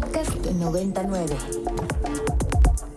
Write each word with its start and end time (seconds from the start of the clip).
Podcast 0.00 0.36
99. 0.46 1.36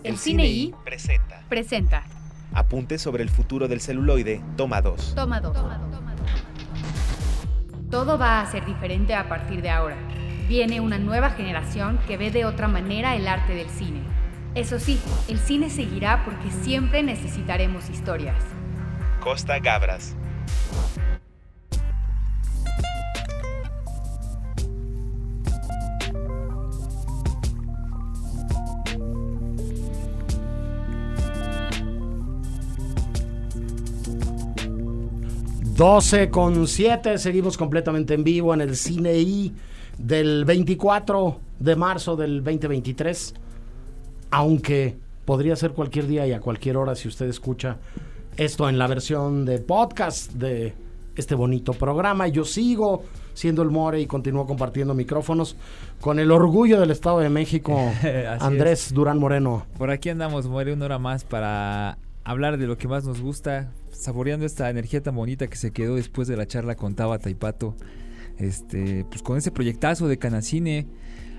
El 0.04 0.16
Cine 0.16 0.46
I 0.46 0.72
presenta 0.84 1.42
presenta 1.48 2.04
Apuntes 2.52 3.02
sobre 3.02 3.24
el 3.24 3.28
futuro 3.28 3.66
del 3.66 3.80
celuloide, 3.80 4.40
toma 4.56 4.80
2. 4.80 5.16
Toma 5.16 5.40
2. 5.40 5.56
Todo 7.90 8.18
va 8.18 8.40
a 8.40 8.46
ser 8.52 8.64
diferente 8.66 9.16
a 9.16 9.28
partir 9.28 9.62
de 9.62 9.70
ahora. 9.70 9.96
Viene 10.46 10.80
una 10.80 10.98
nueva 10.98 11.30
generación 11.30 11.98
que 12.06 12.16
ve 12.16 12.30
de 12.30 12.44
otra 12.44 12.68
manera 12.68 13.16
el 13.16 13.26
arte 13.26 13.52
del 13.52 13.68
cine. 13.68 14.02
Eso 14.54 14.78
sí, 14.78 15.00
el 15.26 15.40
cine 15.40 15.70
seguirá 15.70 16.24
porque 16.24 16.52
siempre 16.62 17.02
necesitaremos 17.02 17.90
historias. 17.90 18.44
Costa 19.18 19.58
Gabras. 19.58 20.14
...12 35.82 36.30
con 36.30 36.68
7... 36.68 37.18
seguimos 37.18 37.58
completamente 37.58 38.14
en 38.14 38.22
vivo 38.22 38.54
en 38.54 38.60
el 38.60 38.76
Cine 38.76 39.18
I 39.18 39.52
del 39.98 40.44
24 40.44 41.40
de 41.58 41.74
marzo 41.74 42.14
del 42.14 42.44
2023. 42.44 43.34
Aunque 44.30 44.96
podría 45.24 45.56
ser 45.56 45.72
cualquier 45.72 46.06
día 46.06 46.24
y 46.24 46.32
a 46.34 46.40
cualquier 46.40 46.76
hora 46.76 46.94
si 46.94 47.08
usted 47.08 47.26
escucha 47.26 47.78
esto 48.36 48.68
en 48.68 48.78
la 48.78 48.86
versión 48.86 49.44
de 49.44 49.58
podcast 49.58 50.30
de 50.34 50.72
este 51.16 51.34
bonito 51.34 51.72
programa. 51.72 52.28
Yo 52.28 52.44
sigo 52.44 53.02
siendo 53.34 53.62
el 53.62 53.70
More 53.70 54.00
y 54.00 54.06
continúo 54.06 54.46
compartiendo 54.46 54.94
micrófonos 54.94 55.56
con 56.00 56.20
el 56.20 56.30
orgullo 56.30 56.78
del 56.78 56.92
Estado 56.92 57.18
de 57.18 57.28
México, 57.28 57.76
Andrés 58.38 58.94
Durán 58.94 59.18
Moreno. 59.18 59.66
Por 59.78 59.90
aquí 59.90 60.10
andamos, 60.10 60.46
More, 60.46 60.74
una 60.74 60.84
hora 60.84 61.00
más 61.00 61.24
para 61.24 61.98
hablar 62.24 62.58
de 62.58 62.66
lo 62.66 62.78
que 62.78 62.88
más 62.88 63.04
nos 63.04 63.20
gusta, 63.20 63.72
saboreando 63.90 64.46
esta 64.46 64.70
energía 64.70 65.02
tan 65.02 65.14
bonita 65.14 65.46
que 65.48 65.56
se 65.56 65.72
quedó 65.72 65.96
después 65.96 66.28
de 66.28 66.36
la 66.36 66.46
charla 66.46 66.76
con 66.76 66.94
Tabata 66.94 67.30
y 67.30 67.34
Pato. 67.34 67.76
Este, 68.38 69.04
pues 69.04 69.22
con 69.22 69.36
ese 69.36 69.50
proyectazo 69.50 70.08
de 70.08 70.18
Canacine, 70.18 70.86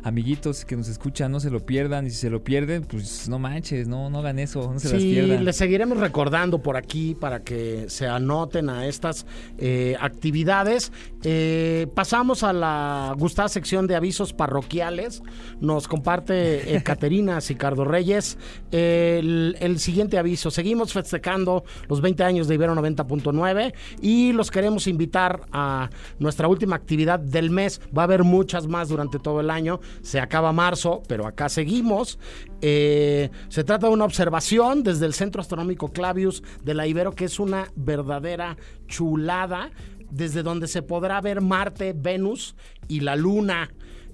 amiguitos 0.03 0.65
que 0.65 0.75
nos 0.75 0.87
escuchan, 0.87 1.31
no 1.31 1.39
se 1.39 1.49
lo 1.49 1.65
pierdan. 1.65 2.05
Y 2.05 2.09
si 2.09 2.17
se 2.17 2.29
lo 2.29 2.43
pierden, 2.43 2.83
pues 2.83 3.27
no 3.29 3.39
manches, 3.39 3.87
no, 3.87 4.09
no 4.09 4.19
hagan 4.19 4.39
eso, 4.39 4.71
no 4.73 4.79
se 4.79 4.91
las 4.91 5.01
Sí, 5.01 5.11
pierdan. 5.13 5.45
les 5.45 5.55
seguiremos 5.55 5.97
recordando 5.97 6.61
por 6.61 6.77
aquí 6.77 7.15
para 7.15 7.41
que 7.43 7.85
se 7.89 8.07
anoten 8.07 8.69
a 8.69 8.85
estas 8.87 9.25
eh, 9.57 9.95
actividades. 9.99 10.91
Eh, 11.23 11.87
pasamos 11.95 12.43
a 12.43 12.53
la 12.53 13.13
gustada 13.17 13.47
sección 13.49 13.87
de 13.87 13.95
avisos 13.95 14.33
parroquiales. 14.33 15.21
Nos 15.59 15.87
comparte 15.87 16.75
eh, 16.75 16.83
Caterina 16.83 17.39
Sicardo 17.41 17.85
Reyes 17.85 18.37
el, 18.71 19.55
el 19.59 19.79
siguiente 19.79 20.17
aviso. 20.17 20.51
Seguimos 20.51 20.93
festejando 20.93 21.63
los 21.87 22.01
20 22.01 22.23
años 22.23 22.47
de 22.47 22.55
Ibero 22.55 22.75
90.9 22.75 23.73
y 24.01 24.33
los 24.33 24.51
queremos 24.51 24.87
invitar 24.87 25.41
a 25.51 25.89
nuestra 26.19 26.47
última 26.47 26.75
actividad 26.75 27.19
del 27.19 27.49
mes. 27.49 27.81
Va 27.97 28.03
a 28.03 28.05
haber 28.05 28.23
muchas 28.23 28.67
más 28.67 28.89
durante 28.89 29.19
todo 29.19 29.39
el 29.39 29.49
año. 29.49 29.79
Se 30.01 30.19
acaba 30.19 30.51
marzo, 30.51 31.03
pero 31.07 31.27
acá 31.27 31.49
seguimos. 31.49 32.17
Eh, 32.61 33.29
se 33.49 33.63
trata 33.63 33.87
de 33.87 33.93
una 33.93 34.05
observación 34.05 34.83
desde 34.83 35.05
el 35.05 35.13
Centro 35.13 35.41
Astronómico 35.41 35.91
Clavius 35.91 36.43
de 36.63 36.73
la 36.73 36.87
Ibero, 36.87 37.13
que 37.13 37.25
es 37.25 37.39
una 37.39 37.71
verdadera 37.75 38.57
chulada, 38.87 39.71
desde 40.09 40.43
donde 40.43 40.67
se 40.67 40.81
podrá 40.81 41.21
ver 41.21 41.41
Marte, 41.41 41.93
Venus 41.95 42.55
y 42.87 43.01
la 43.01 43.15
Luna. 43.15 43.71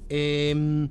Eh, 0.10 0.90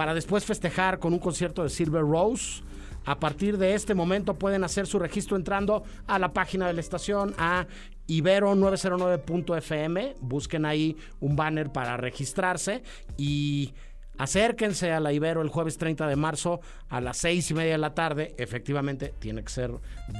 para 0.00 0.14
después 0.14 0.46
festejar 0.46 0.98
con 0.98 1.12
un 1.12 1.18
concierto 1.18 1.62
de 1.62 1.68
Silver 1.68 2.00
Rose. 2.00 2.62
A 3.04 3.20
partir 3.20 3.58
de 3.58 3.74
este 3.74 3.94
momento 3.94 4.38
pueden 4.38 4.64
hacer 4.64 4.86
su 4.86 4.98
registro 4.98 5.36
entrando 5.36 5.82
a 6.06 6.18
la 6.18 6.32
página 6.32 6.66
de 6.66 6.72
la 6.72 6.80
estación 6.80 7.34
a 7.36 7.66
ibero909.fm. 8.08 10.14
Busquen 10.22 10.64
ahí 10.64 10.96
un 11.20 11.36
banner 11.36 11.70
para 11.70 11.98
registrarse 11.98 12.82
y 13.18 13.74
acérquense 14.20 14.92
a 14.92 15.00
la 15.00 15.14
Ibero 15.14 15.40
el 15.40 15.48
jueves 15.48 15.78
30 15.78 16.06
de 16.06 16.14
marzo 16.14 16.60
a 16.90 17.00
las 17.00 17.16
seis 17.16 17.50
y 17.50 17.54
media 17.54 17.72
de 17.72 17.78
la 17.78 17.94
tarde. 17.94 18.34
Efectivamente, 18.36 19.14
tiene 19.18 19.42
que 19.42 19.50
ser 19.50 19.70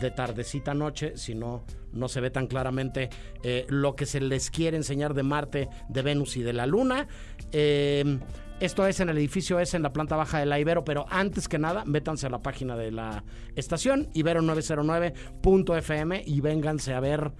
de 0.00 0.11
tardecita 0.11 0.72
noche, 0.72 1.12
si 1.16 1.34
no, 1.34 1.65
no 1.93 2.09
se 2.09 2.22
ve 2.22 2.31
tan 2.31 2.47
claramente 2.47 3.10
eh, 3.43 3.66
lo 3.69 3.97
que 3.97 4.06
se 4.06 4.21
les 4.21 4.50
quiere 4.50 4.78
enseñar 4.78 5.12
de 5.12 5.22
Marte, 5.22 5.69
de 5.91 6.03
Venus 6.03 6.39
y 6.39 6.43
de 6.43 6.55
la 6.55 6.66
Luna. 6.66 7.09
Eh, 7.53 8.19
esto 8.59 8.87
es 8.87 9.00
en 9.00 9.10
el 9.10 9.19
edificio 9.19 9.60
S, 9.60 9.77
en 9.77 9.83
la 9.83 9.93
planta 9.93 10.16
baja 10.16 10.39
de 10.39 10.47
la 10.47 10.59
Ibero, 10.59 10.83
pero 10.83 11.05
antes 11.10 11.47
que 11.47 11.59
nada, 11.59 11.84
métanse 11.84 12.27
a 12.27 12.31
la 12.31 12.43
página 12.43 12.77
de 12.77 12.93
la 12.93 13.22
estación, 13.55 14.09
ibero909.fm, 14.15 16.22
y 16.27 16.41
vénganse 16.41 16.94
a 16.94 17.00
ver 17.00 17.33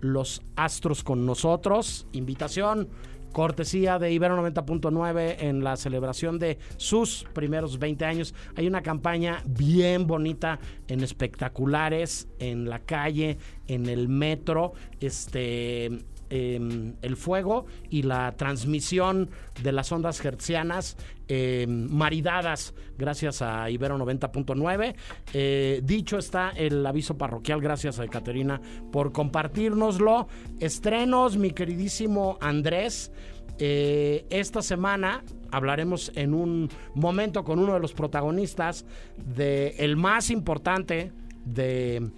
los 0.00 0.42
astros 0.56 1.02
con 1.02 1.26
nosotros. 1.26 2.06
Invitación, 2.12 2.88
cortesía 3.36 3.98
de 3.98 4.10
Ibero 4.12 4.42
90.9 4.42 5.36
en 5.40 5.62
la 5.62 5.76
celebración 5.76 6.38
de 6.38 6.56
sus 6.78 7.26
primeros 7.34 7.78
20 7.78 8.06
años. 8.06 8.34
Hay 8.54 8.66
una 8.66 8.80
campaña 8.80 9.42
bien 9.44 10.06
bonita 10.06 10.58
en 10.88 11.02
espectaculares, 11.02 12.28
en 12.38 12.70
la 12.70 12.78
calle, 12.78 13.36
en 13.66 13.90
el 13.90 14.08
metro, 14.08 14.72
este 15.00 15.90
eh, 16.30 16.94
el 17.02 17.16
fuego 17.16 17.66
y 17.90 18.02
la 18.02 18.32
transmisión 18.36 19.30
de 19.62 19.72
las 19.72 19.92
ondas 19.92 20.24
hertzianas 20.24 20.96
eh, 21.28 21.66
maridadas 21.68 22.72
gracias 22.96 23.42
a 23.42 23.68
Ibero 23.68 23.98
90.9. 23.98 24.94
Eh, 25.32 25.80
dicho 25.82 26.18
está 26.18 26.50
el 26.50 26.86
aviso 26.86 27.18
parroquial, 27.18 27.60
gracias 27.60 27.98
a 27.98 28.06
Caterina 28.06 28.60
por 28.92 29.12
compartirnoslo. 29.12 30.28
Estrenos, 30.60 31.36
mi 31.36 31.50
queridísimo 31.50 32.38
Andrés. 32.40 33.10
Eh, 33.58 34.26
esta 34.30 34.62
semana 34.62 35.24
hablaremos 35.50 36.12
en 36.14 36.34
un 36.34 36.68
momento 36.94 37.42
con 37.42 37.58
uno 37.58 37.74
de 37.74 37.80
los 37.80 37.92
protagonistas 37.92 38.84
de 39.16 39.74
el 39.78 39.96
más 39.96 40.30
importante 40.30 41.10
de 41.44 42.10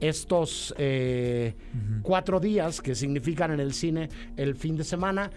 estos 0.00 0.74
eh, 0.78 1.54
cuatro 2.02 2.40
días 2.40 2.80
que 2.80 2.94
significan 2.94 3.52
en 3.52 3.60
el 3.60 3.72
cine 3.72 4.08
el 4.36 4.56
fin 4.56 4.76
de 4.76 4.84
semana. 4.84 5.30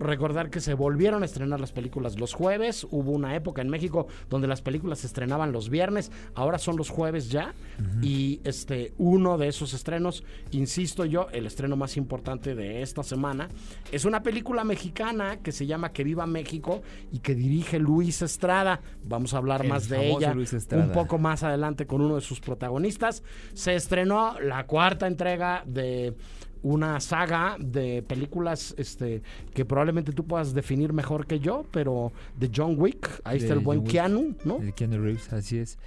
Recordar 0.00 0.48
que 0.48 0.60
se 0.60 0.72
volvieron 0.72 1.22
a 1.22 1.26
estrenar 1.26 1.60
las 1.60 1.72
películas 1.72 2.18
los 2.18 2.32
jueves. 2.32 2.86
Hubo 2.90 3.12
una 3.12 3.36
época 3.36 3.60
en 3.60 3.68
México 3.68 4.06
donde 4.30 4.48
las 4.48 4.62
películas 4.62 5.00
se 5.00 5.06
estrenaban 5.06 5.52
los 5.52 5.68
viernes. 5.68 6.10
Ahora 6.34 6.58
son 6.58 6.76
los 6.76 6.88
jueves 6.88 7.28
ya. 7.30 7.54
Y 8.02 8.40
este 8.44 8.94
uno 8.98 9.36
de 9.36 9.48
esos 9.48 9.74
estrenos, 9.74 10.24
insisto 10.52 11.04
yo, 11.04 11.28
el 11.32 11.46
estreno 11.46 11.76
más 11.76 11.96
importante 11.96 12.54
de 12.54 12.82
esta 12.82 13.02
semana, 13.02 13.48
es 13.92 14.04
una 14.06 14.22
película 14.22 14.64
mexicana 14.64 15.38
que 15.42 15.52
se 15.52 15.66
llama 15.66 15.92
Que 15.92 16.02
Viva 16.02 16.26
México 16.26 16.82
y 17.12 17.18
que 17.18 17.34
dirige 17.34 17.78
Luis 17.78 18.22
Estrada. 18.22 18.80
Vamos 19.04 19.34
a 19.34 19.38
hablar 19.38 19.62
El 19.62 19.68
más 19.68 19.88
de 19.88 20.10
ella 20.10 20.32
Luis 20.34 20.54
un 20.72 20.92
poco 20.92 21.18
más 21.18 21.42
adelante 21.42 21.86
con 21.86 22.00
uno 22.00 22.14
de 22.14 22.22
sus 22.22 22.40
protagonistas. 22.40 23.22
Se 23.52 23.74
estrenó 23.74 24.40
la 24.40 24.66
cuarta 24.66 25.06
entrega 25.06 25.62
de 25.66 26.14
una 26.62 27.00
saga 27.00 27.56
de 27.58 28.02
películas 28.02 28.74
este 28.76 29.22
que 29.54 29.64
probablemente 29.64 30.12
tú 30.12 30.26
puedas 30.26 30.54
definir 30.54 30.92
mejor 30.92 31.26
que 31.26 31.40
yo, 31.40 31.64
pero 31.70 32.12
de 32.38 32.50
John 32.54 32.74
Wick, 32.78 33.20
ahí 33.24 33.38
está 33.38 33.54
el 33.54 33.60
buen 33.60 33.80
Wick. 33.80 33.90
Keanu, 33.90 34.36
¿no? 34.44 34.58
El 34.58 34.74
Keanu 34.74 34.98
Reeves, 34.98 35.32
así 35.32 35.58
es. 35.58 35.78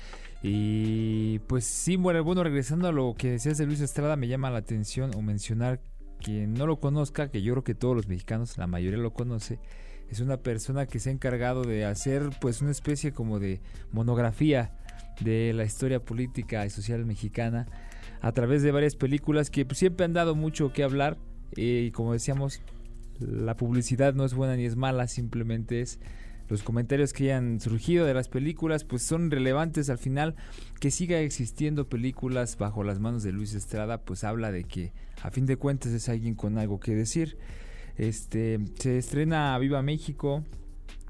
Y 0.42 1.40
pues 1.48 1.64
sí, 1.64 1.96
bueno, 1.96 2.24
bueno, 2.24 2.44
regresando 2.44 2.88
a 2.88 2.92
lo 2.92 3.16
que 3.18 3.32
decías 3.32 3.58
de 3.58 3.66
Luis 3.66 3.80
Estrada, 3.80 4.16
me 4.18 4.28
llama 4.28 4.52
la 4.52 4.60
atención 4.60 5.12
o 5.16 5.22
mencionar 5.22 5.80
que 6.20 6.48
no 6.48 6.68
lo 6.68 6.80
conozca, 6.80 7.30
que 7.30 7.42
yo 7.42 7.54
creo 7.54 7.64
que 7.64 7.76
todos 7.76 7.96
los 7.96 8.08
mexicanos, 8.08 8.58
la 8.58 8.68
mayoría 8.68 9.00
lo 9.00 9.14
conoce, 9.14 9.60
es 10.10 10.20
una 10.20 10.38
persona 10.38 10.86
que 10.86 11.00
se 11.00 11.10
ha 11.10 11.14
encargado 11.14 11.64
de 11.64 11.86
hacer 11.86 12.30
pues 12.42 12.62
una 12.62 12.72
especie 12.72 13.14
como 13.14 13.40
de 13.40 13.62
monografía 13.92 14.76
de 15.22 15.54
la 15.54 15.64
historia 15.64 16.04
política 16.04 16.66
y 16.66 16.70
social 16.70 17.06
mexicana 17.06 17.68
a 18.24 18.32
través 18.32 18.64
de 18.64 18.72
varias 18.72 18.96
películas 18.96 19.50
que 19.52 19.66
pues, 19.66 19.78
siempre 19.78 20.06
han 20.06 20.14
dado 20.14 20.34
mucho 20.34 20.72
que 20.72 20.84
hablar 20.84 21.18
eh, 21.58 21.84
y 21.88 21.92
como 21.92 22.14
decíamos, 22.14 22.62
la 23.20 23.56
publicidad 23.58 24.14
no 24.14 24.26
es 24.26 24.34
buena 24.34 24.56
ni 24.56 24.66
es 24.66 24.78
mala, 24.78 25.08
simplemente 25.08 25.82
es 25.82 26.00
los 26.48 26.64
comentarios 26.64 27.14
que 27.14 27.26
hayan 27.26 27.60
surgido 27.60 28.06
de 28.06 28.14
las 28.14 28.30
películas 28.30 28.86
pues 28.86 29.02
son 29.04 29.30
relevantes 29.30 29.90
al 29.90 29.98
final. 29.98 30.36
Que 30.80 30.92
siga 30.92 31.20
existiendo 31.20 31.88
películas 31.90 32.58
bajo 32.58 32.84
las 32.84 33.00
manos 33.00 33.24
de 33.24 33.32
Luis 33.32 33.54
Estrada 33.54 34.02
pues 34.02 34.24
habla 34.24 34.52
de 34.52 34.64
que 34.64 34.94
a 35.22 35.32
fin 35.32 35.46
de 35.46 35.58
cuentas 35.58 35.92
es 35.92 36.10
alguien 36.10 36.36
con 36.36 36.58
algo 36.58 36.80
que 36.80 36.96
decir. 36.96 37.38
Este 37.98 38.60
se 38.80 38.98
estrena 38.98 39.58
Viva 39.58 39.82
México 39.82 40.44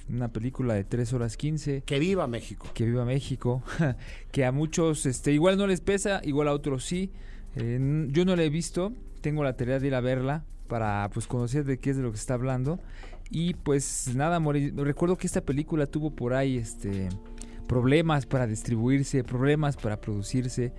una 0.09 0.31
película 0.31 0.73
de 0.73 0.83
3 0.83 1.13
horas 1.13 1.37
15 1.37 1.83
Que 1.85 1.99
viva 1.99 2.27
México. 2.27 2.67
que 2.73 2.85
viva 2.85 3.05
México, 3.05 3.63
que 4.31 4.45
a 4.45 4.51
muchos 4.51 5.05
este, 5.05 5.31
igual 5.31 5.57
no 5.57 5.67
les 5.67 5.81
pesa, 5.81 6.21
igual 6.23 6.47
a 6.47 6.53
otros 6.53 6.85
sí. 6.85 7.11
Eh, 7.55 8.07
yo 8.09 8.25
no 8.25 8.35
la 8.35 8.43
he 8.43 8.49
visto, 8.49 8.93
tengo 9.21 9.43
la 9.43 9.55
tarea 9.55 9.79
de 9.79 9.87
ir 9.87 9.95
a 9.95 10.01
verla 10.01 10.45
para 10.67 11.09
pues 11.13 11.27
conocer 11.27 11.65
de 11.65 11.77
qué 11.77 11.91
es 11.91 11.97
de 11.97 12.03
lo 12.03 12.11
que 12.11 12.17
se 12.17 12.21
está 12.21 12.33
hablando. 12.33 12.79
Y 13.29 13.53
pues 13.55 14.13
nada, 14.15 14.39
Mori, 14.39 14.71
recuerdo 14.71 15.17
que 15.17 15.27
esta 15.27 15.41
película 15.41 15.87
tuvo 15.87 16.11
por 16.11 16.33
ahí 16.33 16.57
este 16.57 17.09
problemas 17.67 18.25
para 18.25 18.45
distribuirse, 18.45 19.23
problemas 19.23 19.77
para 19.77 19.99
producirse, 19.99 20.73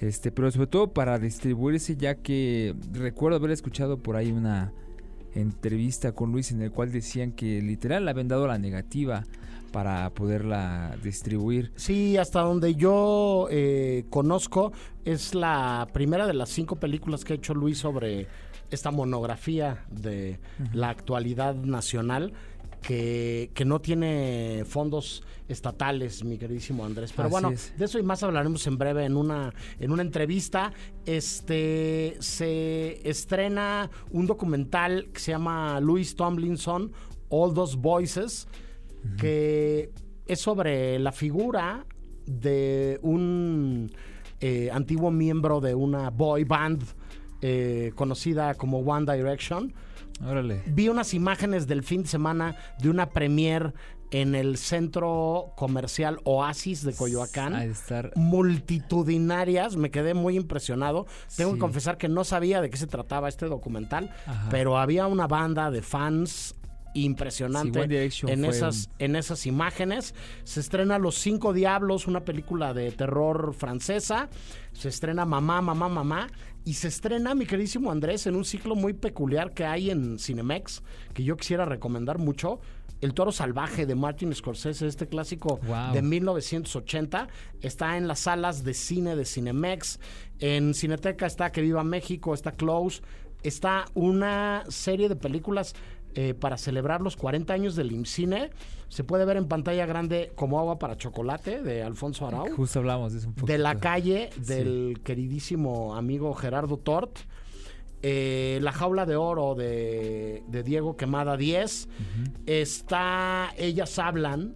este, 0.00 0.30
pero 0.30 0.50
sobre 0.50 0.68
todo 0.68 0.92
para 0.92 1.18
distribuirse, 1.18 1.96
ya 1.96 2.14
que 2.14 2.74
recuerdo 2.92 3.36
haber 3.36 3.50
escuchado 3.50 3.98
por 3.98 4.16
ahí 4.16 4.30
una 4.30 4.72
entrevista 5.40 6.12
con 6.12 6.32
Luis 6.32 6.52
en 6.52 6.62
el 6.62 6.70
cual 6.70 6.92
decían 6.92 7.32
que 7.32 7.60
literal 7.62 8.04
le 8.04 8.10
habían 8.10 8.28
dado 8.28 8.46
la 8.46 8.58
negativa 8.58 9.24
para 9.72 10.10
poderla 10.10 10.96
distribuir. 11.02 11.72
Sí, 11.76 12.16
hasta 12.16 12.40
donde 12.40 12.74
yo 12.74 13.48
eh, 13.50 14.04
conozco, 14.10 14.72
es 15.04 15.34
la 15.34 15.88
primera 15.92 16.26
de 16.26 16.34
las 16.34 16.48
cinco 16.48 16.76
películas 16.76 17.24
que 17.24 17.34
ha 17.34 17.36
hecho 17.36 17.54
Luis 17.54 17.78
sobre 17.78 18.26
esta 18.70 18.90
monografía 18.90 19.84
de 19.90 20.38
la 20.72 20.90
actualidad 20.90 21.54
nacional 21.54 22.32
que, 22.82 23.50
que, 23.54 23.64
no 23.64 23.80
tiene 23.80 24.64
fondos 24.66 25.22
estatales, 25.48 26.24
mi 26.24 26.38
queridísimo 26.38 26.84
Andrés. 26.84 27.12
Pero 27.14 27.26
Así 27.26 27.32
bueno, 27.32 27.50
es. 27.50 27.72
de 27.76 27.84
eso 27.84 27.98
y 27.98 28.02
más 28.02 28.22
hablaremos 28.22 28.66
en 28.66 28.78
breve 28.78 29.04
en 29.04 29.16
una, 29.16 29.52
en 29.78 29.90
una 29.90 30.02
entrevista. 30.02 30.72
Este 31.06 32.16
se 32.20 33.08
estrena 33.08 33.90
un 34.10 34.26
documental 34.26 35.08
que 35.12 35.20
se 35.20 35.32
llama 35.32 35.80
Louis 35.80 36.14
Tomlinson, 36.14 36.92
All 37.28 37.54
Those 37.54 37.76
Voices, 37.76 38.48
que 39.16 39.90
es 40.26 40.40
sobre 40.40 40.98
la 40.98 41.12
figura 41.12 41.86
de 42.26 42.98
un 43.02 43.90
eh, 44.40 44.70
antiguo 44.70 45.10
miembro 45.10 45.60
de 45.60 45.74
una 45.74 46.10
boy 46.10 46.44
band 46.44 46.84
eh, 47.40 47.92
conocida 47.94 48.54
como 48.54 48.80
One 48.80 49.10
Direction. 49.10 49.72
Órale. 50.24 50.62
Vi 50.66 50.88
unas 50.88 51.14
imágenes 51.14 51.66
del 51.66 51.82
fin 51.82 52.02
de 52.02 52.08
semana 52.08 52.56
de 52.80 52.90
una 52.90 53.10
premier 53.10 53.72
en 54.10 54.34
el 54.34 54.56
centro 54.56 55.52
comercial 55.56 56.18
Oasis 56.24 56.82
de 56.82 56.94
Coyoacán. 56.94 57.54
Estar 57.56 58.10
Multitudinarias, 58.16 59.76
me 59.76 59.90
quedé 59.90 60.14
muy 60.14 60.36
impresionado. 60.36 61.06
Tengo 61.36 61.50
Sí. 61.50 61.54
que 61.56 61.60
confesar 61.60 61.98
que 61.98 62.08
no 62.08 62.24
sabía 62.24 62.60
de 62.60 62.70
qué 62.70 62.76
se 62.76 62.86
trataba 62.86 63.28
este 63.28 63.46
documental, 63.46 64.10
Ajá. 64.26 64.48
pero 64.50 64.78
había 64.78 65.06
una 65.06 65.26
banda 65.26 65.70
de 65.70 65.82
fans 65.82 66.54
impresionante 66.94 68.10
Sí, 68.10 68.26
en 68.28 68.44
esas 68.46 68.88
en 68.98 69.14
esas 69.14 69.46
imágenes. 69.46 70.14
Se 70.44 70.58
estrena 70.60 70.98
Los 70.98 71.16
Cinco 71.16 71.52
Diablos, 71.52 72.06
una 72.06 72.24
película 72.24 72.72
de 72.74 72.90
terror 72.92 73.54
francesa. 73.54 74.30
Se 74.72 74.88
estrena 74.88 75.24
Mamá, 75.26 75.60
Mamá, 75.60 75.88
Mamá. 75.88 76.28
Y 76.64 76.74
se 76.74 76.88
estrena, 76.88 77.34
mi 77.34 77.46
queridísimo 77.46 77.90
Andrés, 77.90 78.26
en 78.26 78.36
un 78.36 78.44
ciclo 78.44 78.74
muy 78.74 78.92
peculiar 78.92 79.52
que 79.54 79.64
hay 79.64 79.90
en 79.90 80.18
Cinemex, 80.18 80.82
que 81.14 81.24
yo 81.24 81.36
quisiera 81.36 81.64
recomendar 81.64 82.18
mucho. 82.18 82.60
El 83.00 83.14
Toro 83.14 83.30
Salvaje 83.32 83.86
de 83.86 83.94
Martin 83.94 84.34
Scorsese, 84.34 84.86
este 84.86 85.06
clásico 85.06 85.60
Wow. 85.66 85.92
de 85.94 86.02
1980, 86.02 87.28
está 87.62 87.96
en 87.96 88.08
las 88.08 88.18
salas 88.20 88.64
de 88.64 88.74
cine 88.74 89.14
de 89.16 89.24
Cinemex. 89.24 90.00
En 90.40 90.74
Cineteca 90.74 91.26
está 91.26 91.52
Que 91.52 91.62
Viva 91.62 91.84
México, 91.84 92.34
está 92.34 92.52
Close. 92.52 93.00
Está 93.44 93.86
una 93.94 94.64
serie 94.68 95.08
de 95.08 95.14
películas 95.14 95.74
eh, 96.14 96.34
para 96.34 96.56
celebrar 96.56 97.00
los 97.00 97.16
40 97.16 97.52
años 97.52 97.76
del 97.76 97.92
IMCINE. 97.92 98.50
Se 98.88 99.04
puede 99.04 99.24
ver 99.24 99.36
en 99.36 99.46
pantalla 99.46 99.86
grande 99.86 100.32
como 100.34 100.58
agua 100.58 100.78
para 100.78 100.96
chocolate 100.96 101.62
de 101.62 101.82
Alfonso 101.82 102.26
Arau. 102.26 102.48
Justo 102.54 102.78
hablamos 102.78 103.12
de 103.12 103.18
eso 103.18 103.28
un 103.28 103.34
poco. 103.34 103.46
De 103.46 103.58
la 103.58 103.76
calle 103.76 104.30
del 104.36 105.00
queridísimo 105.04 105.94
amigo 105.94 106.32
Gerardo 106.34 106.78
Tort. 106.78 107.18
Eh, 108.00 108.60
la 108.62 108.72
jaula 108.72 109.06
de 109.06 109.16
oro 109.16 109.54
de, 109.54 110.42
de 110.48 110.62
Diego 110.62 110.96
Quemada 110.96 111.36
10. 111.36 111.88
Está 112.46 113.50
Ellas 113.56 113.98
Hablan, 113.98 114.54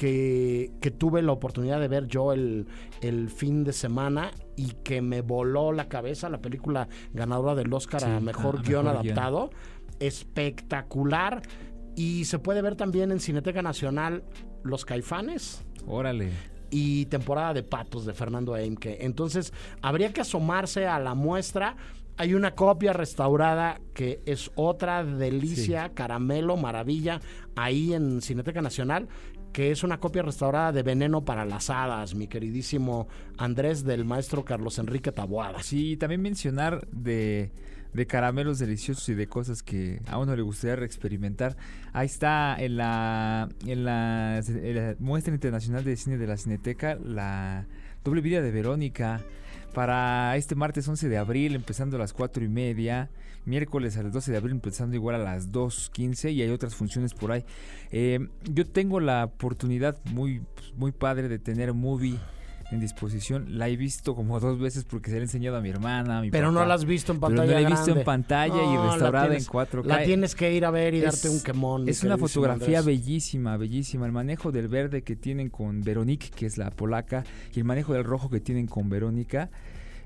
que, 0.00 0.72
que 0.80 0.90
tuve 0.90 1.20
la 1.20 1.32
oportunidad 1.32 1.78
de 1.78 1.88
ver 1.88 2.06
yo 2.06 2.32
el, 2.32 2.66
el 3.02 3.28
fin 3.28 3.64
de 3.64 3.74
semana 3.74 4.30
y 4.56 4.72
que 4.82 5.02
me 5.02 5.20
voló 5.20 5.72
la 5.72 5.88
cabeza. 5.88 6.30
La 6.30 6.40
película 6.40 6.88
ganadora 7.12 7.54
del 7.54 7.72
Oscar 7.72 8.00
Sí, 8.00 8.06
a 8.06 8.20
Mejor 8.20 8.60
a 8.60 8.62
Guión 8.62 8.86
Mejor 8.86 9.02
Guión. 9.02 9.50
Espectacular. 10.00 11.42
Y 11.96 12.24
se 12.24 12.38
puede 12.38 12.62
ver 12.62 12.76
también 12.76 13.12
en 13.12 13.20
Cineteca 13.20 13.62
Nacional 13.62 14.24
Los 14.62 14.84
Caifanes 14.84 15.64
Órale. 15.86 16.30
y 16.70 17.06
temporada 17.06 17.52
de 17.54 17.62
patos 17.62 18.06
de 18.06 18.14
Fernando 18.14 18.56
Eimke. 18.56 19.04
Entonces, 19.04 19.52
habría 19.82 20.12
que 20.12 20.22
asomarse 20.22 20.86
a 20.86 20.98
la 20.98 21.14
muestra. 21.14 21.76
Hay 22.16 22.34
una 22.34 22.54
copia 22.54 22.92
restaurada 22.92 23.80
que 23.94 24.20
es 24.26 24.50
otra 24.54 25.04
delicia, 25.04 25.90
caramelo, 25.94 26.56
maravilla, 26.56 27.20
ahí 27.56 27.94
en 27.94 28.20
Cineteca 28.20 28.60
Nacional, 28.60 29.08
que 29.52 29.70
es 29.70 29.82
una 29.82 29.98
copia 29.98 30.22
restaurada 30.22 30.72
de 30.72 30.82
Veneno 30.82 31.24
para 31.24 31.44
las 31.44 31.70
Hadas, 31.70 32.14
mi 32.14 32.28
queridísimo 32.28 33.08
Andrés 33.36 33.84
del 33.84 34.04
maestro 34.04 34.44
Carlos 34.44 34.78
Enrique 34.78 35.12
Taboada. 35.12 35.62
Sí, 35.62 35.96
también 35.96 36.22
mencionar 36.22 36.86
de, 36.88 37.50
de 37.92 38.06
caramelos 38.06 38.58
deliciosos 38.58 39.08
y 39.08 39.14
de 39.14 39.26
cosas 39.26 39.62
que 39.62 40.00
a 40.06 40.18
uno 40.18 40.36
le 40.36 40.42
gustaría 40.42 40.76
reexperimentar. 40.76 41.56
Ahí 41.92 42.06
está 42.06 42.56
en 42.58 42.76
la, 42.76 43.48
en 43.66 43.84
la, 43.84 44.40
en 44.46 44.74
la 44.74 44.96
muestra 44.98 45.34
internacional 45.34 45.84
de 45.84 45.96
cine 45.96 46.16
de 46.16 46.26
la 46.26 46.36
Cineteca 46.36 46.96
la 46.96 47.66
doble 48.04 48.20
vida 48.20 48.40
de 48.40 48.50
Verónica 48.50 49.20
para 49.74 50.36
este 50.36 50.54
martes 50.54 50.86
11 50.88 51.08
de 51.08 51.18
abril 51.18 51.54
empezando 51.54 51.96
a 51.96 51.98
las 51.98 52.12
4 52.12 52.44
y 52.44 52.48
media. 52.48 53.10
Miércoles 53.46 53.96
a 53.96 54.02
las 54.02 54.12
12 54.12 54.32
de 54.32 54.36
abril 54.38 54.52
empezando 54.52 54.94
igual 54.96 55.14
a 55.16 55.18
las 55.18 55.50
2.15 55.50 56.32
y 56.32 56.42
hay 56.42 56.50
otras 56.50 56.74
funciones 56.74 57.14
por 57.14 57.32
ahí. 57.32 57.44
Eh, 57.90 58.28
yo 58.52 58.66
tengo 58.66 59.00
la 59.00 59.24
oportunidad 59.24 59.98
muy, 60.12 60.42
pues, 60.54 60.74
muy 60.76 60.92
padre 60.92 61.28
de 61.28 61.38
tener 61.38 61.72
movie 61.72 62.18
en 62.70 62.78
disposición. 62.78 63.58
La 63.58 63.68
he 63.68 63.76
visto 63.76 64.14
como 64.14 64.38
dos 64.38 64.60
veces 64.60 64.84
porque 64.84 65.10
se 65.10 65.16
la 65.16 65.22
he 65.22 65.24
enseñado 65.24 65.56
a 65.56 65.60
mi 65.60 65.70
hermana, 65.70 66.18
a 66.18 66.20
mi 66.20 66.30
Pero 66.30 66.52
no 66.52 66.64
la 66.64 66.74
has 66.74 66.84
visto 66.84 67.10
en 67.12 67.18
Pero 67.18 67.28
pantalla 67.34 67.54
no 67.54 67.60
la 67.60 67.66
he 67.66 67.70
visto 67.70 67.84
grande. 67.86 68.00
en 68.00 68.04
pantalla 68.04 68.62
y 68.62 68.74
No, 68.74 68.90
restaurada 68.92 69.26
tienes- 69.26 69.42
en 69.46 69.50
4K. 69.50 69.88
La 69.88 70.04
tienes 70.04 70.34
que 70.36 70.52
ir 70.54 70.64
a 70.64 70.70
ver 70.70 70.94
y 70.94 70.98
Es- 70.98 71.04
darte 71.04 71.28
un 71.30 71.42
quemón. 71.42 71.88
Es 71.88 72.04
una 72.04 72.16
fotografía 72.18 72.78
Andrés. 72.78 72.84
bellísima, 72.84 73.56
bellísima. 73.56 74.06
El 74.06 74.12
manejo 74.12 74.52
del 74.52 74.68
verde 74.68 75.02
que 75.02 75.16
tienen 75.16 75.48
con 75.48 75.80
Veronique, 75.82 76.28
que 76.30 76.46
es 76.46 76.58
la 76.58 76.70
polaca, 76.70 77.24
y 77.52 77.58
el 77.58 77.64
manejo 77.64 77.94
del 77.94 78.04
rojo 78.04 78.30
que 78.30 78.38
tienen 78.38 78.66
con 78.68 78.88
Verónica. 78.88 79.50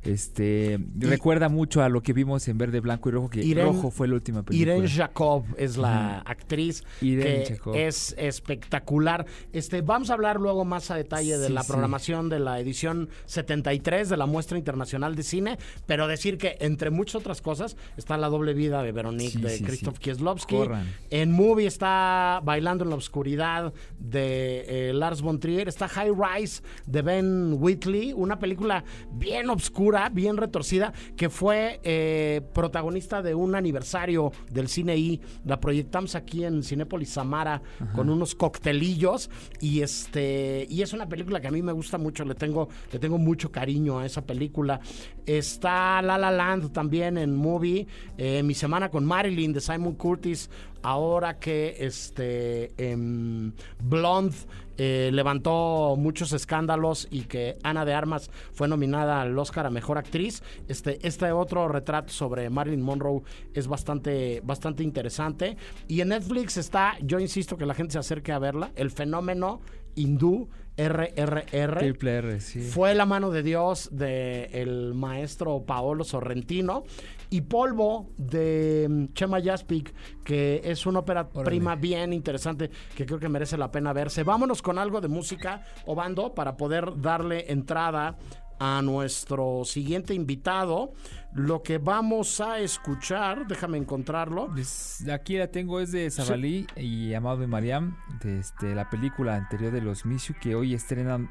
Este 0.07 0.79
recuerda 0.99 1.49
mucho 1.49 1.83
a 1.83 1.89
lo 1.89 2.03
que 2.03 2.13
vimos 2.13 2.47
en 2.49 2.59
verde, 2.59 2.81
blanco 2.81 3.09
y 3.09 3.13
rojo, 3.13 3.31
que 3.31 3.43
Irene- 3.43 3.65
rojo 3.65 3.91
fue 3.91 4.09
la 4.09 4.15
última 4.15 4.43
película. 4.43 4.73
Irene 4.75 4.89
Jacob 4.89 5.45
es 5.57 5.77
la 5.77 6.19
actriz 6.21 6.85
Irene 7.01 7.45
que 7.45 7.57
Jacob. 7.57 7.75
es 7.77 8.15
espectacular. 8.19 9.27
Este, 9.53 9.81
vamos 9.83 10.11
a 10.11 10.15
hablar 10.15 10.41
luego 10.41 10.65
más 10.65 10.91
a 10.91 10.97
detalle 10.97 11.39
de 11.39 11.51
la 11.51 11.63
sí. 11.63 11.69
programación 11.69 12.29
de 12.29 12.39
la 12.41 12.59
edición 12.61 13.09
73 13.27 14.09
de 14.09 14.17
la 14.17 14.27
Muestra 14.27 14.59
Internacional 14.59 15.15
de 15.17 15.23
Cine, 15.23 15.59
pero 15.87 16.07
decir 16.07 16.39
que 16.39 16.57
entre 16.61 16.91
muchas 16.91 17.17
otras 17.17 17.41
cosas 17.41 17.77
está 17.97 18.17
La 18.17 18.29
doble 18.29 18.55
vida 18.55 18.83
de 18.83 18.93
Veronique 18.93 19.33
Sí, 19.33 19.41
de 19.41 19.61
Krzysztof. 19.63 19.99
Kieslowski. 19.99 20.55
Corran. 20.57 20.87
En 21.11 21.33
Movie 21.33 21.67
está 21.67 22.41
Bailando 22.45 22.85
en 22.85 22.91
la 22.91 22.97
Oscuridad 22.97 23.73
de 23.99 24.91
eh, 24.91 24.93
Lars 24.95 25.21
von 25.23 25.41
Trier. 25.41 25.69
Está 25.69 25.89
High 25.89 26.13
Rise 26.13 26.63
de 26.87 27.03
Ben 27.03 27.57
Whitley, 27.59 28.13
una 28.13 28.39
película 28.39 28.85
bien 29.13 29.51
obscura, 29.51 29.94
bien 30.13 30.37
retorcida, 30.37 30.93
que 31.17 31.31
fue 31.31 31.81
eh, 31.83 32.41
protagonista 32.53 33.23
de 33.23 33.35
un 33.35 33.55
aniversario 33.55 34.33
del 34.51 34.69
cine 34.69 34.97
I. 34.97 35.21
La 35.45 35.61
proyectamos 35.61 36.15
aquí 36.15 36.45
en 36.45 36.63
Cinépolis 36.63 37.11
Samara 37.11 37.63
con 37.95 38.11
unos 38.11 38.35
coctelillos 38.35 39.31
y 39.61 39.81
este 39.81 40.67
y 40.69 40.83
es 40.83 40.93
una 40.93 41.09
película 41.09 41.41
que 41.41 41.49
a 41.49 41.51
mí 41.51 41.63
me 41.63 41.73
gusta 41.73 41.99
mucho. 41.99 42.25
Le 42.25 42.35
tengo 42.35 42.69
le 42.93 42.99
tengo 42.99 43.19
mucho 43.19 43.51
cariño 43.51 43.99
a 43.99 44.07
esa 44.07 44.23
película. 44.23 44.81
Está 45.27 46.03
La 46.03 46.19
La 46.19 46.31
Land 46.31 46.73
también 46.73 47.19
en 47.19 47.35
Movie. 47.35 47.87
Eh, 48.19 48.43
Mi 48.43 48.55
semana 48.55 48.91
con 48.91 49.05
Marilyn 49.05 49.53
de 49.53 49.61
Simon 49.61 49.95
Curtis. 49.95 50.51
Ahora 50.85 51.39
que 51.39 51.77
este 51.81 52.75
em, 52.77 53.53
Blonde 53.83 54.37
eh, 54.77 55.09
levantó 55.15 55.97
muchos 55.97 56.35
escándalos 56.35 57.09
y 57.11 57.23
que 57.23 57.57
Ana 57.63 57.87
de 57.87 57.95
Armas 57.95 58.31
fue 58.53 58.69
nominada 58.69 59.23
al 59.23 59.39
Oscar 59.39 59.65
a 59.65 59.71
Mejor 59.71 59.97
Actriz. 59.97 60.43
Este, 60.69 60.99
este 61.07 61.33
otro 61.33 61.69
retrato 61.69 62.13
sobre 62.13 62.51
Marilyn 62.51 62.83
Monroe 62.83 63.23
es 63.55 63.67
bastante, 63.67 64.43
bastante 64.45 64.83
interesante. 64.83 65.57
Y 65.89 66.03
en 66.03 66.09
Netflix 66.09 66.59
está, 66.59 66.99
yo 67.01 67.19
insisto 67.19 67.57
que 67.57 67.65
la 67.65 67.73
gente 67.73 67.95
se 67.95 67.99
acerque 68.01 68.33
a 68.33 68.39
verla, 68.39 68.71
El 68.77 68.91
Fenómeno 68.91 69.63
Hindú 69.95 70.51
RRR. 70.77 71.79
Triple 71.79 72.17
R, 72.17 72.41
sí. 72.41 72.61
Fue 72.61 72.95
la 72.95 73.07
mano 73.07 73.31
de 73.31 73.43
Dios 73.43 73.89
del 73.93 74.49
el 74.53 74.95
maestro 74.95 75.65
Paolo 75.65 76.05
Sorrentino. 76.05 76.85
Y 77.31 77.41
Polvo 77.41 78.11
de 78.17 78.87
mm, 78.89 79.13
Chema 79.13 79.43
Jaspic, 79.43 79.93
que 80.25 80.61
es 80.65 80.87
una 80.87 81.01
ópera 81.01 81.29
Órale. 81.33 81.45
prima 81.45 81.75
bien 81.75 82.13
interesante 82.13 82.71
que 82.95 83.07
creo 83.07 83.19
que 83.19 83.29
merece 83.29 83.57
la 83.57 83.73
pena 83.73 83.93
verse. 83.93 84.23
Vámonos 84.23 84.63
con 84.63 84.79
algo 84.79 85.01
de 85.01 85.09
música, 85.09 85.65
Obando, 85.87 86.35
para 86.35 86.57
poder 86.57 87.01
darle 87.01 87.51
entrada 87.51 88.17
a 88.59 88.83
nuestro 88.83 89.63
siguiente 89.65 90.15
invitado. 90.15 90.93
Lo 91.35 91.65
que 91.65 91.79
vamos 91.79 92.41
a 92.41 92.61
escuchar, 92.61 93.49
déjame 93.49 93.77
encontrarlo. 93.77 94.47
Pues, 94.53 95.05
aquí 95.13 95.37
la 95.37 95.49
tengo, 95.49 95.81
es 95.81 95.91
de 95.91 96.09
Zabalí 96.09 96.69
y 96.77 97.13
Amado 97.13 97.39
de 97.39 97.49
Mariam, 97.49 97.97
de 98.23 98.39
este, 98.39 98.73
la 98.73 98.89
película 98.89 99.35
anterior 99.35 99.73
de 99.73 99.81
los 99.81 100.07
Misiu, 100.07 100.37
que 100.41 100.55
hoy 100.55 100.75
estrenan, 100.75 101.29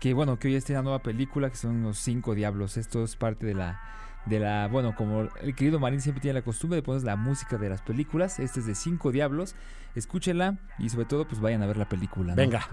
que 0.00 0.12
bueno, 0.12 0.40
que 0.40 0.48
hoy 0.48 0.56
estrena 0.56 0.82
nueva 0.82 1.04
película, 1.04 1.50
que 1.50 1.56
son 1.56 1.84
los 1.84 1.98
cinco 1.98 2.34
diablos. 2.34 2.76
Esto 2.76 3.04
es 3.04 3.14
parte 3.14 3.46
de 3.46 3.54
la, 3.54 3.80
de 4.26 4.40
la, 4.40 4.66
bueno, 4.66 4.96
como 4.96 5.28
el 5.40 5.54
querido 5.54 5.78
Marín 5.78 6.00
siempre 6.00 6.20
tiene 6.20 6.40
la 6.40 6.44
costumbre 6.44 6.76
de 6.76 6.82
poner 6.82 7.04
la 7.04 7.14
música 7.14 7.56
de 7.56 7.68
las 7.68 7.80
películas. 7.80 8.40
Este 8.40 8.58
es 8.58 8.66
de 8.66 8.74
cinco 8.74 9.12
diablos. 9.12 9.54
Escúchenla 9.94 10.58
y 10.80 10.88
sobre 10.88 11.04
todo, 11.04 11.28
pues 11.28 11.40
vayan 11.40 11.62
a 11.62 11.66
ver 11.66 11.76
la 11.76 11.88
película. 11.88 12.30
¿no? 12.30 12.36
Venga. 12.36 12.66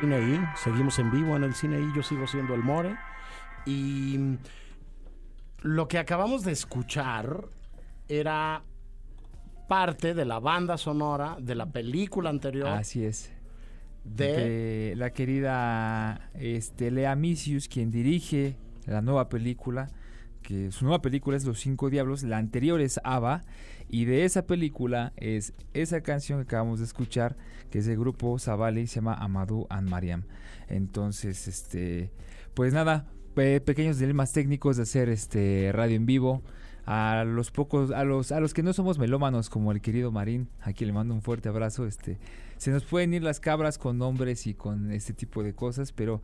Cine 0.00 0.20
I, 0.20 0.40
seguimos 0.56 0.98
en 0.98 1.10
vivo 1.10 1.36
en 1.36 1.44
el 1.44 1.54
Cine 1.54 1.80
I, 1.80 1.92
yo 1.94 2.02
sigo 2.02 2.26
siendo 2.26 2.54
el 2.54 2.62
More. 2.62 2.96
Y 3.64 4.18
lo 5.62 5.88
que 5.88 5.98
acabamos 5.98 6.44
de 6.44 6.52
escuchar 6.52 7.48
era 8.08 8.62
parte 9.68 10.14
de 10.14 10.24
la 10.24 10.38
banda 10.38 10.76
sonora 10.76 11.36
de 11.40 11.54
la 11.54 11.66
película 11.66 12.30
anterior 12.30 12.68
Así 12.68 13.04
es. 13.04 13.32
de... 14.04 14.32
de 14.32 14.94
la 14.96 15.10
querida 15.10 16.30
este, 16.34 16.90
Lea 16.90 17.16
Misius, 17.16 17.68
quien 17.68 17.90
dirige 17.90 18.56
la 18.84 19.00
nueva 19.00 19.28
película, 19.28 19.88
que 20.46 20.70
su 20.70 20.84
nueva 20.84 21.02
película 21.02 21.36
es 21.36 21.44
Los 21.44 21.58
Cinco 21.58 21.90
Diablos, 21.90 22.22
la 22.22 22.38
anterior 22.38 22.80
es 22.80 23.00
Ava, 23.02 23.42
y 23.88 24.04
de 24.04 24.24
esa 24.24 24.46
película 24.46 25.12
es 25.16 25.54
esa 25.74 26.02
canción 26.02 26.38
que 26.38 26.44
acabamos 26.44 26.78
de 26.78 26.84
escuchar, 26.84 27.36
que 27.68 27.80
es 27.80 27.86
del 27.86 27.98
grupo 27.98 28.38
Zavali, 28.38 28.86
se 28.86 28.96
llama 28.96 29.14
Amadou 29.14 29.66
and 29.70 29.88
Mariam. 29.90 30.22
Entonces, 30.68 31.48
este, 31.48 32.12
pues 32.54 32.72
nada, 32.72 33.08
pe- 33.34 33.60
pequeños 33.60 33.98
dilemas 33.98 34.32
técnicos 34.32 34.76
de 34.76 34.84
hacer 34.84 35.08
este 35.08 35.72
radio 35.72 35.96
en 35.96 36.06
vivo. 36.06 36.42
A 36.88 37.24
los 37.24 37.50
pocos, 37.50 37.90
a 37.90 38.04
los, 38.04 38.30
a 38.30 38.38
los 38.38 38.54
que 38.54 38.62
no 38.62 38.72
somos 38.72 38.96
melómanos 38.96 39.50
como 39.50 39.72
el 39.72 39.80
querido 39.80 40.12
Marín, 40.12 40.48
aquí 40.60 40.84
le 40.84 40.92
mando 40.92 41.14
un 41.14 41.20
fuerte 41.20 41.48
abrazo, 41.48 41.84
este, 41.84 42.20
se 42.58 42.70
nos 42.70 42.84
pueden 42.84 43.12
ir 43.12 43.24
las 43.24 43.40
cabras 43.40 43.76
con 43.76 43.98
nombres 43.98 44.46
y 44.46 44.54
con 44.54 44.92
este 44.92 45.12
tipo 45.12 45.42
de 45.42 45.52
cosas, 45.52 45.90
pero 45.90 46.22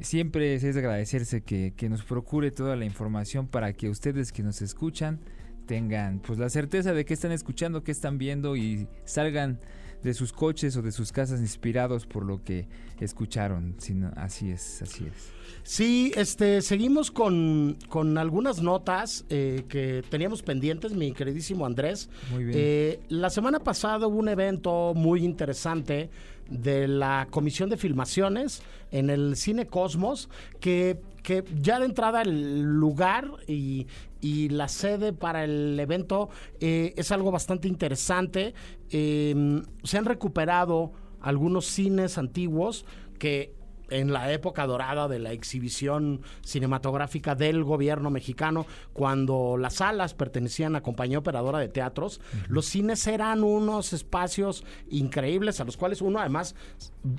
siempre 0.00 0.54
es 0.54 0.62
de 0.62 0.70
agradecerse 0.70 1.42
que, 1.42 1.74
que 1.76 1.88
nos 1.88 2.02
procure 2.04 2.50
toda 2.50 2.76
la 2.76 2.84
información 2.84 3.48
para 3.48 3.72
que 3.72 3.88
ustedes 3.88 4.32
que 4.32 4.42
nos 4.42 4.62
escuchan 4.62 5.20
tengan 5.66 6.20
pues 6.20 6.38
la 6.38 6.48
certeza 6.48 6.92
de 6.94 7.04
que 7.04 7.14
están 7.14 7.30
escuchando, 7.30 7.84
que 7.84 7.92
están 7.92 8.18
viendo 8.18 8.56
y 8.56 8.88
salgan 9.04 9.60
de 10.02 10.14
sus 10.14 10.32
coches 10.32 10.76
o 10.76 10.82
de 10.82 10.92
sus 10.92 11.12
casas 11.12 11.40
inspirados 11.40 12.06
por 12.06 12.24
lo 12.24 12.42
que 12.42 12.68
escucharon. 13.00 13.74
Sino, 13.78 14.10
así 14.16 14.50
es, 14.50 14.82
así 14.82 15.04
es. 15.06 15.32
Sí, 15.62 16.12
este, 16.16 16.62
seguimos 16.62 17.10
con, 17.10 17.76
con 17.88 18.16
algunas 18.16 18.62
notas 18.62 19.24
eh, 19.28 19.64
que 19.68 20.02
teníamos 20.08 20.42
pendientes, 20.42 20.94
mi 20.94 21.12
queridísimo 21.12 21.66
Andrés. 21.66 22.08
Muy 22.32 22.44
bien. 22.44 22.58
Eh, 22.58 23.00
la 23.08 23.30
semana 23.30 23.60
pasada 23.60 24.06
hubo 24.06 24.18
un 24.18 24.28
evento 24.28 24.94
muy 24.94 25.24
interesante 25.24 26.10
de 26.48 26.88
la 26.88 27.28
Comisión 27.30 27.70
de 27.70 27.76
Filmaciones 27.76 28.62
en 28.90 29.10
el 29.10 29.36
Cine 29.36 29.66
Cosmos, 29.66 30.28
que, 30.60 31.00
que 31.22 31.44
ya 31.60 31.78
de 31.78 31.86
entrada 31.86 32.22
el 32.22 32.62
lugar 32.62 33.30
y, 33.46 33.86
y 34.20 34.48
la 34.48 34.68
sede 34.68 35.12
para 35.12 35.44
el 35.44 35.78
evento 35.78 36.30
eh, 36.60 36.94
es 36.96 37.12
algo 37.12 37.30
bastante 37.30 37.68
interesante. 37.68 38.54
Eh, 38.90 39.62
se 39.82 39.98
han 39.98 40.04
recuperado 40.04 40.92
algunos 41.20 41.66
cines 41.66 42.18
antiguos 42.18 42.84
que 43.18 43.57
en 43.90 44.12
la 44.12 44.32
época 44.32 44.66
dorada 44.66 45.08
de 45.08 45.18
la 45.18 45.32
exhibición 45.32 46.22
cinematográfica 46.42 47.34
del 47.34 47.64
gobierno 47.64 48.10
mexicano, 48.10 48.66
cuando 48.92 49.56
las 49.56 49.74
salas 49.74 50.14
pertenecían 50.14 50.76
a 50.76 50.82
compañía 50.82 51.18
operadora 51.18 51.58
de 51.58 51.68
teatros, 51.68 52.20
los 52.48 52.66
cines 52.66 53.06
eran 53.06 53.42
unos 53.42 53.92
espacios 53.92 54.64
increíbles 54.90 55.60
a 55.60 55.64
los 55.64 55.76
cuales 55.76 56.02
uno 56.02 56.18
además 56.18 56.54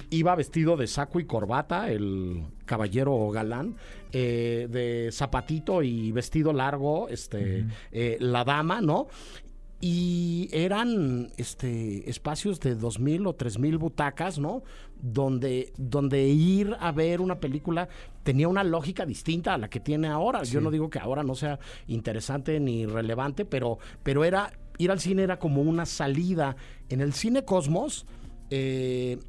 iba 0.10 0.36
vestido 0.36 0.78
de 0.78 0.88
saco 0.88 1.20
y 1.20 1.26
corbata, 1.26 1.92
el 1.92 2.44
caballero 2.66 3.30
galán, 3.30 3.76
eh, 4.12 4.68
de 4.70 5.10
zapatito 5.12 5.82
y 5.84 6.12
vestido 6.12 6.54
largo, 6.54 7.10
este, 7.10 7.66
eh, 7.92 8.18
la 8.20 8.44
dama, 8.44 8.82
¿no? 8.82 9.08
Y 9.82 10.50
eran 10.52 11.32
este, 11.38 12.10
espacios 12.10 12.60
de 12.60 12.76
dos 12.76 13.00
mil 13.00 13.26
o 13.28 13.34
tres 13.34 13.60
mil 13.60 13.78
butacas, 13.78 14.38
¿no? 14.38 14.62
Donde, 15.02 15.72
donde 15.78 16.28
ir 16.28 16.76
a 16.80 16.92
ver 16.92 17.22
una 17.22 17.40
película 17.40 17.88
tenía 18.24 18.48
una 18.48 18.64
lógica 18.64 19.06
distinta 19.06 19.54
a 19.54 19.58
la 19.58 19.70
que 19.70 19.80
tiene 19.80 20.08
ahora. 20.10 20.44
Yo 20.44 20.60
no 20.62 20.72
digo 20.72 20.90
que 20.90 21.00
ahora 21.00 21.24
no 21.24 21.36
sea 21.36 21.58
interesante 21.88 22.60
ni 22.60 22.86
relevante, 22.86 23.46
pero, 23.46 23.80
pero 24.04 24.26
era 24.26 24.52
ir 24.78 24.92
al 24.92 25.00
cine 25.00 25.24
era 25.24 25.40
como 25.40 25.62
una 25.62 25.86
salida. 25.86 26.56
En 26.90 27.00
el 27.02 27.14
cine 27.14 27.46
Cosmos, 27.46 28.06
eh, 28.50 29.20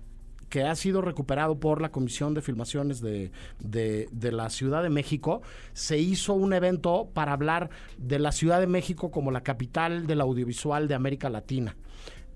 que 0.49 0.65
ha 0.65 0.75
sido 0.75 1.01
recuperado 1.01 1.61
por 1.61 1.81
la 1.81 1.93
Comisión 1.93 2.35
de 2.35 2.43
Filmaciones 2.43 3.01
de, 3.01 3.31
de- 3.61 4.09
de 4.11 4.33
la 4.33 4.51
Ciudad 4.51 4.83
de 4.83 4.91
México, 4.91 5.43
se 5.73 5.99
hizo 5.99 6.35
un 6.35 6.53
evento 6.53 7.09
para 7.15 7.33
hablar 7.33 7.71
de 7.99 8.19
la 8.19 8.33
Ciudad 8.33 8.59
de 8.59 8.67
México 8.67 9.13
como 9.13 9.31
la 9.31 9.43
capital 9.45 10.09
del 10.09 10.21
audiovisual 10.21 10.89
de 10.89 10.95
América 10.97 11.31
Latina. 11.31 11.77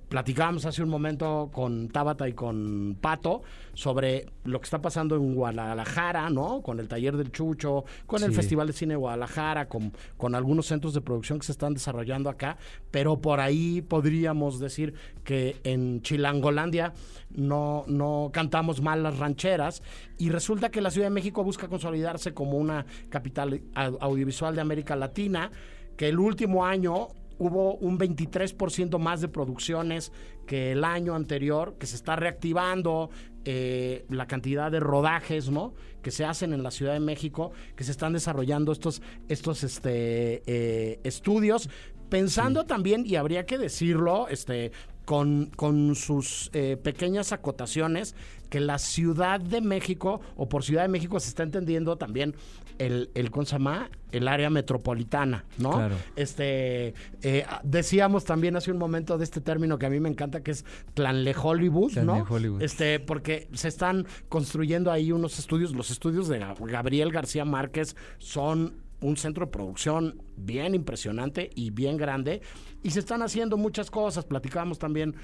Platicábamos 0.08 0.64
hace 0.66 0.82
un 0.82 0.88
momento 0.90 1.50
con 1.52 1.88
Tabata 1.88 2.28
y 2.28 2.34
con 2.34 2.96
Pato 3.00 3.42
sobre 3.72 4.26
lo 4.44 4.60
que 4.60 4.64
está 4.64 4.80
pasando 4.80 5.16
en 5.16 5.34
Guadalajara, 5.34 6.30
¿no? 6.30 6.62
Con 6.62 6.78
el 6.78 6.86
taller 6.88 7.16
del 7.16 7.32
Chucho, 7.32 7.84
con 8.06 8.22
el. 8.22 8.32
Festival 8.34 8.66
de 8.66 8.72
Cine 8.74 8.94
de 8.94 8.98
Guadalajara, 8.98 9.68
con, 9.68 9.92
con 10.16 10.34
algunos 10.34 10.66
centros 10.66 10.92
de 10.94 11.00
producción 11.00 11.38
que 11.38 11.46
se 11.46 11.52
están 11.52 11.72
desarrollando 11.74 12.28
acá, 12.28 12.56
pero 12.90 13.18
por 13.20 13.40
ahí 13.40 13.80
podríamos 13.82 14.60
decir 14.60 14.94
que 15.24 15.56
en 15.64 16.02
Chilangolandia 16.02 16.92
no, 17.30 17.84
no 17.86 18.30
cantamos 18.32 18.82
mal 18.82 19.02
las 19.02 19.18
rancheras 19.18 19.82
y 20.18 20.30
resulta 20.30 20.70
que 20.70 20.80
la 20.80 20.90
Ciudad 20.90 21.06
de 21.06 21.14
México 21.14 21.42
busca 21.42 21.68
consolidarse 21.68 22.34
como 22.34 22.58
una 22.58 22.86
capital 23.08 23.62
au- 23.74 23.98
audiovisual 24.00 24.54
de 24.54 24.60
América 24.60 24.94
Latina, 24.96 25.50
que 25.96 26.08
el 26.08 26.18
último 26.18 26.66
año 26.66 27.08
hubo 27.38 27.76
un 27.76 27.98
23% 27.98 28.98
más 28.98 29.20
de 29.20 29.28
producciones 29.28 30.12
que 30.46 30.72
el 30.72 30.84
año 30.84 31.14
anterior, 31.14 31.76
que 31.78 31.86
se 31.86 31.96
está 31.96 32.16
reactivando 32.16 33.10
eh, 33.44 34.04
la 34.08 34.26
cantidad 34.26 34.70
de 34.70 34.80
rodajes, 34.80 35.50
¿no? 35.50 35.74
Que 36.02 36.10
se 36.10 36.24
hacen 36.24 36.52
en 36.52 36.62
la 36.62 36.70
Ciudad 36.70 36.92
de 36.92 37.00
México, 37.00 37.52
que 37.76 37.84
se 37.84 37.90
están 37.90 38.12
desarrollando 38.12 38.72
estos, 38.72 39.02
estos 39.28 39.64
este, 39.64 40.42
eh, 40.46 41.00
estudios, 41.04 41.68
pensando 42.08 42.64
también, 42.64 43.04
y 43.06 43.16
habría 43.16 43.46
que 43.46 43.58
decirlo, 43.58 44.28
este, 44.28 44.72
con, 45.04 45.50
con 45.56 45.94
sus 45.94 46.50
eh, 46.52 46.76
pequeñas 46.76 47.32
acotaciones, 47.32 48.14
que 48.54 48.60
la 48.60 48.78
Ciudad 48.78 49.40
de 49.40 49.60
México, 49.60 50.20
o 50.36 50.48
por 50.48 50.62
Ciudad 50.62 50.82
de 50.82 50.88
México 50.88 51.18
se 51.18 51.28
está 51.28 51.42
entendiendo 51.42 51.96
también 51.96 52.36
el, 52.78 53.10
el 53.16 53.32
¿cómo 53.32 53.44
se 53.44 53.56
llama? 53.56 53.90
El 54.12 54.28
área 54.28 54.48
metropolitana, 54.48 55.44
¿no? 55.58 55.72
Claro. 55.72 55.96
Este, 56.14 56.94
eh, 57.22 57.44
decíamos 57.64 58.24
también 58.24 58.54
hace 58.54 58.70
un 58.70 58.78
momento 58.78 59.18
de 59.18 59.24
este 59.24 59.40
término 59.40 59.76
que 59.76 59.86
a 59.86 59.90
mí 59.90 59.98
me 59.98 60.08
encanta, 60.08 60.44
que 60.44 60.52
es 60.52 60.64
Planle 60.94 61.34
Hollywood, 61.36 61.94
¿no? 61.96 62.12
Planle 62.14 62.30
Hollywood. 62.30 62.62
Este, 62.62 63.00
porque 63.00 63.48
se 63.54 63.66
están 63.66 64.06
construyendo 64.28 64.92
ahí 64.92 65.10
unos 65.10 65.40
estudios, 65.40 65.74
los 65.74 65.90
estudios 65.90 66.28
de 66.28 66.38
Gab- 66.40 66.64
Gabriel 66.64 67.10
García 67.10 67.44
Márquez 67.44 67.96
son 68.18 68.84
un 69.00 69.16
centro 69.16 69.46
de 69.46 69.50
producción 69.50 70.22
bien 70.36 70.76
impresionante 70.76 71.50
y 71.56 71.70
bien 71.70 71.96
grande 71.96 72.40
y 72.84 72.90
se 72.90 73.00
están 73.00 73.20
haciendo 73.22 73.56
muchas 73.56 73.90
cosas. 73.90 74.24
Platicábamos 74.24 74.78
también 74.78 75.16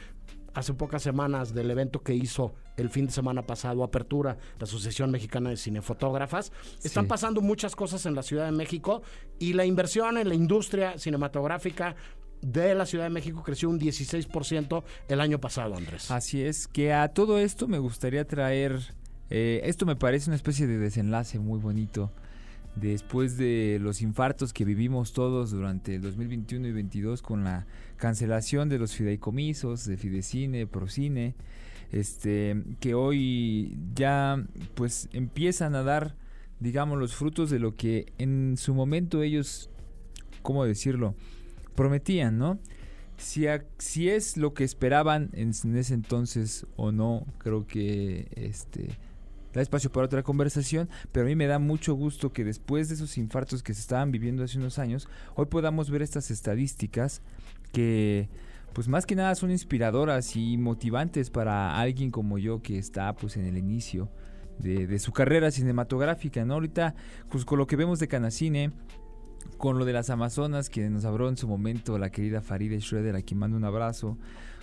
hace 0.55 0.75
pocas 0.75 1.03
semanas 1.03 1.55
del 1.55 1.71
evento 1.71 2.03
que 2.03 2.15
hizo 2.15 2.55
el 2.77 2.91
fin 2.91 3.07
de 3.07 3.13
semana 3.13 3.43
pasado, 3.43 3.85
Apertura, 3.85 4.37
la 4.59 4.65
Asociación 4.65 5.11
Mexicana 5.11 5.51
de 5.51 5.57
Cinefotógrafas. 5.57 6.53
Están 6.83 7.07
pasando 7.07 7.41
muchas 7.41 7.77
cosas 7.77 8.07
en 8.07 8.15
la 8.15 8.23
Ciudad 8.23 8.47
de 8.47 8.53
México 8.53 9.03
y 9.39 9.53
la 9.53 9.65
inversión 9.65 10.19
en 10.19 10.29
la 10.29 10.35
industria 10.35 10.99
cinematográfica 10.99 11.95
de 12.43 12.75
la 12.75 12.87
Ciudad 12.87 13.05
de 13.05 13.11
México 13.11 13.43
creció 13.43 13.69
un 13.69 13.79
16% 13.79 14.83
el 15.09 15.21
año 15.21 15.41
pasado, 15.41 15.77
Andrés. 15.77 16.11
Así 16.11 16.43
es, 16.43 16.67
que 16.67 16.93
a 16.93 17.09
todo 17.09 17.39
esto 17.39 17.69
me 17.69 17.79
gustaría 17.79 18.27
traer, 18.27 18.95
eh, 19.29 19.61
esto 19.65 19.85
me 19.87 19.97
parece 19.97 20.31
una 20.31 20.37
especie 20.37 20.67
de 20.67 20.79
desenlace 20.79 21.39
muy 21.39 21.59
bonito. 21.59 22.11
Después 22.77 23.37
de 23.37 23.79
los 23.81 24.01
infartos 24.01 24.53
que 24.53 24.65
vivimos 24.65 25.13
todos 25.13 25.51
durante 25.51 25.97
el 25.97 26.03
2021 26.03 26.67
y 26.67 26.71
2022 26.71 27.23
con 27.23 27.45
la 27.45 27.67
cancelación 27.97 28.69
de 28.69 28.79
los 28.79 28.95
fideicomisos 28.95 29.85
de 29.87 29.97
Fidecine, 29.97 30.67
Procine, 30.67 31.35
este, 31.91 32.63
que 32.79 32.95
hoy 32.95 33.77
ya 33.95 34.45
pues 34.75 35.09
empiezan 35.13 35.75
a 35.75 35.83
dar, 35.83 36.17
digamos, 36.61 36.99
los 36.99 37.15
frutos 37.15 37.51
de 37.51 37.59
lo 37.59 37.75
que 37.75 38.13
en 38.19 38.57
su 38.57 38.73
momento 38.73 39.23
ellos, 39.23 39.69
¿cómo 40.43 40.65
decirlo? 40.65 41.17
prometían, 41.81 42.37
¿no? 42.37 42.59
Si, 43.17 43.47
si 43.79 44.11
es 44.11 44.37
lo 44.37 44.53
que 44.53 44.65
esperaban 44.65 45.31
en, 45.33 45.53
en, 45.65 45.77
ese 45.77 45.95
entonces 45.95 46.67
o 46.77 46.93
no, 46.93 47.25
creo 47.39 47.67
que 47.67 48.29
este 48.33 48.99
da 49.53 49.63
espacio 49.63 49.91
para 49.91 50.07
otra 50.07 50.23
conversación, 50.23 50.89
pero 51.13 51.27
a 51.27 51.29
mí 51.29 51.37
me 51.37 51.47
da 51.47 51.59
mucho 51.59 51.95
gusto 51.95 52.33
que 52.33 52.45
después 52.45 52.89
de 52.89 52.95
esos 52.95 53.19
infartos 53.19 53.63
que 53.63 53.75
se 53.75 53.81
estaban 53.81 54.13
viviendo 54.13 54.45
hace 54.45 54.59
unos 54.59 54.79
años, 54.79 55.09
hoy 55.35 55.47
podamos 55.47 55.91
ver 55.91 56.03
estas 56.03 56.31
estadísticas 56.31 57.23
que 57.73 58.29
pues 58.73 58.87
más 58.89 59.07
que 59.07 59.17
nada 59.17 59.35
son 59.35 59.51
inspiradoras 59.51 60.37
y 60.37 60.57
motivantes 60.57 61.31
para 61.31 61.79
alguien 61.81 62.11
como 62.11 62.39
yo 62.39 62.63
que 62.63 62.79
está 62.79 63.15
pues 63.15 63.37
en 63.37 63.45
el 63.45 63.59
inicio 63.59 64.09
de, 64.59 64.99
su 64.99 65.13
carrera 65.13 65.51
cinematográfica, 65.51 66.45
¿no? 66.45 66.55
Ahorita 66.55 66.95
pues 67.31 67.45
con 67.45 67.59
lo 67.59 67.67
que 67.67 67.77
vemos 67.77 67.99
de 67.99 68.09
Canacine, 68.09 68.73
con 69.57 69.79
lo 69.79 69.85
de 69.85 69.93
las 69.93 70.11
Amazonas 70.11 70.69
que 70.69 70.89
nos 70.91 71.05
habló 71.05 71.29
en 71.29 71.37
su 71.37 71.49
momento 71.49 71.99
la 71.99 72.11
querida 72.11 72.43
Faride 72.43 72.81
Schroeder, 72.81 73.17
a 73.17 73.23
quien 73.23 73.41
mando 73.41 73.57
un 73.57 73.65
abrazo, 73.65 74.19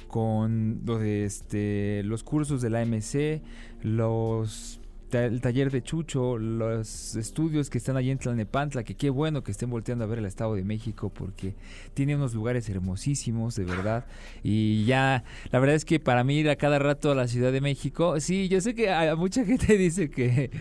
con 0.07 0.81
lo 0.85 0.99
de 0.99 1.25
este, 1.25 2.01
los 2.03 2.23
cursos 2.23 2.61
de 2.61 2.69
la 2.69 2.81
AMC, 2.81 3.41
los 3.83 4.79
el 5.11 5.39
taller 5.39 5.71
de 5.71 5.81
Chucho, 5.81 6.37
los 6.37 7.15
estudios 7.15 7.69
que 7.69 7.77
están 7.77 7.95
allí 7.95 8.11
en 8.11 8.17
Tlalnepantla, 8.17 8.83
que 8.83 8.95
qué 8.95 9.09
bueno 9.09 9.41
que 9.41 9.51
estén 9.51 9.69
volteando 9.69 10.03
a 10.03 10.07
ver 10.07 10.19
el 10.19 10.25
Estado 10.25 10.55
de 10.55 10.63
México 10.63 11.09
porque 11.09 11.55
tiene 11.93 12.15
unos 12.15 12.33
lugares 12.33 12.67
hermosísimos, 12.69 13.55
de 13.55 13.63
verdad. 13.63 14.05
Y 14.43 14.85
ya, 14.85 15.23
la 15.51 15.59
verdad 15.59 15.75
es 15.75 15.85
que 15.85 15.99
para 15.99 16.23
mí 16.23 16.39
ir 16.39 16.49
a 16.49 16.57
cada 16.57 16.77
rato 16.79 17.11
a 17.11 17.15
la 17.15 17.27
Ciudad 17.27 17.51
de 17.51 17.61
México, 17.61 18.19
sí, 18.19 18.49
yo 18.49 18.59
sé 18.59 18.75
que 18.75 18.91
a 18.91 19.15
mucha 19.15 19.45
gente 19.45 19.77
dice 19.77 20.09
que, 20.09 20.51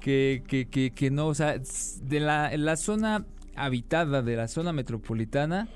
que, 0.00 0.44
que, 0.70 0.92
que, 0.92 1.10
no, 1.10 1.26
o 1.26 1.34
sea, 1.34 1.60
de 2.02 2.20
la, 2.20 2.56
la 2.56 2.76
zona 2.76 3.26
habitada, 3.56 4.22
de 4.22 4.36
la 4.36 4.46
zona 4.46 4.72
metropolitana, 4.72 5.68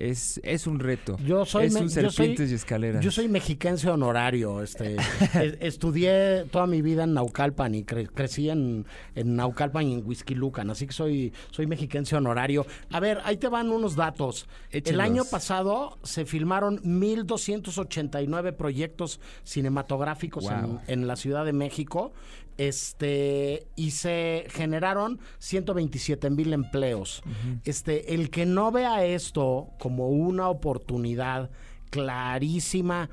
es, 0.00 0.40
es 0.42 0.66
un 0.66 0.78
reto. 0.78 1.16
Yo 1.18 1.44
soy 1.44 1.66
es 1.66 1.74
un 1.74 1.90
serpientes 1.90 2.50
y 2.50 2.54
escaleras. 2.54 3.04
Yo 3.04 3.10
soy 3.10 3.28
mexiquense 3.28 3.88
honorario. 3.90 4.62
Este, 4.62 4.96
estudié 5.60 6.46
toda 6.50 6.66
mi 6.66 6.82
vida 6.82 7.04
en 7.04 7.14
Naucalpan 7.14 7.74
y 7.74 7.84
crecí 7.84 8.48
en, 8.48 8.86
en 9.14 9.36
Naucalpan 9.36 9.86
y 9.86 9.94
en 9.94 10.38
Lucan, 10.38 10.70
así 10.70 10.86
que 10.86 10.92
soy, 10.92 11.32
soy 11.50 11.66
mexiquense 11.66 12.16
honorario. 12.16 12.66
A 12.90 13.00
ver, 13.00 13.20
ahí 13.24 13.36
te 13.36 13.48
van 13.48 13.70
unos 13.70 13.96
datos. 13.96 14.48
El 14.70 15.00
año 15.00 15.24
pasado 15.24 15.98
se 16.02 16.24
filmaron 16.24 16.80
1.289 16.82 18.56
proyectos 18.56 19.20
cinematográficos 19.44 20.46
en, 20.46 20.80
en 20.86 21.06
la 21.06 21.16
Ciudad 21.16 21.44
de 21.44 21.52
México 21.52 22.12
este 22.56 23.66
y 23.76 23.92
se 23.92 24.46
generaron 24.50 25.18
127 25.38 26.30
mil 26.30 26.52
empleos. 26.52 27.22
Este, 27.64 28.14
el 28.14 28.30
que 28.30 28.46
no 28.46 28.70
vea 28.70 29.04
esto 29.04 29.68
como 29.78 30.08
una 30.08 30.48
oportunidad 30.48 31.50
clarísima 31.90 33.10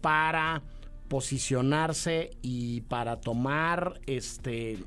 para 0.00 0.62
posicionarse 1.08 2.30
y 2.42 2.82
para 2.82 3.20
tomar 3.20 4.00
este 4.06 4.78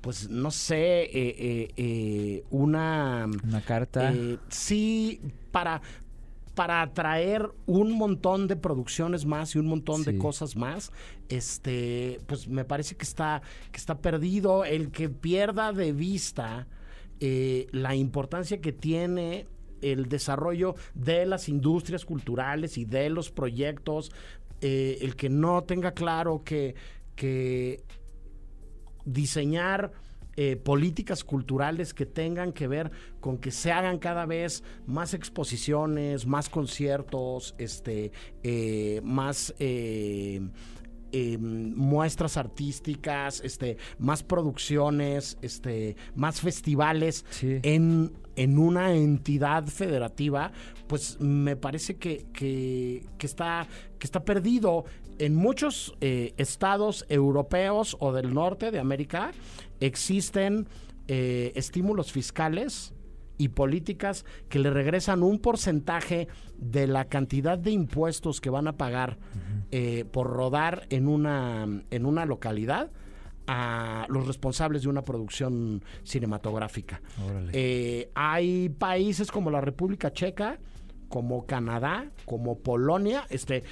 pues 0.00 0.30
no 0.30 0.52
sé 0.52 1.02
eh, 1.02 1.10
eh, 1.12 1.68
eh, 1.76 2.44
una 2.50 3.26
una 3.42 3.60
carta. 3.62 4.14
sí 4.48 5.20
para 5.50 5.82
para 6.56 6.80
atraer 6.80 7.50
un 7.66 7.92
montón 7.92 8.48
de 8.48 8.56
producciones 8.56 9.26
más 9.26 9.54
y 9.54 9.58
un 9.58 9.66
montón 9.66 10.04
de 10.04 10.16
cosas 10.16 10.56
más, 10.56 10.90
este, 11.28 12.20
pues 12.26 12.48
me 12.48 12.64
parece 12.64 12.96
que 12.96 13.04
está, 13.04 13.42
que 13.70 13.78
está 13.78 13.98
perdido. 13.98 14.64
El 14.64 14.90
que 14.90 15.08
pierda 15.08 15.72
de 15.72 15.92
vista 15.92 16.66
eh, 17.20 17.66
la 17.72 17.94
importancia 17.94 18.60
que 18.60 18.72
tiene 18.72 19.46
el 19.80 20.08
desarrollo 20.08 20.74
de 20.94 21.26
las 21.26 21.48
industrias 21.48 22.04
culturales 22.04 22.76
y 22.78 22.84
de 22.84 23.08
los 23.10 23.30
proyectos, 23.30 24.12
eh, 24.60 24.98
el 25.00 25.16
que 25.16 25.28
no 25.28 25.64
tenga 25.64 25.92
claro 25.92 26.42
que, 26.44 26.74
que 27.14 27.82
diseñar 29.04 29.92
eh, 30.38 30.56
políticas 30.56 31.24
culturales 31.24 31.94
que 31.94 32.04
tengan 32.04 32.52
que 32.52 32.68
ver 32.68 32.90
con 33.20 33.38
que 33.38 33.50
se 33.50 33.72
hagan 33.72 33.98
cada 33.98 34.26
vez 34.26 34.62
más 34.86 35.14
exposiciones, 35.14 36.26
más 36.26 36.50
conciertos, 36.50 37.54
este, 37.56 38.12
más 39.02 39.54
eh, 41.12 41.38
muestras 41.38 42.36
artísticas, 42.36 43.40
este, 43.44 43.76
más 43.98 44.22
producciones, 44.22 45.38
este, 45.42 45.96
más 46.14 46.40
festivales 46.40 47.24
en, 47.42 48.12
en, 48.36 48.58
una 48.58 48.94
entidad 48.94 49.66
federativa, 49.66 50.52
pues 50.86 51.20
me 51.20 51.56
parece 51.56 51.96
que, 51.96 52.26
que, 52.32 53.06
que, 53.18 53.26
está, 53.26 53.66
que 53.98 54.06
está 54.06 54.24
perdido 54.24 54.84
en 55.18 55.34
muchos 55.34 55.94
estados 56.00 57.06
europeos 57.08 57.96
o 58.00 58.12
del 58.12 58.34
norte 58.34 58.70
de 58.70 58.78
América. 58.78 59.32
Existen 59.80 60.66
eh, 61.08 61.52
estímulos 61.54 62.10
fiscales 62.10 62.92
y 63.38 63.48
políticas 63.48 64.24
que 64.48 64.58
le 64.58 64.70
regresan 64.70 65.22
un 65.22 65.38
porcentaje 65.38 66.28
de 66.58 66.86
la 66.86 67.06
cantidad 67.06 67.58
de 67.58 67.70
impuestos 67.70 68.40
que 68.40 68.50
van 68.50 68.68
a 68.68 68.76
pagar 68.76 69.18
eh, 69.70 70.04
por 70.10 70.28
rodar 70.28 70.86
en 70.90 71.08
una, 71.08 71.66
en 71.90 72.06
una 72.06 72.24
localidad 72.24 72.90
a 73.46 74.06
los 74.08 74.26
responsables 74.26 74.82
de 74.82 74.88
una 74.88 75.02
producción 75.02 75.82
cinematográfica. 76.02 77.00
Eh, 77.52 78.10
hay 78.14 78.68
países 78.70 79.30
como 79.30 79.50
la 79.50 79.60
República 79.60 80.12
Checa, 80.12 80.58
como 81.08 81.46
Canadá, 81.46 82.10
como 82.24 82.58
Polonia, 82.58 83.24
este, 83.30 83.62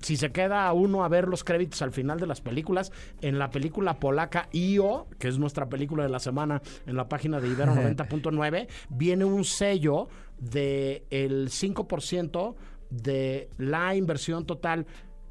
si 0.00 0.16
se 0.16 0.30
queda 0.30 0.72
uno 0.72 1.04
a 1.04 1.08
ver 1.08 1.28
los 1.28 1.44
créditos 1.44 1.82
al 1.82 1.92
final 1.92 2.20
de 2.20 2.26
las 2.26 2.40
películas, 2.40 2.92
en 3.20 3.38
la 3.38 3.50
película 3.50 3.98
polaca 3.98 4.48
IO, 4.52 5.06
que 5.18 5.28
es 5.28 5.38
nuestra 5.38 5.68
película 5.68 6.02
de 6.04 6.08
la 6.08 6.18
semana 6.18 6.62
en 6.86 6.96
la 6.96 7.08
página 7.08 7.40
de 7.40 7.48
Ibero 7.48 7.74
90.9, 7.74 8.68
viene 8.90 9.24
un 9.24 9.44
sello 9.44 10.08
de 10.38 11.04
el 11.10 11.48
5% 11.48 12.54
de 12.90 13.50
la 13.58 13.94
inversión 13.94 14.46
total 14.46 14.86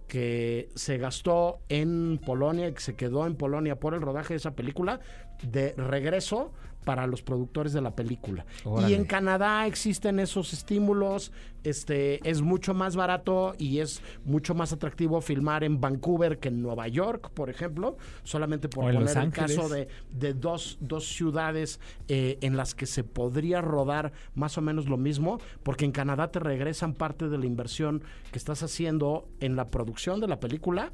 que 0.07 0.69
se 0.75 0.97
gastó 0.97 1.59
en 1.69 2.19
Polonia 2.25 2.69
y 2.69 2.73
que 2.73 2.81
se 2.81 2.95
quedó 2.95 3.27
en 3.27 3.35
Polonia 3.35 3.79
por 3.79 3.93
el 3.93 4.01
rodaje 4.01 4.33
de 4.33 4.37
esa 4.37 4.55
película 4.55 5.01
de 5.43 5.73
regreso 5.73 6.53
para 6.87 7.05
los 7.05 7.21
productores 7.21 7.73
de 7.73 7.81
la 7.81 7.93
película. 7.97 8.45
Y 8.87 8.93
en 8.93 9.03
Canadá 9.03 9.67
existen 9.67 10.21
esos 10.21 10.53
estímulos, 10.53 11.33
este 11.65 12.21
es 12.23 12.41
mucho 12.41 12.73
más 12.73 12.95
barato 12.95 13.55
y 13.57 13.79
es 13.79 14.01
mucho 14.23 14.55
más 14.55 14.71
atractivo 14.71 15.19
filmar 15.19 15.65
en 15.65 15.81
Vancouver 15.81 16.39
que 16.39 16.47
en 16.47 16.61
Nueva 16.61 16.87
York, 16.87 17.29
por 17.33 17.49
ejemplo, 17.49 17.97
solamente 18.23 18.69
por 18.69 18.85
poner 18.85 19.17
el 19.17 19.31
caso 19.31 19.67
de, 19.67 19.89
dos, 20.33 20.77
ciudades 21.01 21.81
eh, 22.07 22.37
en 22.39 22.55
las 22.55 22.73
que 22.73 22.85
se 22.85 23.03
podría 23.03 23.59
rodar 23.59 24.13
más 24.33 24.57
o 24.57 24.61
menos 24.61 24.87
lo 24.87 24.95
mismo, 24.95 25.41
porque 25.63 25.83
en 25.83 25.91
Canadá 25.91 26.31
te 26.31 26.39
regresan 26.39 26.93
parte 26.93 27.27
de 27.27 27.37
la 27.37 27.45
inversión 27.45 28.01
que 28.31 28.37
estás 28.37 28.63
haciendo 28.63 29.27
en 29.41 29.57
la 29.57 29.67
producción 29.67 30.21
de 30.21 30.29
la 30.29 30.39
película, 30.39 30.93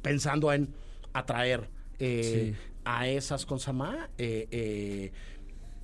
pensando 0.00 0.54
en 0.54 0.72
atraer 1.12 1.68
eh, 1.98 2.54
a 2.86 3.08
esas 3.08 3.44
cosas 3.44 3.74
eh, 4.16 4.46
eh, 4.50 5.12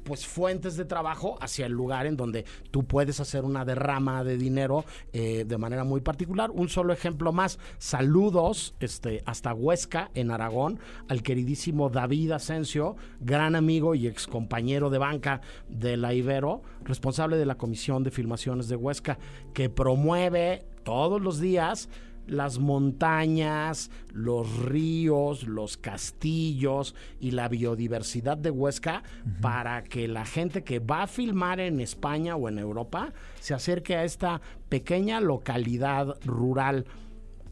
pues 0.05 0.27
fuentes 0.27 0.77
de 0.77 0.85
trabajo 0.85 1.37
hacia 1.41 1.67
el 1.67 1.73
lugar 1.73 2.07
en 2.07 2.17
donde 2.17 2.45
tú 2.71 2.85
puedes 2.85 3.21
hacer 3.21 3.45
una 3.45 3.65
derrama 3.65 4.25
de 4.25 4.37
dinero 4.37 4.85
eh, 5.13 5.45
de 5.47 5.59
manera 5.59 5.85
muy 5.85 6.01
particular. 6.01 6.51
Un 6.51 6.69
solo 6.69 6.93
ejemplo 6.93 7.33
más, 7.33 7.59
saludos 7.79 8.75
este, 8.81 9.23
hasta 9.27 9.53
Huesca, 9.55 10.11
en 10.15 10.31
Aragón, 10.31 10.81
al 11.09 11.23
queridísimo 11.23 11.89
David 11.89 12.33
Asensio, 12.33 12.97
gran 13.21 13.55
amigo 13.55 13.95
y 13.95 14.07
ex 14.07 14.27
compañero 14.27 14.91
de 14.91 14.99
banca 14.99 15.41
de 15.69 15.97
la 15.97 16.15
Ibero, 16.15 16.63
responsable 16.85 17.37
de 17.37 17.47
la 17.47 17.57
Comisión 17.57 18.03
de 18.03 18.11
Filmaciones 18.11 18.69
de 18.69 18.77
Huesca, 18.77 19.19
que 19.55 19.71
promueve 19.71 20.65
todos 20.85 21.21
los 21.21 21.41
días 21.41 21.89
las 22.27 22.59
montañas, 22.59 23.91
los 24.13 24.57
ríos, 24.59 25.47
los 25.47 25.77
castillos 25.77 26.95
y 27.21 27.33
la 27.33 27.49
biodiversidad 27.49 28.37
de 28.37 28.51
Huesca 28.51 29.03
para 29.41 29.83
que 29.85 30.09
la 30.09 30.25
gente 30.25 30.65
que 30.65 30.79
va 30.79 31.03
a 31.03 31.07
filmar 31.07 31.61
en 31.61 31.81
España 31.81 32.37
o 32.37 32.49
en 32.49 32.59
Europa 32.59 33.13
se 33.41 33.55
acerque 33.55 33.97
a 33.97 34.05
esta 34.05 34.41
pequeña 34.69 35.21
localidad 35.21 36.17
rural 36.25 36.87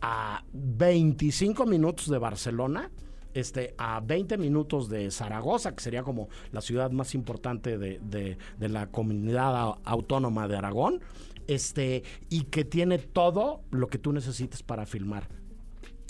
a 0.01 0.45
25 0.53 1.67
minutos 1.67 2.09
de 2.09 2.19
Barcelona. 2.19 2.91
Este, 3.33 3.77
a 3.79 4.01
20 4.01 4.39
minutos 4.39 4.89
de 4.89 5.09
Zaragoza, 5.13 5.73
que 5.77 5.85
sería 5.85 6.03
como 6.03 6.29
la 6.51 6.61
ciudad 6.61 6.91
más 6.91 7.15
importante 7.15 7.79
de, 7.79 8.01
de 8.01 8.69
la 8.69 8.89
comunidad 8.89 9.77
autónoma 9.85 10.49
de 10.49 10.57
Aragón, 10.57 11.01
este, 11.51 12.05
y 12.29 12.45
que 12.45 12.65
tiene 12.65 12.99
todo 12.99 13.65
lo 13.71 13.89
que 13.89 13.99
tú 13.99 14.13
necesites 14.13 14.63
para 14.63 14.87
filmar. 14.87 15.40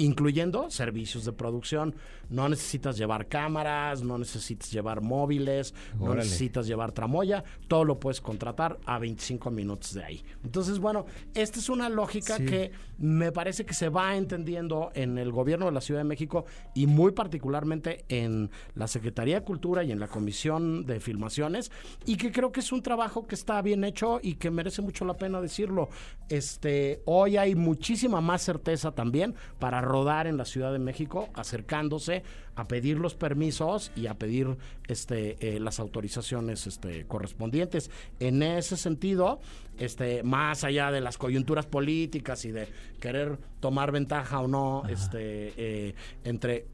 Incluyendo 0.01 0.71
servicios 0.71 1.25
de 1.27 1.33
producción. 1.33 1.95
No 2.31 2.49
necesitas 2.49 2.97
llevar 2.97 3.29
cámaras, 3.29 4.03
no 4.03 4.17
necesitas 4.17 4.71
llevar 4.71 5.03
móviles, 5.03 5.75
no 5.99 6.15
necesitas 6.15 6.67
llevar 6.67 6.93
tramoya, 6.93 7.45
todo 7.69 7.85
lo 7.85 8.01
puedes 8.01 8.21
contratar 8.21 8.79
a 8.87 8.99
25 8.99 9.51
minutos 9.51 9.95
de 9.95 10.05
ahí. 10.05 10.25
Entonces, 10.43 10.79
bueno, 10.79 11.05
esta 11.35 11.59
es 11.59 11.69
una 11.69 11.89
lógica 11.89 12.37
Sí. 12.37 12.47
que 12.47 12.71
me 12.99 13.31
parece 13.33 13.67
que 13.67 13.75
se 13.75 13.89
va 13.89 14.17
entendiendo 14.17 14.91
en 14.95 15.19
el 15.19 15.33
gobierno 15.33 15.67
de 15.67 15.73
la 15.73 15.81
Ciudad 15.81 16.01
de 16.01 16.05
México 16.05 16.45
y 16.75 16.87
muy 16.87 17.13
particularmente 17.13 18.05
en 18.09 18.51
la 18.75 18.87
Secretaría 18.87 19.41
de 19.41 19.45
Cultura 19.45 19.85
y 19.85 19.93
en 19.93 20.01
la 20.01 20.09
Comisión 20.09 20.87
de 20.87 21.01
Filmaciones 21.01 21.71
y 22.07 22.17
que 22.17 22.33
creo 22.33 22.53
que 22.53 22.61
es 22.61 22.73
un 22.73 22.83
trabajo 22.83 23.27
que 23.27 23.35
está 23.35 23.61
bien 23.61 23.85
hecho 23.85 24.19
y 24.23 24.35
que 24.37 24.51
merece 24.51 24.81
mucho 24.83 25.05
la 25.05 25.15
pena 25.15 25.41
decirlo. 25.41 25.89
Este, 26.29 27.03
hoy 27.07 27.37
hay 27.37 27.55
muchísima 27.55 28.21
más 28.21 28.43
certeza 28.43 28.93
también 28.93 29.35
para 29.59 29.81
rodar 29.91 30.27
en 30.27 30.37
la 30.37 30.45
Ciudad 30.45 30.73
de 30.73 30.79
México, 30.79 31.29
acercándose 31.35 32.23
a 32.55 32.67
pedir 32.67 32.99
los 32.99 33.15
permisos 33.15 33.93
y 33.97 34.07
a 34.07 34.15
pedir 34.15 34.57
este, 34.87 35.37
eh, 35.41 35.61
las 35.61 35.81
autorizaciones 35.81 36.67
este, 36.67 37.07
correspondientes. 37.07 37.91
En 38.19 38.43
ese 38.43 38.77
sentido, 38.77 39.41
este, 39.79 40.23
más 40.23 40.65
allá 40.65 40.91
de 40.91 41.01
las 41.01 41.19
coyunturas 41.19 41.67
políticas 41.67 42.45
y 42.45 42.53
de 42.53 42.69
querer 43.01 43.39
tomar 43.61 43.93
ventaja 43.93 44.41
o 44.41 44.49
no 44.49 44.83
este, 44.89 45.53
eh, 45.57 45.95
entre 46.25 46.67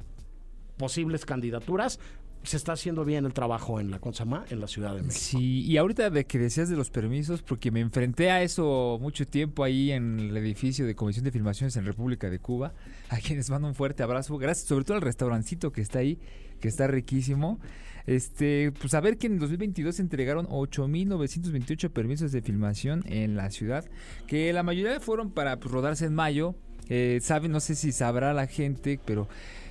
posibles 0.77 1.25
candidaturas, 1.25 1.99
se 2.47 2.57
está 2.57 2.73
haciendo 2.73 3.05
bien 3.05 3.25
el 3.25 3.33
trabajo 3.33 3.81
en 3.81 3.91
la 3.91 3.99
Consama, 3.99 4.45
en 4.51 4.61
la 4.61 4.69
Ciudad 4.69 4.95
de 4.95 5.03
México. 5.03 5.39
Sí, 5.39 5.63
y 5.63 5.77
ahorita 5.77 6.11
de 6.11 6.25
que 6.25 6.39
decías 6.39 6.69
de 6.69 6.77
los 6.77 6.91
permisos, 6.91 7.43
porque 7.43 7.71
me 7.71 7.81
enfrenté 7.81 8.31
a 8.31 8.43
eso 8.43 8.99
mucho 9.01 9.27
tiempo 9.27 9.65
ahí 9.65 9.93
en 9.93 10.21
el 10.21 10.37
edificio 10.37 10.87
de 10.87 10.95
Comisión 10.95 11.25
de 11.25 11.33
Filmaciones 11.33 11.77
en 11.77 11.85
República 11.85 12.31
de 12.31 12.39
Cuba, 12.39 12.73
a 13.09 13.19
quienes 13.19 13.51
mando 13.51 13.69
un 13.69 13.75
fuerte 13.75 14.03
abrazo, 14.03 14.39
gracias 14.39 14.69
sobre 14.69 14.85
todo 14.85 14.97
al 14.97 15.03
restaurancito 15.03 15.73
que 15.73 15.81
está 15.81 15.99
ahí, 15.99 16.19
que 16.61 16.69
está 16.69 16.87
riquísimo. 16.87 17.59
Este, 18.07 18.73
pues 18.81 18.95
a 18.95 19.01
ver 19.01 19.19
que 19.19 19.27
en 19.27 19.41
2022 19.41 19.97
se 19.97 20.03
entregaron 20.03 20.47
8.928 20.47 21.91
permisos 21.91 22.31
de 22.31 22.41
filmación 22.41 23.03
en 23.07 23.37
la 23.37 23.51
ciudad, 23.51 23.85
que 24.29 24.53
la 24.53 24.63
mayoría 24.63 25.01
fueron 25.01 25.33
para 25.33 25.59
pues, 25.59 25.73
rodarse 25.73 26.07
en 26.07 26.15
mayo. 26.15 26.55
Eh, 26.89 27.21
no 27.49 27.59
sé 27.59 27.75
si 27.75 27.91
sabrá 27.91 28.33
la 28.33 28.47
gente, 28.47 29.01
pero 29.05 29.29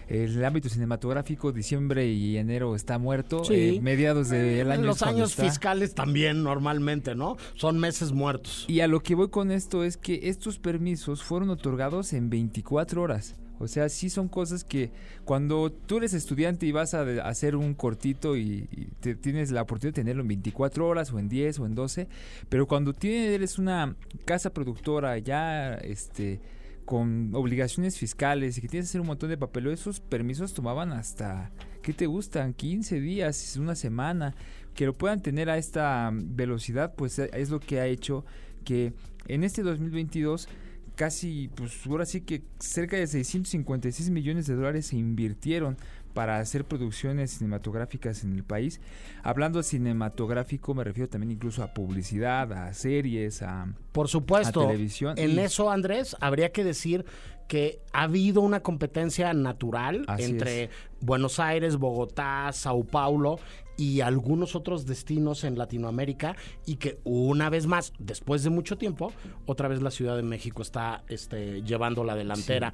el 0.08 0.44
ámbito 0.46 0.70
cinematográfico, 0.70 1.52
diciembre 1.52 2.08
y 2.08 2.38
enero 2.38 2.76
está 2.76 2.98
muerto. 2.98 3.44
Sí. 3.44 3.54
eh, 3.78 3.80
mediados 3.82 4.30
del 4.30 4.72
año. 4.72 4.84
Los 4.84 4.98
es 4.98 5.04
cuando 5.04 5.18
años 5.20 5.32
está. 5.32 5.44
fiscales 5.46 5.94
también 5.96 6.44
normalmente, 6.44 7.16
¿no? 7.16 7.38
Son 7.56 7.80
meses 7.80 8.12
muertos. 8.12 8.66
Y 8.68 8.82
a 8.82 8.88
lo 8.88 9.00
que 9.02 9.16
voy 9.16 9.30
con 9.30 9.52
esto 9.52 9.84
es 9.84 9.98
que 9.98 10.30
estos 10.30 10.60
permisos 10.60 11.24
fueron 11.24 11.50
otorgados 11.50 12.14
en 12.14 12.30
24 12.30 13.02
horas. 13.02 13.36
O 13.58 13.70
sea, 13.70 13.88
sí 13.88 14.10
son 14.10 14.28
cosas 14.28 14.66
que 14.66 14.92
cuando 15.24 15.72
tú 15.72 15.96
eres 15.98 16.14
estudiante 16.14 16.66
y 16.66 16.74
vas 16.74 16.94
a 16.94 17.06
de- 17.06 17.22
hacer 17.22 17.56
un 17.56 17.74
cortito 17.74 18.36
y, 18.36 18.68
y 18.70 18.88
te- 19.00 19.16
tienes 19.16 19.50
la 19.52 19.62
oportunidad 19.62 19.96
de 19.96 20.02
tenerlo 20.02 20.24
en 20.24 20.28
24 20.28 20.86
horas 20.86 21.14
o 21.14 21.20
en 21.20 21.30
10 21.30 21.60
o 21.60 21.66
en 21.66 21.74
12, 21.74 22.10
pero 22.50 22.68
cuando 22.68 22.92
tienes, 22.92 23.30
eres 23.32 23.58
una 23.58 23.96
casa 24.26 24.50
productora 24.50 25.18
ya 25.20 25.74
este 25.76 26.42
con 26.86 27.32
obligaciones 27.34 27.98
fiscales 27.98 28.58
y 28.58 28.62
que 28.62 28.68
tienes 28.68 28.88
que 28.88 28.92
hacer 28.92 29.02
un 29.02 29.08
montón 29.08 29.30
de 29.30 29.38
papel, 29.38 29.68
esos 29.68 30.00
permisos 30.00 30.54
tomaban 30.54 30.92
hasta, 30.92 31.52
¿qué 31.82 31.94
te 31.94 32.06
gustan? 32.06 32.54
15 32.54 33.02
días, 33.02 33.58
una 33.58 33.76
semana. 33.76 34.36
Que 34.76 34.86
lo 34.86 34.94
puedan 34.94 35.22
tener 35.22 35.50
a 35.50 35.58
esta 35.58 36.12
velocidad, 36.14 36.96
pues 36.96 37.18
eh, 37.18 37.30
es 37.34 37.50
lo 37.50 37.62
que 37.62 37.80
ha 37.80 37.88
hecho 37.88 38.26
que 38.66 38.94
en 39.28 39.46
este 39.46 39.64
2022 39.64 40.50
casi, 40.96 41.50
pues 41.56 41.86
ahora 41.88 42.06
sí 42.06 42.22
que 42.22 42.42
cerca 42.60 42.98
de 42.98 43.08
656 43.08 44.10
millones 44.10 44.48
de 44.48 44.56
dólares 44.56 44.88
se 44.88 44.98
invirtieron 44.98 45.78
para 46.16 46.40
hacer 46.40 46.66
producciones 46.66 47.32
cinematográficas 47.32 48.24
en 48.24 48.34
el 48.34 48.44
país. 48.44 48.82
Hablando 49.22 49.60
de 49.60 49.64
cinematográfico, 49.64 50.74
me 50.74 50.84
refiero 50.84 51.10
también 51.10 51.32
incluso 51.32 51.62
a 51.62 51.74
publicidad, 51.74 52.52
a 52.54 52.74
series, 52.74 53.44
a... 53.44 53.68
Por 53.92 54.08
supuesto. 54.08 54.62
A 54.62 54.68
televisión 54.68 55.14
En 55.18 55.32
y- 55.32 55.40
eso, 55.40 55.70
Andrés, 55.70 56.16
habría 56.22 56.52
que 56.52 56.64
decir 56.64 57.06
que 57.48 57.82
ha 57.94 58.04
habido 58.04 58.42
una 58.42 58.62
competencia 58.62 59.32
natural 59.34 60.06
Así 60.08 60.24
entre 60.24 60.64
es. 60.64 60.70
Buenos 61.02 61.40
Aires, 61.40 61.78
Bogotá, 61.78 62.50
Sao 62.54 62.84
Paulo 62.86 63.38
y 63.78 64.02
algunos 64.02 64.56
otros 64.56 64.86
destinos 64.86 65.44
en 65.44 65.58
Latinoamérica 65.58 66.36
y 66.66 66.76
que 66.76 67.00
una 67.04 67.50
vez 67.50 67.68
más, 67.68 67.94
después 68.00 68.44
de 68.44 68.50
mucho 68.50 68.78
tiempo, 68.78 69.12
otra 69.46 69.68
vez 69.68 69.82
la 69.82 69.92
Ciudad 69.92 70.16
de 70.16 70.24
México 70.24 70.62
está 70.62 71.04
este, 71.08 71.62
llevando 71.64 72.04
la 72.04 72.16
delantera. 72.16 72.74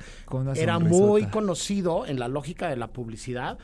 Era 0.56 0.80
muy 0.80 1.26
conocido 1.28 2.06
en 2.06 2.20
la 2.20 2.28
lógica 2.28 2.70
de 2.70 2.78
la 2.78 2.88
publicidad 2.88 3.58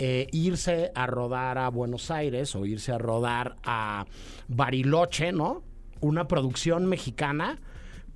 eh, 0.00 0.28
irse 0.30 0.92
a 0.94 1.06
rodar 1.06 1.58
a 1.58 1.68
Buenos 1.70 2.12
Aires 2.12 2.54
o 2.54 2.64
irse 2.64 2.92
a 2.92 2.98
rodar 2.98 3.56
a 3.64 4.06
Bariloche, 4.46 5.32
¿no? 5.32 5.64
Una 6.00 6.28
producción 6.28 6.86
mexicana 6.86 7.58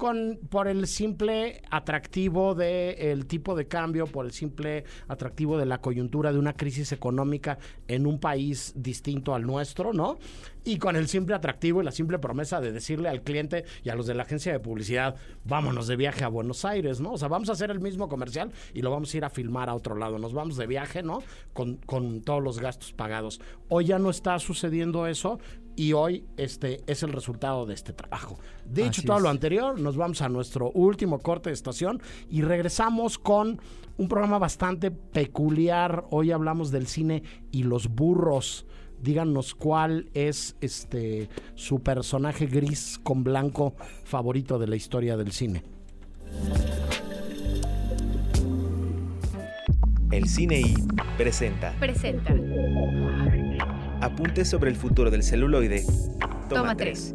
con 0.02 0.40
por 0.50 0.66
el 0.66 0.88
simple 0.88 1.62
atractivo 1.70 2.56
del 2.56 3.24
tipo 3.26 3.54
de 3.54 3.68
cambio, 3.68 4.08
por 4.08 4.26
el 4.26 4.32
simple 4.32 4.82
atractivo 5.06 5.56
de 5.56 5.64
la 5.64 5.80
coyuntura 5.80 6.32
de 6.32 6.40
una 6.40 6.54
crisis 6.54 6.90
económica 6.90 7.56
en 7.86 8.08
un 8.08 8.18
país 8.18 8.72
distinto 8.74 9.32
al 9.32 9.46
nuestro, 9.46 9.92
¿no? 9.92 10.18
Y 10.64 10.78
con 10.78 10.96
el 10.96 11.06
simple 11.06 11.36
atractivo 11.36 11.80
y 11.82 11.84
la 11.84 11.92
simple 11.92 12.18
promesa 12.18 12.60
de 12.60 12.72
decirle 12.72 13.08
al 13.08 13.22
cliente 13.22 13.64
y 13.84 13.90
a 13.90 13.94
los 13.94 14.06
de 14.08 14.14
la 14.14 14.24
agencia 14.24 14.50
de 14.50 14.58
publicidad, 14.58 15.14
vámonos 15.44 15.86
de 15.86 15.94
viaje 15.94 16.24
a 16.24 16.28
Buenos 16.28 16.64
Aires, 16.64 17.00
¿no? 17.00 17.12
O 17.12 17.18
sea, 17.18 17.28
vamos 17.28 17.48
a 17.48 17.52
hacer 17.52 17.70
el 17.70 17.78
mismo 17.78 18.08
comercial 18.08 18.50
y 18.74 18.82
lo 18.82 18.90
vamos 18.90 19.14
a 19.14 19.16
ir 19.16 19.24
a 19.24 19.30
filmar 19.30 19.68
a 19.68 19.74
otro 19.74 19.94
lado. 19.94 20.18
Nos 20.18 20.32
vamos 20.34 20.56
de 20.56 20.66
viaje, 20.66 21.04
¿no? 21.04 21.22
Con, 21.52 21.76
con 21.76 22.22
todos 22.22 22.42
los 22.42 22.58
gastos 22.58 22.92
pagados. 22.92 23.40
Hoy 23.68 23.84
ya 23.84 24.00
no 24.00 24.10
está 24.10 24.38
sucediendo 24.40 25.06
eso 25.06 25.38
y 25.76 25.92
hoy 25.92 26.24
este 26.37 26.82
es 26.87 27.02
el 27.02 27.12
resultado 27.12 27.66
de 27.66 27.74
este 27.74 27.92
trabajo. 27.92 28.38
Dicho 28.64 29.00
Así 29.00 29.02
todo 29.06 29.16
es. 29.18 29.22
lo 29.22 29.28
anterior, 29.28 29.78
nos 29.78 29.96
vamos 29.96 30.22
a 30.22 30.28
nuestro 30.28 30.70
último 30.72 31.18
corte 31.18 31.50
de 31.50 31.54
estación 31.54 32.00
y 32.30 32.42
regresamos 32.42 33.18
con 33.18 33.61
un 33.96 34.08
programa 34.08 34.38
bastante 34.38 34.90
peculiar. 34.90 36.04
Hoy 36.11 36.32
hablamos 36.32 36.70
del 36.70 36.87
cine 36.87 37.22
y 37.50 37.62
los 37.64 37.88
burros. 37.88 38.66
Díganos 39.00 39.54
cuál 39.54 40.11
es 40.14 40.56
este 40.61 41.28
su 41.54 41.80
personaje 41.80 42.46
gris 42.46 43.00
con 43.02 43.24
blanco 43.24 43.74
favorito 44.04 44.58
de 44.58 44.68
la 44.68 44.76
historia 44.76 45.16
del 45.16 45.32
cine. 45.32 45.62
El 50.12 50.28
Cine 50.28 50.61
I 50.61 50.74
presenta 51.16 51.74
Presenta. 51.80 52.35
Apuntes 54.02 54.48
sobre 54.48 54.68
el 54.68 54.76
futuro 54.76 55.12
del 55.12 55.22
celuloide. 55.22 55.84
Toma, 56.18 56.48
Toma 56.48 56.76
3. 56.76 57.14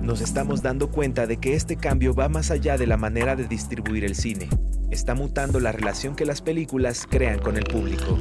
Nos 0.00 0.22
estamos 0.22 0.62
dando 0.62 0.90
cuenta 0.90 1.26
de 1.26 1.36
que 1.36 1.54
este 1.54 1.76
cambio 1.76 2.14
va 2.14 2.30
más 2.30 2.50
allá 2.50 2.78
de 2.78 2.86
la 2.86 2.96
manera 2.96 3.36
de 3.36 3.46
distribuir 3.46 4.06
el 4.06 4.14
cine. 4.14 4.48
Está 4.90 5.14
mutando 5.14 5.60
la 5.60 5.70
relación 5.70 6.16
que 6.16 6.24
las 6.24 6.40
películas 6.40 7.06
crean 7.08 7.38
con 7.40 7.58
el 7.58 7.64
público. 7.64 8.18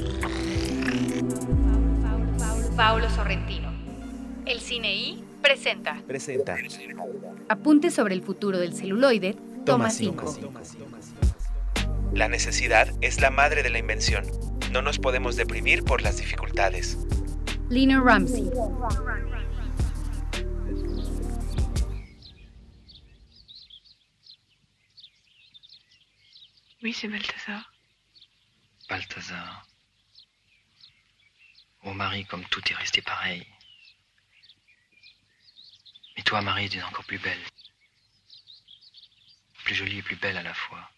Paulo 2.75 3.09
Sorrentino. 3.09 3.71
El 4.45 4.59
Cine 4.59 4.93
I 4.93 5.23
presenta. 5.41 6.01
Presenta 6.05 6.57
Apuntes 7.47 7.93
sobre 7.93 8.15
el 8.15 8.21
futuro 8.21 8.59
del 8.59 8.73
celuloide. 8.73 9.37
Toma 9.65 9.91
5. 9.91 10.35
5. 12.09 12.17
La 12.17 12.27
necesidad 12.27 12.89
es 13.01 13.21
la 13.21 13.29
madre 13.29 13.63
de 13.63 13.69
la 13.69 13.79
invención. 13.79 14.25
No 14.71 14.81
nos 14.81 14.99
podemos 14.99 15.35
deprimir 15.35 15.83
por 15.83 16.01
las 16.01 16.17
dificultades. 16.17 16.97
Lina 17.69 18.01
Ramsey. 18.01 18.49
Oui, 26.81 26.93
c'est 26.93 27.09
Balthazar. 27.09 27.65
Balthazar. 28.89 29.65
Oh 31.83 31.93
Marie, 31.93 32.25
comme 32.25 32.45
tout 32.45 32.61
est 32.71 32.75
resté 32.75 33.01
pareil. 33.01 33.45
Mais 36.15 36.23
toi, 36.23 36.41
Marie, 36.41 36.69
tu 36.69 36.77
es 36.77 36.83
encore 36.83 37.05
plus 37.05 37.19
belle. 37.19 37.39
Plus 39.63 39.75
jolie 39.75 39.99
et 39.99 40.01
plus 40.01 40.15
belle 40.15 40.37
à 40.37 40.43
la 40.43 40.53
fois. 40.53 40.89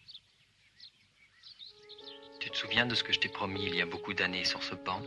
Te 2.52 2.58
souviens 2.58 2.86
de 2.86 2.94
ce 2.94 3.02
que 3.02 3.14
je 3.14 3.18
t'ai 3.18 3.30
promis 3.30 3.64
il 3.64 3.74
y 3.76 3.80
a 3.80 3.86
beaucoup 3.86 4.12
d'années 4.12 4.44
sur 4.44 4.62
ce 4.62 4.74
banc 4.74 5.00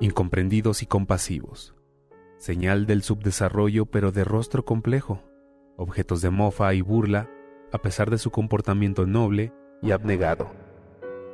incomprendidos 0.00 0.82
y 0.82 0.86
compasivos, 0.86 1.74
señal 2.36 2.86
del 2.86 3.02
subdesarrollo 3.02 3.86
pero 3.86 4.10
de 4.10 4.24
rostro 4.24 4.64
complejo, 4.64 5.22
objetos 5.76 6.20
de 6.20 6.30
mofa 6.30 6.74
y 6.74 6.80
burla 6.80 7.30
a 7.72 7.78
pesar 7.78 8.10
de 8.10 8.18
su 8.18 8.30
comportamiento 8.30 9.06
noble 9.06 9.52
y 9.82 9.92
abnegado. 9.92 10.50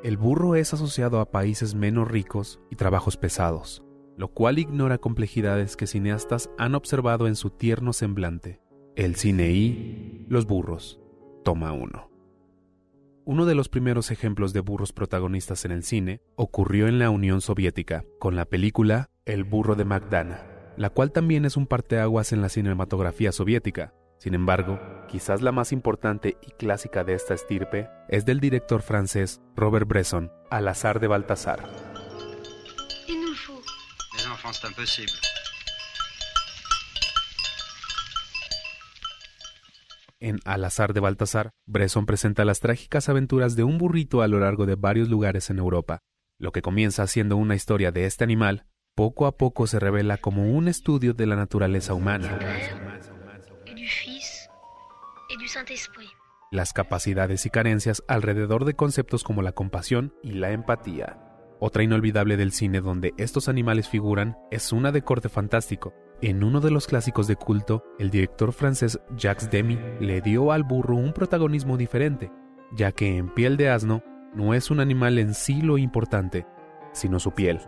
El 0.04 0.18
burro 0.18 0.56
es 0.56 0.74
asociado 0.74 1.20
a 1.20 1.30
países 1.30 1.74
menos 1.74 2.06
ricos 2.06 2.60
y 2.70 2.76
trabajos 2.76 3.16
pesados, 3.16 3.82
lo 4.18 4.28
cual 4.28 4.58
ignora 4.58 4.98
complejidades 4.98 5.76
que 5.76 5.86
cineastas 5.86 6.50
han 6.58 6.74
observado 6.74 7.26
en 7.26 7.34
su 7.34 7.50
tierno 7.50 7.92
semblante. 7.92 8.60
El 8.96 9.14
cine 9.14 9.50
y 9.50 10.26
los 10.28 10.46
burros. 10.46 10.98
Toma 11.44 11.72
1. 11.72 12.10
Uno 13.24 13.46
de 13.46 13.54
los 13.54 13.68
primeros 13.68 14.10
ejemplos 14.10 14.52
de 14.52 14.60
burros 14.60 14.92
protagonistas 14.92 15.64
en 15.64 15.70
el 15.70 15.84
cine 15.84 16.20
ocurrió 16.34 16.88
en 16.88 16.98
la 16.98 17.10
Unión 17.10 17.40
Soviética, 17.40 18.04
con 18.18 18.34
la 18.34 18.46
película 18.46 19.08
El 19.24 19.44
burro 19.44 19.76
de 19.76 19.84
Magdana, 19.84 20.42
la 20.76 20.90
cual 20.90 21.12
también 21.12 21.44
es 21.44 21.56
un 21.56 21.68
parteaguas 21.68 22.32
en 22.32 22.42
la 22.42 22.48
cinematografía 22.48 23.30
soviética. 23.30 23.94
Sin 24.18 24.34
embargo, 24.34 24.80
quizás 25.08 25.40
la 25.40 25.52
más 25.52 25.70
importante 25.70 26.36
y 26.42 26.50
clásica 26.50 27.04
de 27.04 27.14
esta 27.14 27.34
estirpe 27.34 27.88
es 28.08 28.26
del 28.26 28.40
director 28.40 28.82
francés 28.82 29.40
Robert 29.54 29.86
Bresson, 29.86 30.32
Al 30.50 30.66
azar 30.66 30.98
de 30.98 31.06
Baltasar. 31.06 31.70
Les 34.16 35.00
En 40.22 40.38
Al 40.44 40.66
azar 40.66 40.92
de 40.92 41.00
Baltasar, 41.00 41.50
Bresson 41.66 42.04
presenta 42.04 42.44
las 42.44 42.60
trágicas 42.60 43.08
aventuras 43.08 43.56
de 43.56 43.64
un 43.64 43.78
burrito 43.78 44.20
a 44.20 44.28
lo 44.28 44.38
largo 44.38 44.66
de 44.66 44.74
varios 44.74 45.08
lugares 45.08 45.48
en 45.48 45.58
Europa. 45.58 46.00
Lo 46.38 46.52
que 46.52 46.60
comienza 46.60 47.06
siendo 47.06 47.38
una 47.38 47.54
historia 47.54 47.90
de 47.90 48.04
este 48.04 48.24
animal, 48.24 48.66
poco 48.94 49.24
a 49.24 49.38
poco 49.38 49.66
se 49.66 49.80
revela 49.80 50.18
como 50.18 50.52
un 50.54 50.68
estudio 50.68 51.14
de 51.14 51.26
la 51.26 51.36
naturaleza 51.36 51.94
humana, 51.94 52.38
las 56.50 56.72
capacidades 56.74 57.46
y 57.46 57.50
carencias 57.50 58.02
alrededor 58.06 58.66
de 58.66 58.74
conceptos 58.74 59.24
como 59.24 59.40
la 59.40 59.52
compasión 59.52 60.14
y 60.22 60.32
la 60.32 60.50
empatía. 60.50 61.18
Otra 61.60 61.82
inolvidable 61.82 62.36
del 62.36 62.52
cine 62.52 62.82
donde 62.82 63.14
estos 63.16 63.48
animales 63.48 63.88
figuran 63.88 64.36
es 64.50 64.72
una 64.72 64.92
de 64.92 65.02
corte 65.02 65.30
fantástico. 65.30 65.94
En 66.22 66.44
uno 66.44 66.60
de 66.60 66.70
los 66.70 66.86
clásicos 66.86 67.26
de 67.26 67.36
culto, 67.36 67.82
el 67.98 68.10
director 68.10 68.52
francés 68.52 69.00
Jacques 69.16 69.50
Demy 69.50 69.78
le 70.00 70.20
dio 70.20 70.52
al 70.52 70.64
burro 70.64 70.96
un 70.96 71.14
protagonismo 71.14 71.78
diferente, 71.78 72.30
ya 72.72 72.92
que 72.92 73.16
en 73.16 73.30
piel 73.30 73.56
de 73.56 73.70
asno 73.70 74.02
no 74.34 74.52
es 74.52 74.70
un 74.70 74.80
animal 74.80 75.18
en 75.18 75.32
sí 75.32 75.62
lo 75.62 75.78
importante, 75.78 76.46
sino 76.92 77.18
su 77.18 77.32
piel. 77.32 77.58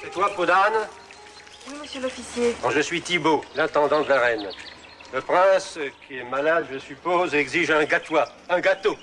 C'est 0.00 0.10
toi, 0.10 0.28
Podane 0.34 0.74
Oui, 1.68 1.76
monsieur 1.80 2.00
l'officier. 2.02 2.56
Je 2.74 2.80
suis 2.80 3.00
Thibault, 3.02 3.42
l'intendant 3.54 4.02
de 4.02 4.08
la 4.08 4.18
reine. 4.18 4.48
Le 5.12 5.20
prince, 5.20 5.78
qui 6.06 6.18
est 6.18 6.28
malade, 6.28 6.66
je 6.72 6.78
suppose, 6.78 7.34
exige 7.34 7.70
un 7.70 7.84
gâteau. 7.84 8.16
Un 8.50 8.60
gâteau. 8.60 8.96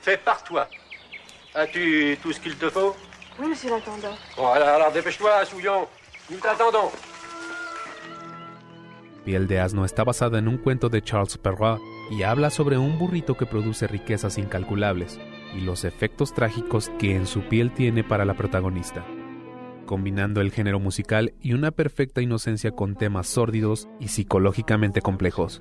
Fait 0.00 0.16
par 0.16 0.42
toi. 0.42 0.66
As-tu 1.54 2.18
tout 2.20 2.32
ce 2.32 2.40
qu'il 2.40 2.56
te 2.56 2.68
faut 2.68 2.96
Oui, 3.38 3.48
monsieur 3.48 3.70
l'intendant. 3.70 4.16
Bon, 4.36 4.48
alors, 4.48 4.68
alors 4.68 4.92
dépêche-toi, 4.92 5.44
Souillon. 5.44 5.86
Nous 6.28 6.38
t'attendons. 6.38 6.90
Piel 9.24 9.46
de 9.46 9.60
asno 9.60 9.84
está 9.84 10.02
basada 10.02 10.38
en 10.38 10.48
un 10.48 10.56
cuento 10.56 10.88
de 10.88 11.02
Charles 11.02 11.36
Perrault 11.36 11.82
y 12.10 12.22
habla 12.22 12.50
sobre 12.50 12.78
un 12.78 12.98
burrito 12.98 13.36
que 13.36 13.46
produce 13.46 13.86
riquezas 13.86 14.38
incalculables 14.38 15.20
y 15.56 15.60
los 15.60 15.84
efectos 15.84 16.32
trágicos 16.32 16.90
que 16.98 17.14
en 17.14 17.26
su 17.26 17.42
piel 17.42 17.72
tiene 17.72 18.02
para 18.02 18.24
la 18.24 18.34
protagonista, 18.34 19.04
combinando 19.84 20.40
el 20.40 20.50
género 20.50 20.80
musical 20.80 21.34
y 21.40 21.52
una 21.52 21.70
perfecta 21.70 22.22
inocencia 22.22 22.70
con 22.70 22.94
temas 22.94 23.26
sórdidos 23.26 23.88
y 23.98 24.08
psicológicamente 24.08 25.02
complejos. 25.02 25.60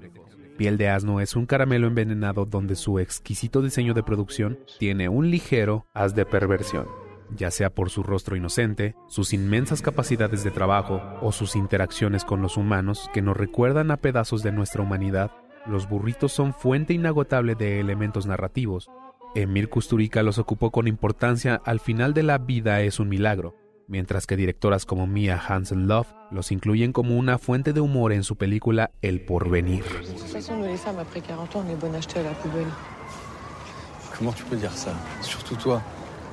Piel 0.58 0.78
de 0.78 0.90
asno 0.90 1.20
es 1.20 1.36
un 1.36 1.46
caramelo 1.46 1.88
envenenado 1.88 2.46
donde 2.46 2.76
su 2.76 3.00
exquisito 3.00 3.62
diseño 3.62 3.94
de 3.94 4.04
producción 4.04 4.60
tiene 4.78 5.10
un 5.10 5.30
ligero 5.30 5.86
haz 5.94 6.16
de 6.16 6.26
perversión 6.26 6.88
ya 7.36 7.52
sea 7.52 7.70
por 7.70 7.90
su 7.90 8.04
rostro 8.04 8.36
inocente, 8.36 8.96
sus 9.08 9.34
inmensas 9.34 9.82
capacidades 9.82 10.44
de 10.44 10.52
trabajo 10.52 11.02
o 11.22 11.32
sus 11.32 11.56
interacciones 11.56 12.26
con 12.26 12.42
los 12.42 12.58
humanos 12.58 13.10
que 13.14 13.22
nos 13.22 13.38
recuerdan 13.38 13.92
a 13.92 13.98
pedazos 13.98 14.44
de 14.44 14.52
nuestra 14.52 14.82
humanidad, 14.82 15.32
los 15.66 15.88
burritos 15.88 16.32
son 16.32 16.54
fuente 16.54 16.94
inagotable 16.94 17.56
de 17.56 17.80
elementos 17.80 18.26
narrativos. 18.26 18.90
Emir 19.36 19.70
Kusturica 19.70 20.24
los 20.24 20.40
ocupó 20.40 20.72
con 20.72 20.88
importancia 20.88 21.62
al 21.66 21.80
final 21.80 22.14
de 22.14 22.24
La 22.24 22.40
vida 22.40 22.82
es 22.82 23.00
un 23.00 23.10
milagro, 23.10 23.56
mientras 23.88 24.26
que 24.26 24.36
directoras 24.36 24.86
como 24.86 25.06
Mia 25.06 25.40
Hansen 25.40 25.88
Love 25.88 26.08
los 26.32 26.52
incluyen 26.52 26.94
como 26.94 27.18
una 27.18 27.38
fuente 27.38 27.74
de 27.74 27.82
humor 27.82 28.14
en 28.14 28.24
su 28.24 28.36
película 28.38 28.92
El 29.02 29.22
porvenir. 29.22 29.84
De 29.84 30.40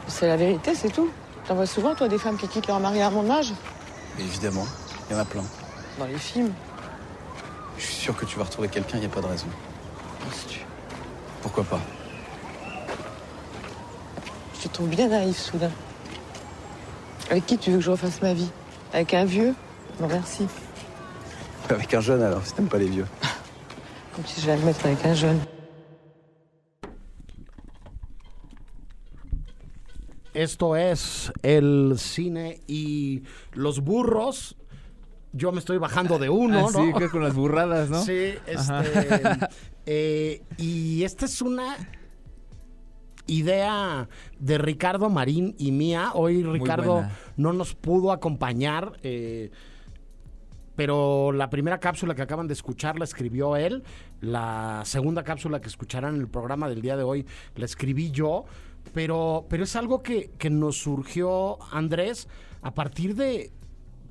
toute 0.06 0.14
façon, 0.14 0.14
nous 0.14 0.14
les 0.14 0.14
femmes, 0.14 0.14
après 0.14 0.14
40 0.14 0.14
ans, 0.14 0.14
on 0.14 0.14
est 0.14 0.14
bonnes 0.14 0.14
à 0.14 0.14
jeter 0.14 0.14
à 0.14 0.14
la 0.14 0.14
poubelle. 0.14 0.14
Comment 0.14 0.14
tu 0.14 0.14
peux 0.14 0.14
dire 0.14 0.14
ça 0.14 0.14
Surtout 0.14 0.14
toi. 0.14 0.14
C'est 0.18 0.26
la 0.26 0.36
vérité, 0.36 0.74
c'est 0.74 0.90
tout. 0.90 1.10
T'en 1.46 1.54
vois 1.54 1.66
souvent, 1.66 1.94
toi, 1.94 2.08
des 2.08 2.18
femmes 2.18 2.36
qui 2.36 2.48
quittent 2.48 2.66
leur 2.66 2.80
mari 2.80 3.02
à 3.02 3.10
mon 3.10 3.30
âge 3.30 3.52
évidemment, 4.18 4.66
il 5.08 5.12
y 5.12 5.16
en 5.16 5.22
a 5.22 5.24
plein. 5.24 5.44
Dans 5.98 6.06
les 6.06 6.18
films. 6.18 6.52
Je 7.78 7.84
suis 7.84 7.94
sûr 7.94 8.16
que 8.16 8.24
tu 8.24 8.38
vas 8.38 8.44
retrouver 8.44 8.68
quelqu'un, 8.68 8.98
il 8.98 9.00
n'y 9.00 9.06
a 9.06 9.10
pas 9.10 9.20
de 9.20 9.26
raison. 9.26 9.46
Penses-tu 10.24 10.60
Pourquoi 11.42 11.64
pas? 11.64 11.80
Je 14.54 14.68
te 14.68 14.68
trouve 14.68 14.88
bien 14.88 15.08
naïf, 15.08 15.36
soudain. 15.38 15.70
Avec 17.30 17.46
qui 17.46 17.58
tu 17.58 17.70
veux 17.70 17.78
que 17.78 17.84
je 17.84 17.90
refasse 17.90 18.22
ma 18.22 18.32
vie? 18.32 18.50
Avec 18.92 19.12
un 19.14 19.24
vieux? 19.24 19.54
Non, 20.00 20.08
merci. 20.08 20.46
Avec 21.68 21.92
un 21.94 22.00
jeune 22.00 22.22
alors, 22.22 22.44
si 22.46 22.52
t'aimes 22.52 22.68
pas 22.68 22.78
les 22.78 22.88
vieux. 22.88 23.06
Comme 24.14 24.24
si 24.24 24.40
je 24.40 24.46
vais 24.46 24.56
me 24.56 24.64
mettre 24.64 24.86
avec 24.86 25.04
un 25.04 25.14
jeune. 25.14 25.40
Esto 30.36 30.76
es 30.76 31.32
el 31.42 31.94
cine 31.96 32.60
y 32.66 33.22
los 33.52 33.80
burros. 33.80 34.56
Yo 35.32 35.50
me 35.52 35.58
estoy 35.58 35.78
bajando 35.78 36.18
de 36.18 36.28
uno, 36.28 36.68
Ah, 36.68 36.70
¿no? 36.72 36.84
sí, 36.84 36.92
creo 36.94 37.10
con 37.10 37.22
las 37.22 37.34
burradas, 37.34 37.88
¿no? 37.90 38.02
Sí, 38.04 38.34
este. 38.46 39.48
eh, 39.86 40.42
y 40.58 41.02
esta 41.04 41.24
es 41.24 41.40
una 41.42 41.76
idea 43.26 44.08
de 44.38 44.58
Ricardo 44.58 45.10
Marín 45.10 45.54
y 45.58 45.72
mía. 45.72 46.10
Hoy 46.14 46.42
Ricardo 46.42 47.04
no 47.36 47.52
nos 47.52 47.74
pudo 47.74 48.12
acompañar. 48.12 48.92
eh, 49.02 49.50
pero 50.76 51.32
la 51.32 51.48
primera 51.48 51.80
cápsula 51.80 52.14
que 52.14 52.20
acaban 52.20 52.46
de 52.48 52.52
escuchar 52.52 52.98
la 52.98 53.04
escribió 53.06 53.56
él. 53.56 53.82
La 54.20 54.82
segunda 54.84 55.24
cápsula 55.24 55.58
que 55.62 55.68
escucharán 55.68 56.16
en 56.16 56.20
el 56.20 56.28
programa 56.28 56.68
del 56.68 56.82
día 56.82 56.98
de 56.98 57.02
hoy 57.02 57.24
la 57.54 57.64
escribí 57.64 58.10
yo. 58.10 58.44
Pero, 58.94 59.46
pero 59.48 59.64
es 59.64 59.76
algo 59.76 60.02
que, 60.02 60.30
que 60.38 60.50
nos 60.50 60.78
surgió, 60.78 61.58
Andrés, 61.70 62.28
a 62.62 62.74
partir 62.74 63.14
de, 63.14 63.52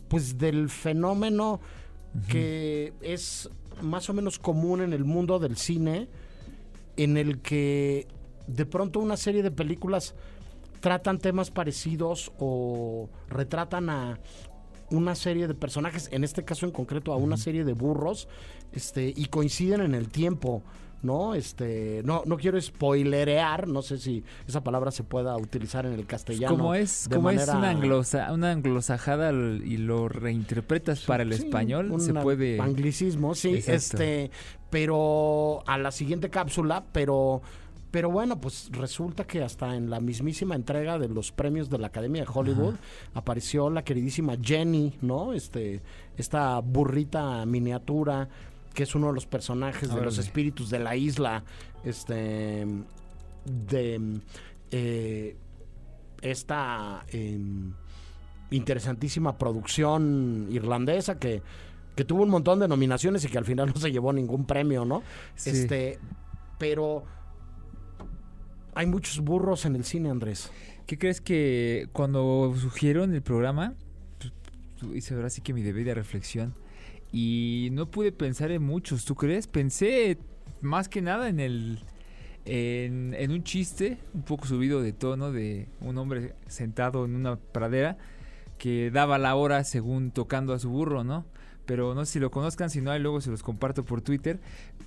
pues, 0.07 0.38
del 0.38 0.69
fenómeno 0.69 1.59
que 2.29 2.93
es 3.01 3.49
más 3.81 4.09
o 4.09 4.13
menos 4.13 4.39
común 4.39 4.81
en 4.81 4.93
el 4.93 5.03
mundo 5.03 5.39
del 5.39 5.57
cine, 5.57 6.07
en 6.97 7.17
el 7.17 7.41
que 7.41 8.07
de 8.47 8.65
pronto 8.65 8.99
una 8.99 9.17
serie 9.17 9.43
de 9.43 9.51
películas 9.51 10.15
tratan 10.79 11.19
temas 11.19 11.51
parecidos 11.51 12.31
o 12.39 13.09
retratan 13.27 13.89
a 13.89 14.19
una 14.91 15.15
serie 15.15 15.47
de 15.47 15.55
personajes, 15.55 16.09
en 16.11 16.23
este 16.23 16.45
caso 16.45 16.65
en 16.65 16.71
concreto 16.71 17.11
a 17.11 17.17
una 17.17 17.38
serie 17.38 17.63
de 17.63 17.73
burros, 17.73 18.27
este, 18.71 19.11
y 19.15 19.25
coinciden 19.25 19.81
en 19.81 19.95
el 19.95 20.09
tiempo, 20.09 20.61
¿no? 21.06 21.36
Este, 21.36 22.02
no, 22.04 22.24
no 22.26 22.38
quiero 22.38 22.60
spoilerear, 22.60 23.68
no 23.68 23.82
sé 23.82 23.98
si 23.98 24.24
esa 24.48 24.63
palabra 24.63 24.91
se 24.91 25.04
pueda 25.04 25.38
utilizar 25.38 25.86
en 25.86 25.94
el 25.94 26.06
castellano. 26.06 26.56
Como 26.58 26.76
es, 26.76 27.08
como 27.12 27.30
es 27.30 27.48
una, 27.48 27.70
anglosa, 27.70 28.34
una 28.34 28.52
anglosajada 28.52 29.32
y 29.32 29.78
lo 29.78 30.10
reinterpretas 30.10 31.02
para 31.02 31.24
el 31.24 31.34
Sí, 31.34 31.46
español, 31.46 31.94
se 32.02 32.13
puede... 32.13 32.60
Anglicismo, 32.60 33.36
sí, 33.36 33.56
Exacto. 33.56 33.76
este, 33.76 34.32
pero 34.70 35.63
a 35.68 35.78
la 35.78 35.91
siguiente 35.91 36.30
cápsula, 36.30 36.84
pero. 36.91 37.41
Pero 37.91 38.10
bueno, 38.12 38.41
pues 38.41 38.70
resulta 38.74 39.24
que 39.26 39.41
hasta 39.41 39.74
en 39.78 39.89
la 39.89 40.02
mismísima 40.02 40.54
entrega 40.54 41.00
de 41.00 41.08
los 41.08 41.32
premios 41.32 41.70
de 41.70 41.78
la 41.78 41.88
Academia 41.88 42.24
de 42.26 42.28
Hollywood 42.34 42.74
apareció 43.13 43.70
la 43.70 43.86
queridísima 43.86 44.36
Jenny, 44.41 44.98
¿no? 45.02 45.32
Este, 45.32 45.82
esta 46.18 46.60
burrita 46.60 47.46
miniatura 47.46 48.28
que 48.75 48.83
es 48.83 48.93
uno 48.93 49.07
de 49.07 49.13
los 49.13 49.25
personajes 49.25 49.93
de 49.93 50.01
los 50.01 50.19
espíritus 50.19 50.69
de 50.69 50.79
la 50.79 50.95
isla, 50.95 51.43
este, 51.83 52.67
de 53.45 54.19
eh, 54.69 55.35
esta 56.21 57.05
em, 57.07 57.73
interesantísima 58.51 59.38
producción 59.38 60.47
irlandesa 60.51 61.17
que, 61.17 61.41
que 61.95 62.03
tuvo 62.03 62.23
un 62.23 62.29
montón 62.29 62.59
de 62.59 62.67
nominaciones 62.67 63.23
y 63.25 63.29
que 63.29 63.38
al 63.38 63.45
final 63.45 63.67
no 63.73 63.79
se 63.79 63.91
llevó 63.91 64.13
ningún 64.13 64.45
premio, 64.45 64.85
¿no? 64.85 65.01
Sí. 65.35 65.51
Este, 65.51 65.97
pero 66.59 67.05
hay 68.75 68.85
muchos 68.85 69.21
burros 69.21 69.65
en 69.65 69.75
el 69.75 69.85
cine, 69.85 70.09
Andrés. 70.09 70.51
¿Qué 70.85 70.99
crees 70.99 71.21
que 71.21 71.88
cuando 71.93 72.53
sugieron 72.59 73.15
el 73.15 73.21
programa, 73.23 73.73
pues, 74.19 74.33
hice 74.95 75.15
ahora 75.15 75.29
sí 75.29 75.41
que 75.41 75.53
mi 75.53 75.63
deber 75.63 75.85
de 75.85 75.95
reflexión 75.95 76.53
y 77.15 77.69
no 77.71 77.89
pude 77.89 78.12
pensar 78.12 78.51
en 78.51 78.62
muchos, 78.62 79.06
¿tú 79.06 79.15
crees? 79.15 79.47
Pensé 79.47 80.17
más 80.60 80.89
que 80.89 81.01
nada 81.01 81.30
en 81.30 81.39
el 81.39 81.80
en, 82.43 83.15
en 83.17 83.32
un 83.32 83.41
chiste 83.41 83.97
un 84.13 84.23
poco 84.23 84.45
subido 84.45 84.82
de 84.82 84.91
tono 84.91 85.32
de 85.32 85.69
un 85.80 85.97
hombre 85.97 86.36
sentado 86.47 87.06
en 87.06 87.15
una 87.15 87.38
pradera 87.38 87.97
que 88.58 88.91
daba 88.91 89.17
la 89.17 89.34
hora 89.36 89.63
según 89.63 90.12
tocando 90.12 90.54
a 90.54 90.60
su 90.60 90.69
burro, 90.69 91.06
¿no? 91.06 91.25
Pero 91.65 91.95
no 91.95 92.04
sé 92.04 92.12
si 92.12 92.19
lo 92.19 92.32
conozcan, 92.32 92.69
si 92.69 92.82
no 92.82 92.91
hay 92.91 92.99
luego 92.99 93.21
se 93.21 93.32
los 93.32 93.43
comparto 93.43 93.84
por 93.84 94.01
Twitter. 94.01 94.41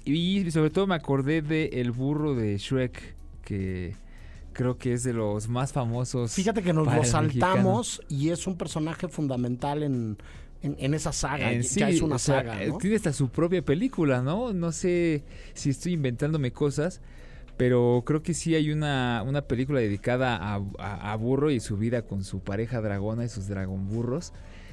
Y 0.05 0.51
sobre 0.51 0.69
todo 0.69 0.87
me 0.87 0.97
acordé 0.97 1.41
de 1.41 1.71
el 1.81 1.93
burro 1.93 2.35
de 2.35 2.59
Shrek, 2.59 3.17
que 3.43 3.97
creo 4.53 4.77
que 4.77 4.93
es 4.93 5.03
de 5.03 5.15
los 5.15 5.49
más 5.49 5.73
famosos. 5.73 6.35
Fíjate 6.35 6.63
que 6.63 6.75
nos 6.75 6.95
lo 6.95 7.05
saltamos 7.05 8.03
y 8.11 8.29
es 8.29 8.47
un 8.47 8.59
personaje 8.59 9.09
fundamental 9.09 9.83
en, 9.83 10.19
en, 10.63 10.77
en 10.79 10.95
esa 10.95 11.13
saga. 11.13 11.53
En 11.53 11.63
ya 11.63 11.69
sí, 11.69 11.83
es 11.97 12.03
una 12.03 12.19
sea, 12.19 12.37
saga, 12.37 12.63
eh, 12.63 12.69
¿no? 12.69 12.79
Tiene 12.79 12.97
hasta 12.97 13.13
su 13.13 13.29
propia 13.29 13.63
película, 13.65 14.23
¿no? 14.23 14.53
No 14.53 14.73
sé 14.73 15.23
si 15.55 15.71
estoy 15.71 15.93
inventándome 15.95 16.53
cosas, 16.53 17.01
pero 17.57 18.03
creo 18.07 18.23
que 18.23 18.35
sí 18.35 18.55
hay 18.55 18.71
una, 18.71 19.23
una 19.27 19.43
película 19.43 19.81
dedicada 19.81 20.37
a, 20.37 20.61
a- 20.79 21.13
a 21.13 21.17
Burro 21.17 21.51
y 21.51 21.61
su 21.61 21.77
vida 21.77 22.03
con 22.03 22.25
su 22.25 22.41
pareja 22.41 22.81
dragona 22.81 23.25
y 23.25 23.29
sus 23.29 23.49
dragonburros 23.49 24.33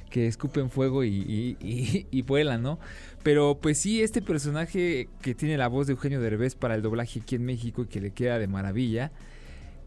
que 0.09 0.27
escupen 0.27 0.69
fuego 0.69 1.03
y, 1.03 1.09
y- 1.09 1.57
y- 1.59 2.07
y 2.11 2.21
vuelan, 2.21 2.61
¿no? 2.61 2.79
Pero 3.23 3.57
pues 3.59 3.79
sí, 3.79 4.01
este 4.03 4.21
personaje 4.21 5.09
que 5.21 5.33
tiene 5.33 5.57
la 5.57 5.67
voz 5.67 5.87
de 5.87 5.93
Eugenio 5.93 6.21
Derbez 6.21 6.55
para 6.55 6.75
el 6.75 6.81
doblaje 6.83 7.21
aquí 7.21 7.35
en 7.35 7.43
México 7.43 7.81
y 7.83 7.87
que 7.87 7.99
le 8.01 8.11
queda 8.11 8.37
de 8.39 8.47
maravilla, 8.47 9.11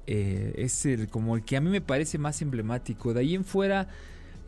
eh, 0.07 0.55
es 0.57 0.85
el, 0.87 1.09
como 1.09 1.37
el 1.37 1.45
que 1.45 1.57
a 1.57 1.61
mí 1.61 1.71
me 1.71 1.81
parece 1.81 2.19
más 2.19 2.43
emblemático. 2.43 3.15
De 3.15 3.21
ahí 3.21 3.35
en 3.35 3.45
fuera, 3.45 3.89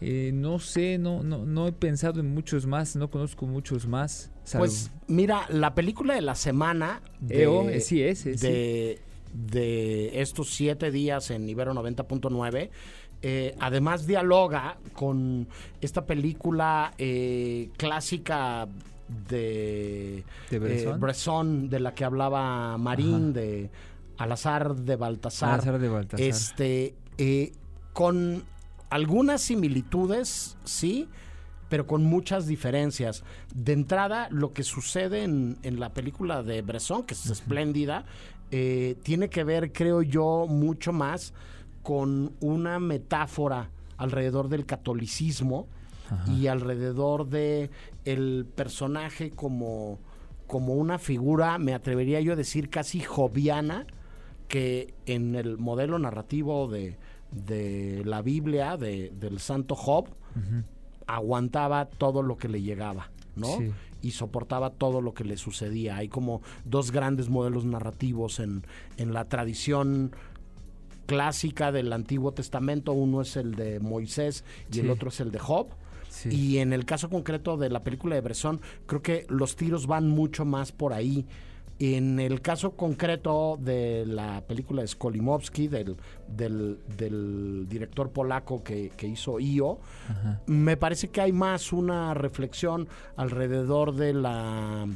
eh, 0.01 0.31
no 0.35 0.59
sé, 0.59 0.99
no, 0.99 1.23
no, 1.23 1.45
no 1.45 1.67
he 1.69 1.73
pensado 1.73 2.21
en 2.21 2.33
muchos 2.35 2.67
más, 2.67 2.97
no 2.97 3.11
conozco 3.11 3.47
muchos 3.47 3.87
más. 3.87 4.31
salvo- 4.45 4.61
Pues 4.67 4.91
mira, 5.09 5.47
la 5.51 5.75
película 5.75 6.15
de 6.15 6.21
la 6.23 6.35
semana 6.35 7.03
de, 7.21 7.43
EO, 7.43 7.69
eh, 7.69 7.81
sí 7.81 8.03
es, 8.03 8.21
sí. 8.21 8.33
de, 8.33 8.99
de 9.35 10.21
estos 10.21 10.51
siete 10.51 10.91
días 10.91 11.31
en 11.31 11.49
Ibero 11.49 11.75
90.9, 11.75 12.71
eh, 13.23 13.55
además 13.61 14.07
dialoga 14.07 14.79
con 14.95 15.47
esta 15.83 16.07
película 16.07 16.95
clásica 17.77 18.67
de, 19.29 20.25
¿De 20.51 20.59
Bresson? 20.59 21.01
Bresson, 21.01 21.69
de 21.69 21.81
la 21.81 21.95
que 21.95 22.05
hablaba 22.05 22.79
Marín, 22.79 23.15
Ajá. 23.15 23.33
de 23.41 23.71
Alazar 24.19 24.75
de 24.77 24.97
Baltasar. 24.97 25.55
Alazar 25.55 25.79
de 25.79 25.89
Baltasar. 25.89 26.27
Este, 26.27 26.95
con 27.93 28.43
algunas 28.91 29.41
similitudes, 29.41 30.57
sí, 30.65 31.09
pero 31.69 31.87
con 31.87 32.05
muchas 32.05 32.47
diferencias. 32.47 33.23
De 33.55 33.73
entrada, 33.73 34.29
lo 34.31 34.53
que 34.53 34.65
sucede 34.65 35.23
en, 35.23 35.57
en 35.63 35.81
la 35.81 35.95
película 35.95 36.43
de 36.43 36.63
Bresson, 36.63 37.05
que 37.05 37.15
es 37.15 37.27
espléndida, 37.27 38.05
eh, 38.51 38.97
tiene 39.05 39.31
que 39.31 39.45
ver, 39.45 39.73
creo 39.73 40.03
yo, 40.03 40.47
mucho 40.49 40.93
más 40.93 41.33
con 41.83 42.33
una 42.41 42.79
metáfora 42.81 43.71
alrededor 43.97 44.49
del 44.49 44.67
catolicismo 44.67 45.69
y 46.27 46.49
alrededor 46.49 47.29
de 47.29 47.71
el 48.05 48.45
personaje 48.57 49.31
como, 49.31 50.01
como 50.49 50.75
una 50.75 50.99
figura, 50.99 51.57
me 51.59 51.73
atrevería 51.73 52.21
yo 52.21 52.33
a 52.33 52.37
decir, 52.37 52.69
casi 52.69 52.99
joviana, 52.99 53.87
que 54.49 54.93
en 55.07 55.37
el 55.37 55.57
modelo 55.57 56.01
narrativo 56.01 56.67
de, 56.67 56.99
de 57.33 58.03
la 58.05 58.23
Biblia, 58.23 58.77
de- 58.77 59.11
del 59.19 59.39
santo 59.41 59.75
Job, 59.75 60.09
aguantaba 61.07 61.87
todo 61.87 62.23
lo 62.23 62.37
que 62.37 62.49
le 62.49 62.63
llegaba, 62.63 63.11
¿no? 63.37 63.47
Sí. 63.59 63.71
Y 64.03 64.13
soportaba 64.13 64.71
todo 64.71 65.01
lo 65.03 65.13
que 65.13 65.25
le 65.25 65.37
sucedía. 65.37 65.97
Hay 65.97 66.09
como 66.09 66.41
dos 66.65 66.91
grandes 66.91 67.29
modelos 67.29 67.65
narrativos 67.65 68.41
en, 68.41 68.65
en 68.97 69.13
la 69.13 69.29
tradición 69.29 70.13
clásica 71.07 71.73
del 71.73 71.93
Antiguo 71.93 72.33
Testamento. 72.33 72.93
Uno 72.93 73.21
es 73.23 73.37
el 73.37 73.55
de 73.55 73.81
Moisés 73.81 74.45
y 74.71 74.75
Sí. 74.75 74.81
el 74.81 74.91
otro 74.91 75.09
es 75.11 75.21
el 75.21 75.31
de 75.33 75.39
Job. 75.39 75.69
Sí. 76.09 76.29
Y 76.31 76.59
en 76.59 76.73
el 76.73 76.85
caso 76.85 77.09
concreto 77.11 77.57
de 77.57 77.69
la 77.71 77.81
película 77.81 78.15
de 78.15 78.21
Bresson, 78.21 78.61
creo 78.87 79.03
que 79.03 79.27
los 79.29 79.55
tiros 79.57 79.87
van 79.87 80.09
mucho 80.09 80.45
más 80.45 80.73
por 80.73 80.93
ahí. 80.93 81.27
En 81.83 82.21
el 82.21 82.43
caso 82.43 82.73
concreto 82.73 83.59
de 83.59 84.05
la 84.07 84.43
película 84.47 84.83
de 84.83 84.89
Skolimowski, 84.89 85.67
del, 85.67 85.97
del, 86.29 86.79
del 86.99 87.67
director 87.71 88.11
polaco 88.11 88.63
que, 88.63 88.91
que 88.97 89.07
hizo 89.09 89.41
IO, 89.41 89.81
Ajá. 90.11 90.43
me 90.47 90.77
parece 90.77 91.09
que 91.09 91.23
hay 91.23 91.33
más 91.33 91.73
una 91.73 92.13
reflexión 92.13 92.87
alrededor 93.17 93.95
de 93.95 94.13
la 94.13 94.87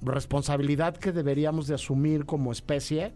responsabilidad 0.00 0.96
que 0.96 1.12
deberíamos 1.12 1.66
de 1.66 1.74
asumir 1.74 2.24
como 2.24 2.52
especie 2.52 3.12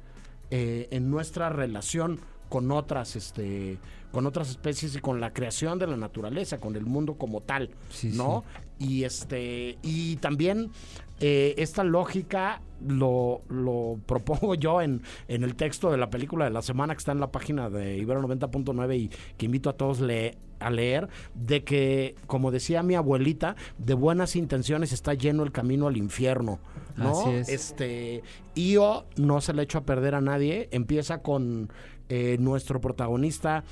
eh, 0.50 0.88
en 0.90 1.10
nuestra 1.10 1.48
relación 1.48 2.20
con 2.48 2.70
otras 2.70 3.16
este 3.16 3.78
con 4.12 4.24
otras 4.26 4.50
especies 4.50 4.94
y 4.94 5.00
con 5.00 5.20
la 5.20 5.32
creación 5.32 5.80
de 5.80 5.88
la 5.88 5.96
naturaleza 5.96 6.58
con 6.58 6.76
el 6.76 6.86
mundo 6.86 7.14
como 7.14 7.40
tal 7.40 7.70
Sí, 7.90 8.12
no 8.14 8.44
y 8.78 9.02
este 9.02 9.78
y 9.82 10.16
también 10.16 10.70
eh, 11.18 11.54
esta 11.58 11.82
lógica 11.82 12.62
lo, 12.86 13.42
lo 13.48 13.98
propongo 14.06 14.54
yo 14.54 14.80
en, 14.82 15.02
en 15.28 15.42
el 15.44 15.54
texto 15.54 15.90
de 15.90 15.96
la 15.98 16.10
película 16.10 16.44
de 16.46 16.50
la 16.50 16.62
semana 16.62 16.94
que 16.94 16.98
está 16.98 17.12
en 17.12 17.20
la 17.20 17.30
página 17.30 17.70
de 17.70 17.96
Ibero 17.98 18.22
90.9 18.22 18.96
y 18.98 19.10
que 19.36 19.46
invito 19.46 19.70
a 19.70 19.74
todos 19.74 20.00
le- 20.00 20.36
a 20.58 20.70
leer, 20.70 21.08
de 21.34 21.64
que, 21.64 22.14
como 22.26 22.50
decía 22.50 22.82
mi 22.82 22.94
abuelita, 22.94 23.56
de 23.76 23.92
buenas 23.92 24.36
intenciones 24.36 24.90
está 24.92 25.12
lleno 25.12 25.42
el 25.42 25.52
camino 25.52 25.86
al 25.86 25.98
infierno. 25.98 26.58
¿no? 26.96 27.10
Así 27.10 27.30
es. 27.30 27.48
Este, 27.50 28.22
Io 28.54 29.04
no 29.16 29.42
se 29.42 29.52
le 29.52 29.62
echa 29.64 29.78
a 29.80 29.84
perder 29.84 30.14
a 30.14 30.22
nadie, 30.22 30.68
empieza 30.72 31.18
con 31.22 31.70
eh, 32.08 32.38
nuestro 32.40 32.80
protagonista 32.80 33.64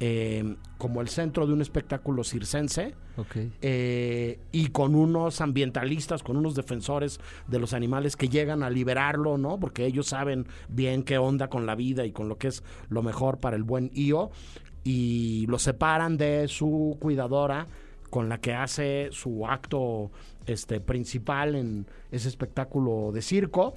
eh, 0.00 0.56
como 0.76 1.00
el 1.00 1.08
centro 1.08 1.46
de 1.46 1.52
un 1.52 1.62
espectáculo 1.62 2.24
circense 2.24 2.94
eh, 3.62 4.40
y 4.50 4.68
con 4.68 4.94
unos 4.94 5.40
ambientalistas, 5.40 6.22
con 6.22 6.36
unos 6.36 6.54
defensores 6.54 7.20
de 7.46 7.58
los 7.58 7.72
animales 7.72 8.16
que 8.16 8.28
llegan 8.28 8.62
a 8.62 8.70
liberarlo, 8.70 9.38
¿no? 9.38 9.58
Porque 9.58 9.86
ellos 9.86 10.08
saben 10.08 10.46
bien 10.68 11.04
qué 11.04 11.18
onda 11.18 11.48
con 11.48 11.64
la 11.64 11.74
vida 11.74 12.04
y 12.04 12.12
con 12.12 12.28
lo 12.28 12.38
que 12.38 12.48
es 12.48 12.64
lo 12.88 13.02
mejor 13.02 13.38
para 13.38 13.56
el 13.56 13.62
buen 13.62 13.90
Io 13.94 14.30
y 14.82 15.46
lo 15.48 15.58
separan 15.58 16.16
de 16.16 16.48
su 16.48 16.96
cuidadora 17.00 17.66
con 18.10 18.28
la 18.28 18.38
que 18.38 18.54
hace 18.54 19.08
su 19.10 19.46
acto 19.46 20.10
este 20.46 20.80
principal 20.80 21.54
en 21.54 21.86
ese 22.10 22.28
espectáculo 22.28 23.10
de 23.12 23.22
circo 23.22 23.74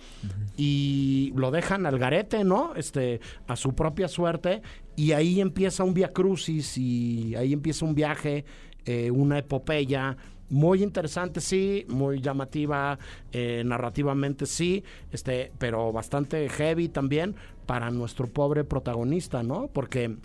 y 0.57 1.33
lo 1.35 1.51
dejan 1.51 1.85
al 1.85 1.97
garete, 1.97 2.43
¿no? 2.43 2.75
Este 2.75 3.19
a 3.47 3.55
su 3.55 3.73
propia 3.73 4.07
suerte 4.07 4.61
y 4.95 5.11
ahí 5.11 5.41
empieza 5.41 5.83
un 5.83 5.93
via 5.93 6.11
crucis 6.11 6.77
y 6.77 7.35
ahí 7.35 7.53
empieza 7.53 7.85
un 7.85 7.95
viaje, 7.95 8.45
eh, 8.85 9.11
una 9.11 9.39
epopeya 9.39 10.17
muy 10.49 10.81
interesante, 10.81 11.41
sí, 11.41 11.85
muy 11.89 12.21
llamativa, 12.21 12.97
eh, 13.31 13.63
narrativamente 13.65 14.45
sí, 14.45 14.83
este, 15.11 15.51
pero 15.57 15.91
bastante 15.91 16.47
heavy 16.49 16.87
también 16.87 17.35
para 17.65 17.91
nuestro 17.91 18.27
pobre 18.27 18.63
protagonista, 18.63 19.43
¿no? 19.43 19.67
Porque 19.67 20.15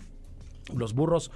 los 0.73 0.93
burros 0.93 1.29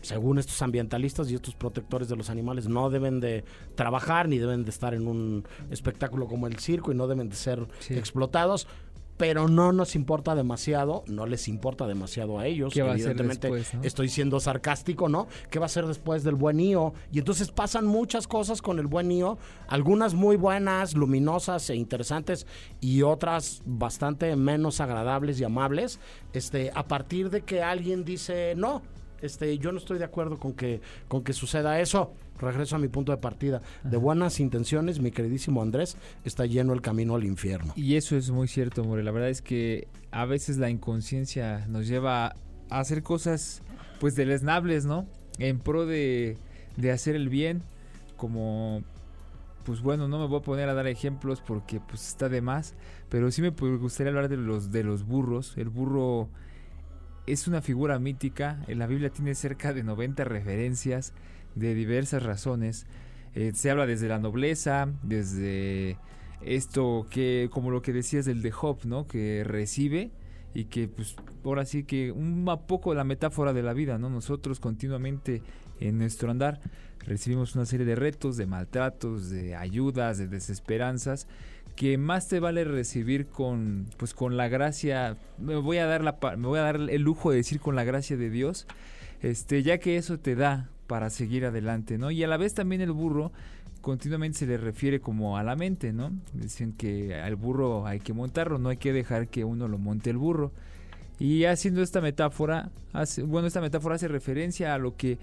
según 0.00 0.38
estos 0.38 0.60
ambientalistas 0.62 1.30
y 1.30 1.34
estos 1.34 1.54
protectores 1.54 2.08
de 2.08 2.16
los 2.16 2.30
animales, 2.30 2.68
no 2.68 2.90
deben 2.90 3.20
de 3.20 3.44
trabajar 3.74 4.28
ni 4.28 4.38
deben 4.38 4.64
de 4.64 4.70
estar 4.70 4.94
en 4.94 5.06
un 5.06 5.44
espectáculo 5.70 6.26
como 6.26 6.46
el 6.46 6.58
circo 6.58 6.92
y 6.92 6.94
no 6.94 7.06
deben 7.06 7.28
de 7.28 7.36
ser 7.36 7.66
Sí. 7.80 7.94
explotados. 7.94 8.66
Pero 9.16 9.48
no 9.48 9.72
nos 9.72 9.96
importa 9.96 10.36
demasiado, 10.36 11.02
no 11.08 11.26
les 11.26 11.48
importa 11.48 11.88
demasiado 11.88 12.38
a 12.38 12.46
ellos. 12.46 12.72
¿Qué 12.72 12.82
va 12.82 12.92
a 12.92 12.96
ser 12.96 13.06
Evidentemente, 13.06 13.48
después, 13.50 13.74
no? 13.74 13.82
estoy 13.82 14.08
siendo 14.10 14.38
sarcástico, 14.38 15.08
¿no? 15.08 15.26
¿Qué 15.50 15.58
va 15.58 15.66
a 15.66 15.68
ser 15.68 15.86
después 15.88 16.22
del 16.22 16.36
buen 16.36 16.60
IO? 16.60 16.94
Y 17.10 17.18
entonces 17.18 17.50
pasan 17.50 17.84
muchas 17.84 18.28
cosas 18.28 18.62
con 18.62 18.78
el 18.78 18.86
buen 18.86 19.10
IO, 19.10 19.36
algunas 19.66 20.14
muy 20.14 20.36
buenas, 20.36 20.94
luminosas 20.94 21.68
e 21.68 21.74
interesantes, 21.74 22.46
y 22.80 23.02
otras 23.02 23.60
bastante 23.66 24.36
menos 24.36 24.80
agradables 24.80 25.40
y 25.40 25.44
amables. 25.44 25.98
Este, 26.32 26.70
a 26.72 26.86
partir 26.86 27.28
de 27.30 27.40
que 27.40 27.60
alguien 27.60 28.04
dice 28.04 28.54
no, 28.56 28.82
este, 29.22 29.58
yo 29.58 29.72
no 29.72 29.78
estoy 29.78 29.98
de 29.98 30.04
acuerdo 30.04 30.38
con 30.38 30.52
que, 30.52 30.80
con 31.08 31.22
que 31.22 31.32
suceda 31.32 31.80
eso. 31.80 32.12
Regreso 32.38 32.76
a 32.76 32.78
mi 32.78 32.88
punto 32.88 33.10
de 33.12 33.18
partida. 33.18 33.62
De 33.82 33.96
buenas 33.96 34.38
intenciones, 34.38 35.00
mi 35.00 35.10
queridísimo 35.10 35.60
Andrés, 35.60 35.96
está 36.24 36.46
lleno 36.46 36.72
el 36.72 36.80
camino 36.80 37.16
al 37.16 37.24
infierno. 37.24 37.72
Y 37.74 37.96
eso 37.96 38.16
es 38.16 38.30
muy 38.30 38.46
cierto, 38.46 38.84
More. 38.84 39.02
La 39.02 39.10
verdad 39.10 39.28
es 39.28 39.42
que 39.42 39.88
a 40.12 40.24
veces 40.24 40.56
la 40.58 40.70
inconsciencia 40.70 41.66
nos 41.66 41.88
lleva 41.88 42.36
a 42.70 42.80
hacer 42.80 43.02
cosas, 43.02 43.62
pues, 43.98 44.14
deleznables, 44.14 44.86
¿no? 44.86 45.06
En 45.38 45.58
pro 45.58 45.84
de, 45.84 46.36
de 46.76 46.92
hacer 46.92 47.16
el 47.16 47.28
bien, 47.28 47.62
como, 48.16 48.82
pues 49.64 49.80
bueno, 49.80 50.06
no 50.06 50.20
me 50.20 50.26
voy 50.26 50.38
a 50.38 50.42
poner 50.42 50.68
a 50.68 50.74
dar 50.74 50.86
ejemplos 50.86 51.42
porque, 51.44 51.80
pues, 51.80 52.06
está 52.06 52.28
de 52.28 52.40
más, 52.40 52.74
pero 53.08 53.32
sí 53.32 53.42
me 53.42 53.50
gustaría 53.50 54.10
hablar 54.10 54.28
de 54.28 54.36
los, 54.36 54.70
de 54.70 54.84
los 54.84 55.04
burros. 55.04 55.54
El 55.56 55.70
burro 55.70 56.28
es 57.32 57.46
una 57.46 57.60
figura 57.60 57.98
mítica. 57.98 58.58
En 58.68 58.78
la 58.78 58.86
Biblia 58.86 59.10
tiene 59.10 59.34
cerca 59.34 59.72
de 59.72 59.82
90 59.82 60.24
referencias 60.24 61.12
de 61.54 61.74
diversas 61.74 62.22
razones. 62.22 62.86
Eh, 63.34 63.52
se 63.54 63.70
habla 63.70 63.86
desde 63.86 64.08
la 64.08 64.18
nobleza, 64.18 64.88
desde 65.02 65.98
esto 66.40 67.06
que, 67.10 67.48
como 67.52 67.70
lo 67.70 67.82
que 67.82 67.92
decías 67.92 68.24
del 68.24 68.42
de 68.42 68.50
Job, 68.50 68.78
¿no? 68.84 69.06
Que 69.06 69.44
recibe 69.44 70.10
y 70.54 70.64
que 70.64 70.88
pues 70.88 71.14
ahora 71.44 71.64
sí 71.64 71.84
que 71.84 72.10
un 72.10 72.44
poco 72.66 72.94
la 72.94 73.04
metáfora 73.04 73.52
de 73.52 73.62
la 73.62 73.74
vida, 73.74 73.98
¿no? 73.98 74.08
Nosotros 74.08 74.60
continuamente 74.60 75.42
en 75.80 75.98
nuestro 75.98 76.30
andar 76.30 76.60
recibimos 77.00 77.54
una 77.54 77.66
serie 77.66 77.86
de 77.86 77.94
retos, 77.94 78.36
de 78.36 78.46
maltratos, 78.46 79.30
de 79.30 79.54
ayudas, 79.54 80.18
de 80.18 80.26
desesperanzas 80.26 81.26
que 81.78 81.96
más 81.96 82.26
te 82.26 82.40
vale 82.40 82.64
recibir 82.64 83.28
con 83.28 83.86
pues 83.98 84.12
con 84.12 84.36
la 84.36 84.48
gracia, 84.48 85.16
me 85.38 85.54
voy 85.54 85.76
a 85.76 85.86
dar 85.86 86.02
la 86.02 86.18
me 86.36 86.48
voy 86.48 86.58
a 86.58 86.62
dar 86.62 86.74
el 86.74 87.02
lujo 87.02 87.30
de 87.30 87.36
decir 87.36 87.60
con 87.60 87.76
la 87.76 87.84
gracia 87.84 88.16
de 88.16 88.30
Dios, 88.30 88.66
este 89.22 89.62
ya 89.62 89.78
que 89.78 89.96
eso 89.96 90.18
te 90.18 90.34
da 90.34 90.70
para 90.88 91.08
seguir 91.08 91.46
adelante, 91.46 91.96
¿no? 91.96 92.10
Y 92.10 92.24
a 92.24 92.26
la 92.26 92.36
vez 92.36 92.52
también 92.52 92.80
el 92.80 92.90
burro 92.90 93.30
continuamente 93.80 94.40
se 94.40 94.46
le 94.46 94.56
refiere 94.56 94.98
como 94.98 95.38
a 95.38 95.44
la 95.44 95.54
mente, 95.54 95.92
¿no? 95.92 96.10
Dicen 96.32 96.72
que 96.72 97.14
al 97.14 97.36
burro 97.36 97.86
hay 97.86 98.00
que 98.00 98.12
montarlo, 98.12 98.58
no 98.58 98.70
hay 98.70 98.78
que 98.78 98.92
dejar 98.92 99.28
que 99.28 99.44
uno 99.44 99.68
lo 99.68 99.78
monte 99.78 100.10
el 100.10 100.16
burro. 100.16 100.50
Y 101.20 101.44
haciendo 101.44 101.80
esta 101.82 102.00
metáfora, 102.00 102.70
bueno, 103.24 103.46
esta 103.46 103.60
metáfora 103.60 103.94
hace 103.94 104.08
referencia 104.08 104.74
a 104.74 104.78
lo 104.78 104.96
que 104.96 105.18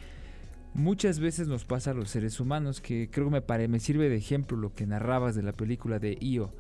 muchas 0.76 1.20
veces 1.20 1.48
nos 1.48 1.66
pasa 1.66 1.92
a 1.92 1.94
los 1.94 2.10
seres 2.10 2.40
humanos, 2.40 2.82
que 2.82 3.10
creo 3.10 3.32
que 3.32 3.42
me, 3.42 3.68
me 3.68 3.80
sirve 3.80 4.10
de 4.10 4.18
ejemplo 4.18 4.58
lo 4.58 4.74
que 4.74 4.86
narrabas 4.86 5.36
de 5.36 5.42
la 5.42 5.54
película 5.54 5.98
de 6.00 6.18
Io. 6.22 6.54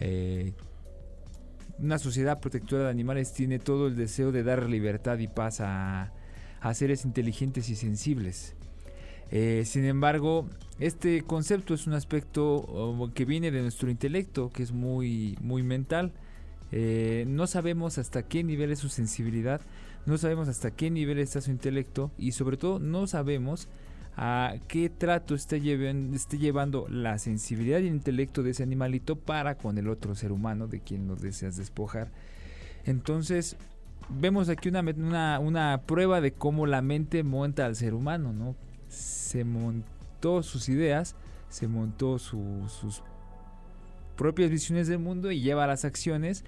Eh, 0.00 0.52
una 1.78 1.98
sociedad 1.98 2.40
protectora 2.40 2.84
de 2.84 2.90
animales 2.90 3.32
tiene 3.32 3.58
todo 3.58 3.88
el 3.88 3.96
deseo 3.96 4.32
de 4.32 4.42
dar 4.42 4.68
libertad 4.68 5.18
y 5.18 5.28
paz 5.28 5.60
a, 5.60 6.12
a 6.60 6.74
seres 6.74 7.04
inteligentes 7.04 7.68
y 7.68 7.74
sensibles. 7.74 8.54
Eh, 9.30 9.64
sin 9.66 9.84
embargo, 9.84 10.48
este 10.80 11.22
concepto 11.22 11.74
es 11.74 11.86
un 11.86 11.92
aspecto 11.92 13.10
que 13.14 13.24
viene 13.24 13.50
de 13.50 13.60
nuestro 13.60 13.90
intelecto, 13.90 14.50
que 14.50 14.62
es 14.62 14.72
muy, 14.72 15.36
muy 15.40 15.62
mental. 15.62 16.12
Eh, 16.72 17.24
no 17.28 17.46
sabemos 17.46 17.98
hasta 17.98 18.22
qué 18.22 18.44
nivel 18.44 18.72
es 18.72 18.78
su 18.78 18.88
sensibilidad, 18.88 19.60
no 20.06 20.18
sabemos 20.18 20.48
hasta 20.48 20.70
qué 20.70 20.90
nivel 20.90 21.18
está 21.18 21.40
su 21.40 21.50
intelecto 21.50 22.10
y 22.18 22.32
sobre 22.32 22.56
todo 22.56 22.78
no 22.78 23.06
sabemos 23.06 23.68
a 24.16 24.56
qué 24.66 24.90
trato 24.90 25.36
esté, 25.36 25.60
llevando 25.60 26.86
la 26.88 27.18
sensibilidad 27.18 27.78
y 27.78 27.86
el 27.86 27.94
intelecto 27.94 28.42
de 28.42 28.50
ese 28.50 28.64
animalito 28.64 29.14
para 29.14 29.56
con 29.56 29.78
el 29.78 29.88
otro 29.88 30.16
ser 30.16 30.32
humano 30.32 30.66
de 30.66 30.80
quien 30.80 31.06
nos 31.06 31.22
deseas 31.22 31.56
despojar. 31.56 32.10
Entonces, 32.84 33.56
vemos 34.08 34.48
aquí 34.48 34.70
una, 34.70 34.80
una, 34.80 35.38
una 35.38 35.82
prueba 35.86 36.20
de 36.20 36.32
cómo 36.32 36.66
la 36.66 36.82
mente 36.82 37.22
monta 37.22 37.64
al 37.64 37.76
ser 37.76 37.94
humano, 37.94 38.32
¿no? 38.32 38.56
Se 38.88 39.44
montó 39.44 40.42
sus 40.42 40.68
ideas, 40.68 41.14
se 41.48 41.68
montó 41.68 42.18
sus 42.18 43.02
propias 44.16 44.50
visiones 44.50 44.88
del 44.88 44.98
mundo 44.98 45.30
y 45.30 45.40
lleva 45.40 45.66
las 45.68 45.84
acciones 45.84 46.44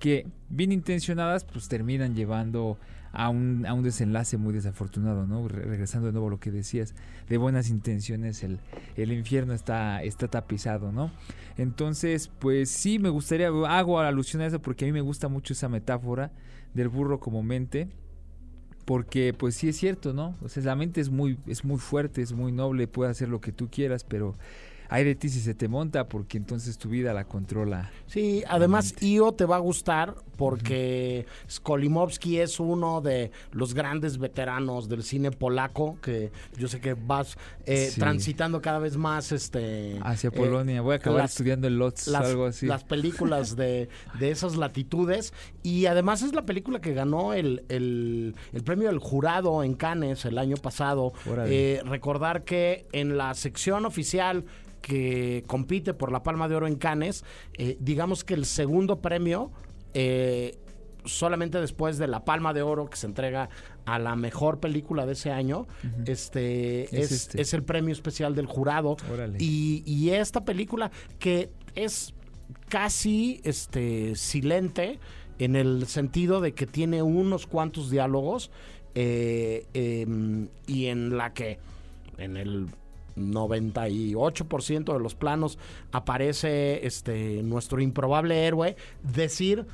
que 0.00 0.26
bien 0.48 0.72
intencionadas 0.72 1.44
pues 1.44 1.68
terminan 1.68 2.16
llevando 2.16 2.76
a 3.12 3.28
un, 3.28 3.66
a 3.66 3.74
un 3.74 3.82
desenlace 3.82 4.36
muy 4.36 4.52
desafortunado, 4.52 5.26
¿no? 5.26 5.46
regresando 5.46 6.06
de 6.06 6.12
nuevo 6.12 6.28
a 6.28 6.30
lo 6.30 6.40
que 6.40 6.50
decías, 6.50 6.94
de 7.28 7.38
buenas 7.38 7.68
intenciones 7.68 8.42
el, 8.42 8.58
el 8.96 9.12
infierno 9.12 9.52
está, 9.52 10.02
está 10.02 10.28
tapizado, 10.28 10.92
¿no? 10.92 11.10
Entonces, 11.56 12.30
pues 12.38 12.70
sí, 12.70 12.98
me 12.98 13.08
gustaría, 13.08 13.48
hago 13.48 14.00
alusión 14.00 14.42
a 14.42 14.46
eso 14.46 14.60
porque 14.62 14.84
a 14.84 14.88
mí 14.88 14.92
me 14.92 15.00
gusta 15.00 15.28
mucho 15.28 15.52
esa 15.52 15.68
metáfora 15.68 16.32
del 16.74 16.88
burro 16.88 17.18
como 17.20 17.42
mente, 17.42 17.88
porque 18.84 19.34
pues 19.34 19.56
sí 19.56 19.68
es 19.68 19.76
cierto, 19.76 20.12
¿no? 20.12 20.36
O 20.42 20.48
sea, 20.48 20.62
la 20.62 20.76
mente 20.76 21.00
es 21.00 21.10
muy, 21.10 21.38
es 21.46 21.64
muy 21.64 21.78
fuerte, 21.78 22.22
es 22.22 22.32
muy 22.32 22.52
noble, 22.52 22.86
puede 22.86 23.10
hacer 23.10 23.28
lo 23.28 23.40
que 23.40 23.52
tú 23.52 23.68
quieras, 23.70 24.04
pero 24.04 24.36
hay 24.90 25.04
de 25.04 25.14
ti 25.14 25.28
si 25.28 25.40
se 25.40 25.54
te 25.54 25.68
monta 25.68 26.08
porque 26.08 26.36
entonces 26.36 26.76
tu 26.76 26.88
vida 26.88 27.14
la 27.14 27.24
controla. 27.24 27.92
Sí, 28.08 28.42
además 28.48 29.00
IO 29.00 29.30
te 29.32 29.44
va 29.44 29.54
a 29.54 29.60
gustar 29.60 30.16
porque 30.36 31.26
Skolimowski 31.48 32.40
es 32.40 32.58
uno 32.58 33.00
de 33.00 33.30
los 33.52 33.72
grandes 33.72 34.18
veteranos 34.18 34.88
del 34.88 35.04
cine 35.04 35.30
polaco 35.30 35.98
que 36.02 36.32
yo 36.58 36.66
sé 36.66 36.80
que 36.80 36.94
vas 36.94 37.38
eh, 37.66 37.92
transitando 37.96 38.60
cada 38.60 38.80
vez 38.80 38.96
más 38.96 39.30
este 39.30 39.96
hacia 40.02 40.28
eh, 40.28 40.32
Polonia. 40.32 40.80
Voy 40.80 40.94
a 40.94 40.96
acabar 40.96 41.24
estudiando 41.24 41.68
el 41.68 41.78
LOTS 41.78 42.08
las, 42.08 42.24
algo 42.24 42.46
así. 42.46 42.66
Las 42.66 42.82
películas 42.82 43.54
de, 43.54 43.88
de, 44.18 44.30
esas 44.32 44.56
latitudes 44.56 45.32
y 45.62 45.86
además 45.86 46.22
es 46.22 46.34
la 46.34 46.42
película 46.42 46.80
que 46.80 46.94
ganó 46.94 47.32
el, 47.32 47.64
el, 47.68 48.34
premio 48.64 48.88
del 48.88 48.98
jurado 48.98 49.62
en 49.62 49.74
Cannes 49.74 50.24
el 50.24 50.36
año 50.36 50.56
pasado. 50.56 51.12
Eh, 51.46 51.80
recordar 51.84 52.42
que 52.42 52.88
en 52.90 53.16
la 53.16 53.34
sección 53.34 53.86
oficial 53.86 54.44
que 54.80 55.44
compite 55.46 55.94
por 55.94 56.12
la 56.12 56.22
Palma 56.22 56.48
de 56.48 56.54
Oro 56.54 56.66
en 56.66 56.76
Cannes, 56.76 57.24
eh, 57.54 57.76
digamos 57.80 58.24
que 58.24 58.34
el 58.34 58.44
segundo 58.44 59.00
premio, 59.00 59.50
eh, 59.94 60.58
solamente 61.04 61.60
después 61.60 61.98
de 61.98 62.06
la 62.06 62.24
Palma 62.24 62.52
de 62.52 62.62
Oro 62.62 62.88
que 62.88 62.96
se 62.96 63.06
entrega 63.06 63.48
a 63.84 63.98
la 63.98 64.16
mejor 64.16 64.60
película 64.60 65.06
de 65.06 65.12
ese 65.12 65.30
año, 65.30 65.66
este, 66.06 66.84
este, 66.98 67.40
es, 67.40 67.54
el 67.54 67.62
premio 67.62 67.92
especial 67.92 68.34
del 68.34 68.46
jurado. 68.46 68.96
Y, 69.38 70.10
esta 70.10 70.44
película 70.44 70.90
que 71.18 71.50
es 71.74 72.14
casi 72.68 73.40
este, 73.44 74.14
silente 74.16 74.98
en 75.38 75.56
el 75.56 75.86
sentido 75.86 76.40
de 76.40 76.52
que 76.52 76.66
tiene 76.66 77.02
unos 77.02 77.46
cuantos 77.46 77.90
diálogos 77.90 78.50
eh, 78.94 79.66
em, 79.72 80.48
y 80.66 80.86
en 80.86 81.16
la 81.16 81.32
que 81.32 81.58
en 82.18 82.36
el 82.36 82.66
98% 83.20 84.92
de 84.92 84.98
los 84.98 85.14
planos 85.14 85.58
aparece 85.92 86.86
este 86.86 87.42
nuestro 87.42 87.80
improbable 87.80 88.46
héroe 88.46 88.76
decir 89.02 89.66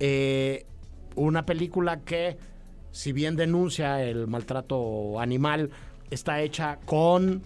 eh, 0.00 0.66
una 1.16 1.46
película 1.46 2.00
que 2.00 2.36
si 2.90 3.12
bien 3.12 3.36
denuncia 3.36 4.02
el 4.02 4.26
maltrato 4.26 5.20
animal 5.20 5.70
está 6.10 6.40
hecha 6.40 6.78
con 6.84 7.42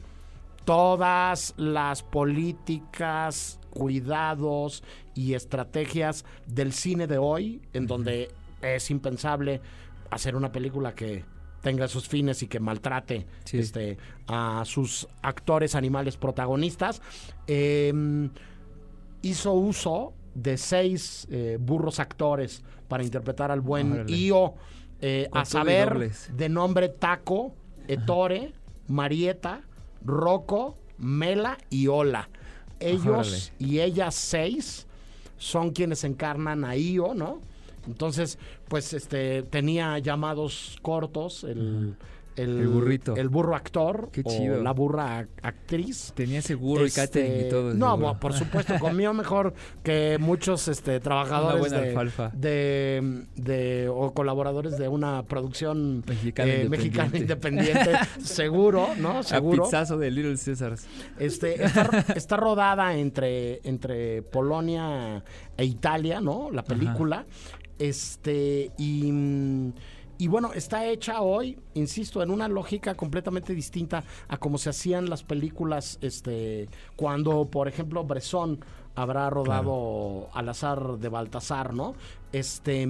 todas 0.64 1.54
las 1.56 2.02
políticas 2.02 3.58
cuidados 3.70 4.82
y 5.14 5.34
estrategias 5.34 6.24
del 6.46 6.72
cine 6.72 7.06
de 7.06 7.16
hoy 7.16 7.62
en 7.72 7.86
donde 7.86 8.30
es 8.60 8.90
impensable 8.90 9.60
hacer 10.10 10.36
una 10.36 10.52
película 10.52 10.94
que 10.94 11.24
tenga 11.60 11.88
sus 11.88 12.08
fines 12.08 12.42
y 12.42 12.48
que 12.48 12.60
maltrate 12.60 13.26
este, 13.52 13.98
a 14.26 14.62
sus 14.64 15.08
actores 15.22 15.74
animales 15.74 16.16
protagonistas. 16.16 17.02
Em, 17.46 18.30
hizo 19.22 19.52
uso 19.52 20.14
de 20.34 20.56
seis 20.56 21.26
eh, 21.30 21.58
burros 21.60 21.98
actores 21.98 22.62
para 22.86 23.02
interpretar 23.02 23.50
al 23.50 23.60
buen 23.60 24.06
Io, 24.08 24.54
eh, 25.00 25.28
a 25.32 25.44
saber, 25.44 26.10
de 26.32 26.48
nombre 26.48 26.88
Taco, 26.88 27.54
Ettore, 27.86 28.52
Marieta, 28.86 29.62
Rocco, 30.04 30.78
Mela 30.98 31.58
y 31.70 31.88
Ola. 31.88 32.28
Ellos 32.80 33.52
y 33.58 33.80
ellas 33.80 34.14
seis 34.14 34.86
son 35.36 35.70
quienes 35.70 36.04
encarnan 36.04 36.64
a 36.64 36.76
Io, 36.76 37.14
¿no? 37.14 37.40
Entonces, 37.86 38.38
pues 38.68 38.92
este 38.92 39.42
tenía 39.42 39.98
llamados 39.98 40.78
cortos 40.82 41.44
el, 41.44 41.96
el, 42.38 42.68
burrito. 42.68 43.16
El 43.16 43.28
burro 43.28 43.54
actor. 43.56 44.10
Qué 44.12 44.22
chido. 44.22 44.60
O 44.60 44.62
la 44.62 44.72
burra 44.72 45.26
actriz. 45.42 46.12
Tenía 46.14 46.40
seguro 46.40 46.86
y 46.86 46.90
catering 46.90 47.32
y 47.32 47.34
este, 47.36 47.50
todo. 47.50 47.74
No, 47.74 48.18
por 48.18 48.32
supuesto, 48.32 48.74
comió 48.78 49.12
mejor 49.12 49.54
que 49.82 50.18
muchos 50.20 50.68
este, 50.68 51.00
trabajadores 51.00 51.72
de, 52.32 53.24
de, 53.34 53.88
o 53.88 54.12
colaboradores 54.12 54.78
de 54.78 54.88
una 54.88 55.24
producción 55.24 56.04
mexicana, 56.06 56.52
eh, 56.52 56.64
independiente. 56.64 57.18
independiente. 57.18 57.92
seguro, 58.22 58.88
¿no? 58.98 59.22
Seguro. 59.22 59.64
A 59.64 59.66
pizzazo 59.66 59.98
de 59.98 60.10
Little 60.10 60.36
Caesars. 60.36 60.86
Este, 61.18 61.64
está, 61.64 62.04
está, 62.14 62.36
rodada 62.36 62.94
entre, 62.94 63.60
entre 63.64 64.22
Polonia 64.22 65.24
e 65.56 65.64
Italia, 65.64 66.20
¿no? 66.20 66.50
La 66.52 66.62
película. 66.62 67.26
Este, 67.78 68.72
y, 68.76 69.12
y 70.18 70.28
bueno, 70.28 70.52
está 70.52 70.86
hecha 70.86 71.20
hoy, 71.20 71.58
insisto, 71.74 72.22
en 72.22 72.30
una 72.30 72.48
lógica 72.48 72.94
completamente 72.94 73.54
distinta 73.54 74.04
a 74.28 74.36
como 74.36 74.58
se 74.58 74.70
hacían 74.70 75.08
las 75.08 75.22
películas, 75.22 75.98
este, 76.00 76.68
cuando, 76.96 77.46
por 77.46 77.68
ejemplo, 77.68 78.04
Bresson 78.04 78.58
habrá 78.96 79.30
rodado 79.30 80.28
Al 80.32 80.48
azar 80.48 80.98
de 80.98 81.08
Baltasar, 81.08 81.72
¿no? 81.72 81.94
Este, 82.32 82.86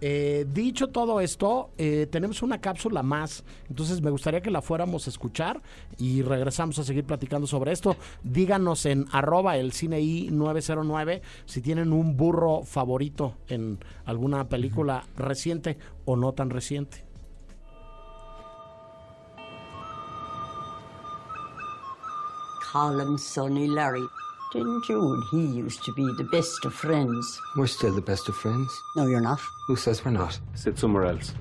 eh, 0.00 0.46
dicho 0.52 0.88
todo 0.88 1.20
esto, 1.20 1.70
eh, 1.78 2.06
tenemos 2.10 2.42
una 2.42 2.60
cápsula 2.60 3.02
más, 3.02 3.44
entonces 3.68 4.02
me 4.02 4.10
gustaría 4.10 4.40
que 4.40 4.50
la 4.50 4.62
fuéramos 4.62 5.06
a 5.06 5.10
escuchar 5.10 5.62
y 5.98 6.22
regresamos 6.22 6.78
a 6.78 6.84
seguir 6.84 7.04
platicando 7.04 7.46
sobre 7.46 7.72
esto. 7.72 7.96
Díganos 8.22 8.86
en 8.86 9.06
arroba 9.12 9.56
el 9.56 9.72
cine 9.72 9.96
909 10.30 11.22
si 11.46 11.62
tienen 11.62 11.92
un 11.92 12.16
burro 12.16 12.62
favorito 12.62 13.34
en 13.48 13.78
alguna 14.04 14.48
película 14.48 15.04
reciente 15.16 15.78
o 16.04 16.16
no 16.16 16.32
tan 16.32 16.50
reciente. 16.50 17.04
Colin, 22.72 23.18
Sonny, 23.18 23.68
Larry. 23.68 24.06
Didn't 24.52 24.88
you 24.88 25.12
and 25.12 25.22
he 25.30 25.58
used 25.58 25.84
to 25.84 25.92
be 25.92 26.06
the 26.16 26.24
best 26.24 26.64
of 26.64 26.72
friends? 26.72 27.40
We're 27.56 27.66
still 27.66 27.94
the 27.94 28.00
best 28.00 28.28
of 28.28 28.36
friends. 28.36 28.70
No, 28.96 29.06
you're 29.06 29.20
not. 29.20 29.40
Who 29.66 29.76
says 29.76 30.04
we're 30.04 30.12
not? 30.12 30.38
Sit 30.54 30.78
somewhere 30.78 31.06
else. 31.06 31.34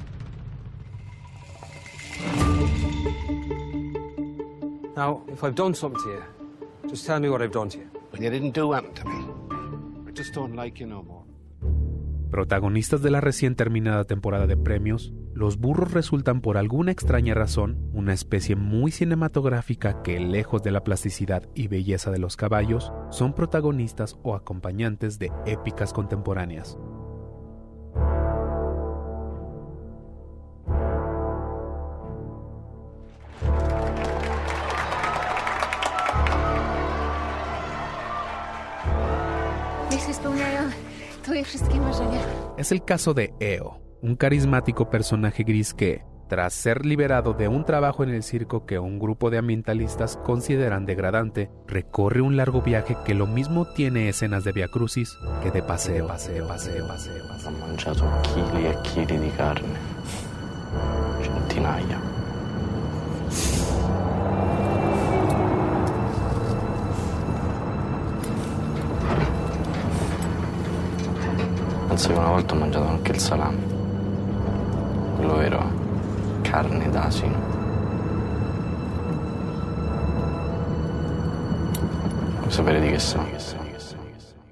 Now, 4.96 5.22
if 5.28 5.44
I've 5.44 5.56
done 5.56 5.76
something 5.76 6.02
to 6.04 6.10
you, 6.10 6.24
just 6.90 7.06
tell 7.06 7.20
me 7.20 7.30
what 7.30 7.42
I've 7.42 7.52
done 7.52 7.70
to 7.70 7.78
you. 7.78 7.90
When 8.10 8.24
you 8.24 8.30
didn't 8.30 8.52
do 8.52 8.74
anything 8.74 8.96
to 8.96 9.06
me. 9.06 9.26
I 10.08 10.12
just 10.12 10.34
don't 10.34 10.56
like 10.56 10.80
you 10.80 10.88
no 10.88 11.04
more. 11.04 11.24
Protagonistas 12.32 13.02
de 13.02 13.12
la 13.12 13.22
recién 13.22 13.56
terminada 13.56 14.06
temporada 14.06 14.48
de 14.48 14.58
premios, 14.58 15.14
los 15.36 15.58
burros 15.60 15.92
resultan 15.92 16.40
por 16.40 16.58
alguna 16.58 16.94
extraña 16.94 17.34
razón 17.34 17.90
una 17.94 18.14
especie 18.14 18.56
muy 18.56 18.90
cinematográfica 18.92 20.02
que, 20.02 20.18
lejos 20.18 20.64
de 20.64 20.72
la 20.72 20.86
plasticidad 20.86 21.50
y 21.54 21.68
belleza 21.68 22.10
de 22.10 22.20
los 22.20 22.38
caballos, 22.38 22.94
son 23.10 23.34
protagonistas 23.34 24.18
o 24.24 24.34
acompañantes 24.34 25.20
de 25.20 25.34
épicas 25.46 25.92
contemporáneas. 25.92 26.78
Es 42.58 42.72
el 42.72 42.86
caso 42.86 43.14
de 43.14 43.34
Eo, 43.42 43.82
un 44.06 44.16
carismático 44.16 44.92
personaje 44.92 45.44
gris 45.44 45.74
que, 45.74 46.04
tras 46.30 46.54
ser 46.54 46.86
liberado 46.86 47.34
de 47.34 47.48
un 47.48 47.66
trabajo 47.66 48.04
en 48.04 48.10
el 48.12 48.22
circo 48.22 48.68
que 48.68 48.78
un 48.78 49.00
grupo 49.00 49.32
de 49.32 49.40
ambientalistas 49.40 50.16
consideran 50.18 50.86
degradante, 50.86 51.50
recorre 51.66 52.22
un 52.22 52.38
largo 52.38 52.62
viaje 52.62 52.96
que 53.04 53.16
lo 53.16 53.26
mismo 53.26 53.66
tiene 53.66 54.08
escenas 54.08 54.44
de 54.44 54.52
Via 54.52 54.68
Crucis 54.68 55.18
que 55.42 55.50
de 55.50 55.64
paseo, 55.64 56.06
paseo, 56.06 56.48
paseo, 56.48 56.88
paseo. 56.88 57.24
Ho 57.48 57.52
mangiato 57.52 58.06
chili 58.22 58.68
e 58.68 58.78
chili 58.84 59.18
di 59.18 59.32
carne, 59.32 59.74
centinaia. 61.24 62.14
Che 71.96 72.12
una 72.12 72.28
volta 72.28 72.54
ho 72.54 72.58
mangiato 72.58 72.88
anche 72.88 73.12
il 73.14 73.20
salame. 73.20 73.75
Quello 75.16 75.38
vero, 75.38 75.72
carne 76.42 76.90
d'asino. 76.90 77.54
Sapere 82.48 82.80
di 82.80 82.90
che 82.90 83.00
sono? 83.00 83.28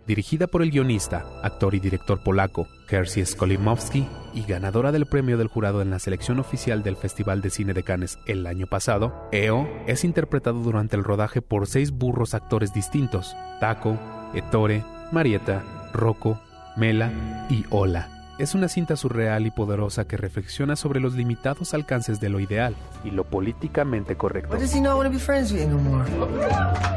Dirigida 0.06 0.48
por 0.48 0.62
el 0.62 0.72
guionista, 0.72 1.24
actor 1.42 1.76
y 1.76 1.80
director 1.80 2.22
polaco 2.22 2.68
Jerzy 2.90 3.26
Skolimowski 3.26 4.06
y 4.34 4.44
ganadora 4.44 4.92
del 4.92 5.06
premio 5.06 5.38
del 5.38 5.48
jurado 5.48 5.82
en 5.82 5.90
la 5.90 6.00
selección 6.00 6.40
oficial 6.40 6.84
del 6.84 6.98
Festival 6.98 7.42
de 7.42 7.50
Cine 7.50 7.74
de 7.74 7.84
Cannes 7.84 8.20
el 8.26 8.46
año 8.46 8.68
pasado, 8.68 9.30
EO 9.32 9.66
es 9.88 10.04
interpretado 10.04 10.60
durante 10.60 10.98
el 10.98 11.06
rodaje 11.06 11.42
por 11.42 11.68
seis 11.68 11.92
burros 11.92 12.34
actores 12.34 12.74
distintos: 12.74 13.34
Taco, 13.62 13.98
Ettore, 14.34 14.84
Marietta, 15.14 15.64
Rocco, 15.94 16.42
Mela 16.76 17.12
y 17.50 17.66
Ola. 17.70 18.13
Es 18.40 18.56
una 18.56 18.68
cinta 18.68 18.96
surreal 18.96 19.46
y 19.46 19.52
poderosa 19.52 20.06
que 20.06 20.18
reflexiona 20.18 20.76
sobre 20.76 21.00
los 21.00 21.14
limitados 21.14 21.76
alcances 21.76 22.20
de 22.20 22.30
lo 22.30 22.40
ideal 22.40 22.76
y 23.04 23.12
lo 23.12 23.26
políticamente 23.26 24.16
correcto. 24.16 24.56
Why 24.56 24.60
does 24.60 24.74
he 24.74 24.82
not 24.82 24.98
want 24.98 25.08
to 25.08 25.12
be 25.12 25.20
friends 25.20 25.52
with 25.52 25.62
you 25.62 25.70
no 25.70 25.78
more? 25.78 26.04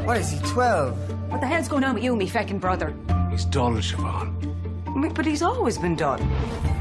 What 0.06 0.16
is 0.18 0.32
he, 0.32 0.38
12? 0.54 0.94
What 1.28 1.40
the 1.40 1.46
hell's 1.46 1.68
going 1.68 1.84
on 1.84 1.94
with 1.94 2.04
you, 2.04 2.16
me 2.16 2.26
feckin' 2.26 2.58
brother? 2.58 2.94
He's 3.30 3.44
dull, 3.44 3.74
Siobhan. 3.82 4.32
But 5.14 5.26
he's 5.26 5.42
always 5.42 5.76
been 5.76 5.94
done. 5.94 6.26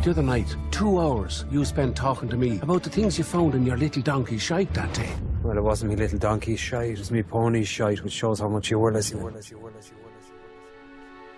The 0.03 0.11
other 0.11 0.23
night, 0.23 0.55
two 0.71 1.01
hours 1.01 1.43
you 1.51 1.65
spent 1.65 1.97
talking 1.97 2.29
to 2.29 2.37
me 2.37 2.59
about 2.61 2.83
the 2.83 2.89
things 2.89 3.17
you 3.17 3.25
found 3.25 3.55
in 3.55 3.65
your 3.65 3.75
little 3.75 4.01
donkey 4.01 4.37
shite 4.37 4.73
that 4.73 4.93
day. 4.93 5.09
Well, 5.43 5.57
it 5.57 5.63
wasn't 5.63 5.91
me 5.91 5.97
little 5.97 6.17
donkey 6.17 6.55
shite, 6.55 6.91
it 6.91 6.99
was 6.99 7.11
me 7.11 7.23
pony 7.23 7.65
shite, 7.65 8.01
which 8.05 8.13
shows 8.13 8.39
how 8.39 8.47
much 8.47 8.71
you 8.71 8.79
were 8.79 8.93
listening. 8.93 9.25
You 9.49 9.57
were. 9.57 9.64
You. 9.64 9.64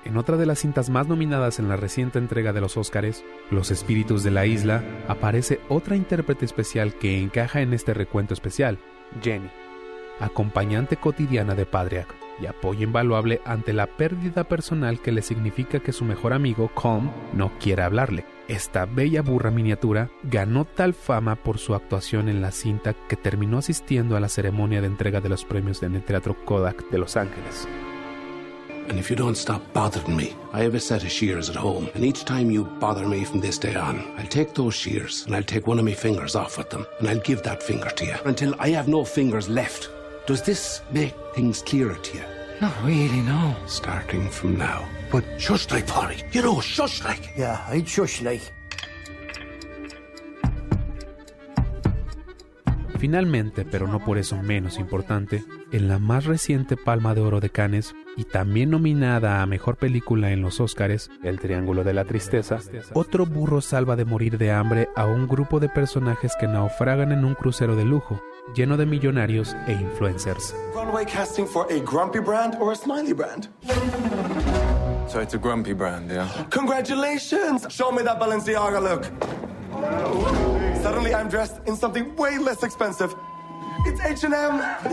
En 0.08 0.16
otra 0.16 0.38
de 0.38 0.45
las 0.45 0.60
cintas 0.60 0.89
más 0.89 1.10
nominadas 1.10 1.60
en 1.60 1.68
la 1.68 1.76
reciente 1.76 2.18
entrega 2.18 2.53
de 2.53 2.62
los 2.62 2.78
Óscares, 2.78 3.26
Los 3.51 3.72
Espíritus 3.72 4.24
de 4.24 4.32
la 4.32 4.45
Isla, 4.45 4.82
aparece 5.10 5.60
otra 5.68 5.97
intérprete 5.97 6.45
especial 6.45 6.93
que 6.93 7.22
encaja 7.22 7.60
en 7.60 7.74
este 7.74 7.93
recuento 7.93 8.34
especial, 8.34 8.80
Jenny, 9.22 9.49
acompañante 10.22 10.95
cotidiana 10.95 11.55
de 11.55 11.66
Padriak 11.66 12.08
y 12.39 12.45
apoyo 12.45 12.84
invaluable 12.84 13.41
ante 13.43 13.74
la 13.74 13.86
pérdida 13.86 14.45
personal 14.45 15.01
que 15.01 15.12
le 15.12 15.22
significa 15.22 15.82
que 15.82 15.91
su 15.91 16.05
mejor 16.05 16.32
amigo, 16.32 16.72
Colm, 16.74 17.12
no 17.34 17.51
quiere 17.60 17.84
hablarle. 17.84 18.24
Esta 18.47 18.86
bella 18.86 19.22
burra 19.22 19.51
miniatura 19.51 20.10
ganó 20.24 20.64
tal 20.64 20.93
fama 20.93 21.36
por 21.36 21.58
su 21.58 21.76
actuación 21.76 22.30
en 22.30 22.41
la 22.41 22.51
cinta 22.51 22.95
que 23.10 23.18
terminó 23.18 23.58
asistiendo 23.58 24.16
a 24.16 24.22
la 24.22 24.30
ceremonia 24.30 24.80
de 24.80 24.88
entrega 24.88 25.20
de 25.20 25.28
los 25.28 25.43
premios 25.43 25.84
en 25.84 25.95
el 25.95 26.03
Teatro 26.03 26.34
Kodak 26.45 26.89
de 26.91 26.97
Los 26.97 27.18
Ángeles. 27.18 27.68
And 28.88 28.98
if 28.98 29.10
you 29.10 29.16
don't 29.16 29.36
stop 29.36 29.62
bothering 29.74 30.16
me, 30.16 30.36
I 30.54 30.62
have 30.62 30.76
a 30.76 30.80
set 30.80 31.04
of 31.04 31.12
shears 31.12 31.50
at 31.50 31.56
home. 31.56 31.90
And 31.94 32.06
each 32.06 32.26
time 32.26 32.50
you 32.50 32.64
bother 32.66 33.08
me 33.08 33.26
from 33.26 33.42
this 33.42 33.58
day 33.58 33.76
on, 33.76 34.00
I'll 34.18 34.28
take 34.28 34.54
those 34.54 34.74
shears 34.74 35.26
and 35.26 35.36
I'll 35.36 35.44
take 35.44 35.68
one 35.68 35.80
of 35.80 35.86
my 35.86 35.94
fingers 35.94 36.36
off 36.36 36.58
with 36.58 36.70
them 36.70 36.86
and 37.00 37.08
I'll 37.10 37.20
give 37.20 37.44
that 37.44 37.62
finger 37.62 37.90
to 37.90 38.06
you 38.06 38.16
until 38.26 38.56
I 38.60 38.70
have 38.70 38.88
no 38.88 39.04
fingers 39.04 39.50
left. 39.50 39.90
Does 40.26 40.42
this 40.42 40.82
make 40.92 41.14
things 41.36 41.62
clearer 41.62 41.96
to 41.96 42.18
you? 42.18 42.24
Not 42.60 42.74
really, 42.84 43.22
no. 43.22 43.56
Starting 43.68 44.30
from 44.30 44.58
now. 44.58 44.88
But 45.12 45.24
shush 45.38 45.70
like, 45.70 45.88
Polly. 45.88 46.24
You 46.32 46.42
know, 46.42 46.60
shush 46.60 47.04
like. 47.04 47.32
Yeah, 47.38 47.64
I'd 47.70 47.88
shush 47.88 48.22
like. 48.22 48.42
Finalmente, 53.00 53.64
pero 53.64 53.88
no 53.88 54.04
por 54.04 54.18
eso 54.18 54.36
menos 54.38 54.80
importante, 54.80 55.43
en 55.72 55.88
la 55.88 56.00
más 56.00 56.26
reciente 56.26 56.78
Palma 56.78 57.14
de 57.14 57.22
Oro 57.22 57.39
de 57.39 57.50
Cannes 57.50 57.95
y 58.16 58.24
también 58.24 58.72
nominada 58.72 59.41
a 59.41 59.45
Mejor 59.45 59.76
Película 59.76 60.32
en 60.32 60.41
los 60.41 60.60
Óscares, 60.60 61.12
El 61.24 61.39
Triángulo 61.39 61.84
de 61.84 61.93
la 61.93 62.06
Tristeza, 62.06 62.58
otro 62.93 63.26
burro 63.26 63.62
salva 63.62 63.95
de 63.95 64.06
morir 64.06 64.38
de 64.38 64.52
hambre 64.52 64.89
a 64.95 65.06
un 65.06 65.28
grupo 65.28 65.60
de 65.60 65.70
personajes 65.70 66.34
que 66.39 66.48
naufragan 66.48 67.12
en 67.12 67.24
un 67.24 67.36
crucero 67.36 67.76
de 67.76 67.86
lujo, 67.86 68.22
lleno 68.56 68.78
de 68.78 68.88
millonarios 68.88 69.56
e 69.68 69.74
influencers. 69.74 70.56
Runway 70.74 71.06
casting 71.06 71.45
for 71.45 71.68
a 71.72 71.80
grumpy 71.80 72.20
brand 72.20 72.56
or 72.60 72.72
a 72.72 72.76
smiley 72.76 73.14
brand? 73.14 73.50
So 75.08 75.22
it's 75.22 75.36
a 75.36 75.38
grumpy 75.38 75.74
brand, 75.74 76.10
yeah? 76.10 76.28
Congratulations! 76.50 77.68
Show 77.70 77.91
me 77.91 78.04
that 78.04 78.20
Balenciaga 78.20 78.82
look. 78.82 80.47
Suddenly 80.88 81.12
I'm 81.14 81.28
dressed 81.28 81.60
in 81.66 81.76
something 81.76 82.16
way 82.16 82.38
less 82.38 82.64
expensive. 82.64 83.14
It's 83.86 84.00
H&M! 84.00 84.32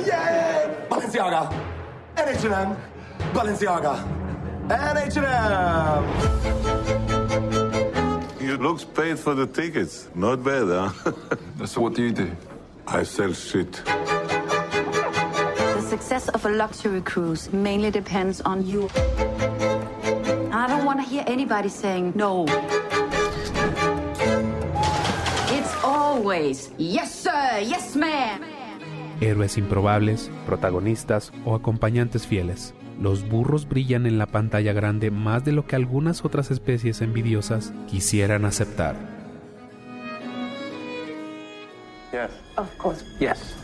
Yay! 0.05 0.75
Balenciaga! 0.91 1.53
And 2.17 2.37
H&M! 2.37 2.77
Balenciaga! 3.33 4.03
And 4.73 4.99
H&M! 4.99 6.05
You 8.41 8.57
looks 8.57 8.83
paid 8.83 9.21
for 9.21 9.37
the 9.37 9.47
tickets. 9.47 10.09
Not 10.17 10.43
bad, 10.43 10.67
huh? 10.67 10.91
so 11.65 11.83
what 11.83 11.95
do 11.95 12.03
you 12.03 12.11
do? 12.11 12.37
I 12.89 13.05
sell 13.05 13.33
shit. 13.33 13.75
The 13.85 15.87
success 15.89 16.29
of 16.29 16.45
a 16.45 16.51
luxury 16.51 17.03
cruise 17.03 17.53
mainly 17.53 17.93
depends 17.93 18.41
on 18.41 18.67
you. 18.67 18.91
I 20.51 20.67
don't 20.67 20.85
want 20.85 20.99
to 20.99 21.07
hear 21.07 21.23
anybody 21.29 21.69
saying 21.69 22.15
no. 22.17 22.47
Always 26.15 26.71
yes, 26.79 27.11
sir, 27.11 27.61
yes, 27.61 27.97
ma'am. 27.97 28.41
Héroes 29.21 29.59
improbables, 29.59 30.31
protagonistas 30.47 31.33
o 31.45 31.55
acompañantes 31.55 32.27
fieles. 32.27 32.75
Los 33.01 33.29
burros 33.29 33.69
brillan 33.69 34.07
en 34.07 34.19
la 34.19 34.27
pantalla 34.27 34.73
grande 34.73 35.11
más 35.11 35.45
de 35.45 35.53
lo 35.53 35.67
que 35.67 35.77
algunas 35.77 36.25
otras 36.25 36.51
especies 36.51 37.01
envidiosas 37.01 37.73
quisieran 37.89 38.45
aceptar. 38.45 38.95
Yes. 42.13 42.31
Of 42.57 42.77
course. 42.77 43.05
Yes. 43.19 43.55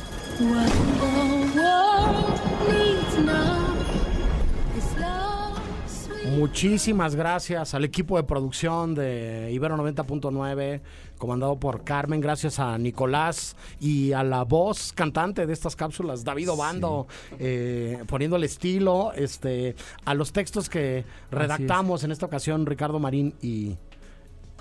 Muchísimas 6.30 7.16
gracias 7.16 7.74
al 7.74 7.84
equipo 7.84 8.16
de 8.16 8.22
producción 8.22 8.94
de 8.94 9.50
Ibero 9.52 9.76
90.9, 9.76 10.80
comandado 11.18 11.58
por 11.58 11.82
Carmen. 11.82 12.20
Gracias 12.20 12.60
a 12.60 12.78
Nicolás 12.78 13.56
y 13.80 14.12
a 14.12 14.22
la 14.22 14.44
voz 14.44 14.92
cantante 14.92 15.44
de 15.44 15.52
estas 15.52 15.74
cápsulas, 15.74 16.22
David 16.22 16.52
Obando, 16.52 17.08
eh, 17.40 18.04
poniendo 18.06 18.36
el 18.36 18.44
estilo, 18.44 19.12
este, 19.14 19.74
a 20.04 20.14
los 20.14 20.32
textos 20.32 20.68
que 20.68 21.04
redactamos 21.32 22.04
en 22.04 22.12
esta 22.12 22.26
ocasión, 22.26 22.64
Ricardo 22.64 23.00
Marín 23.00 23.34
y 23.42 23.76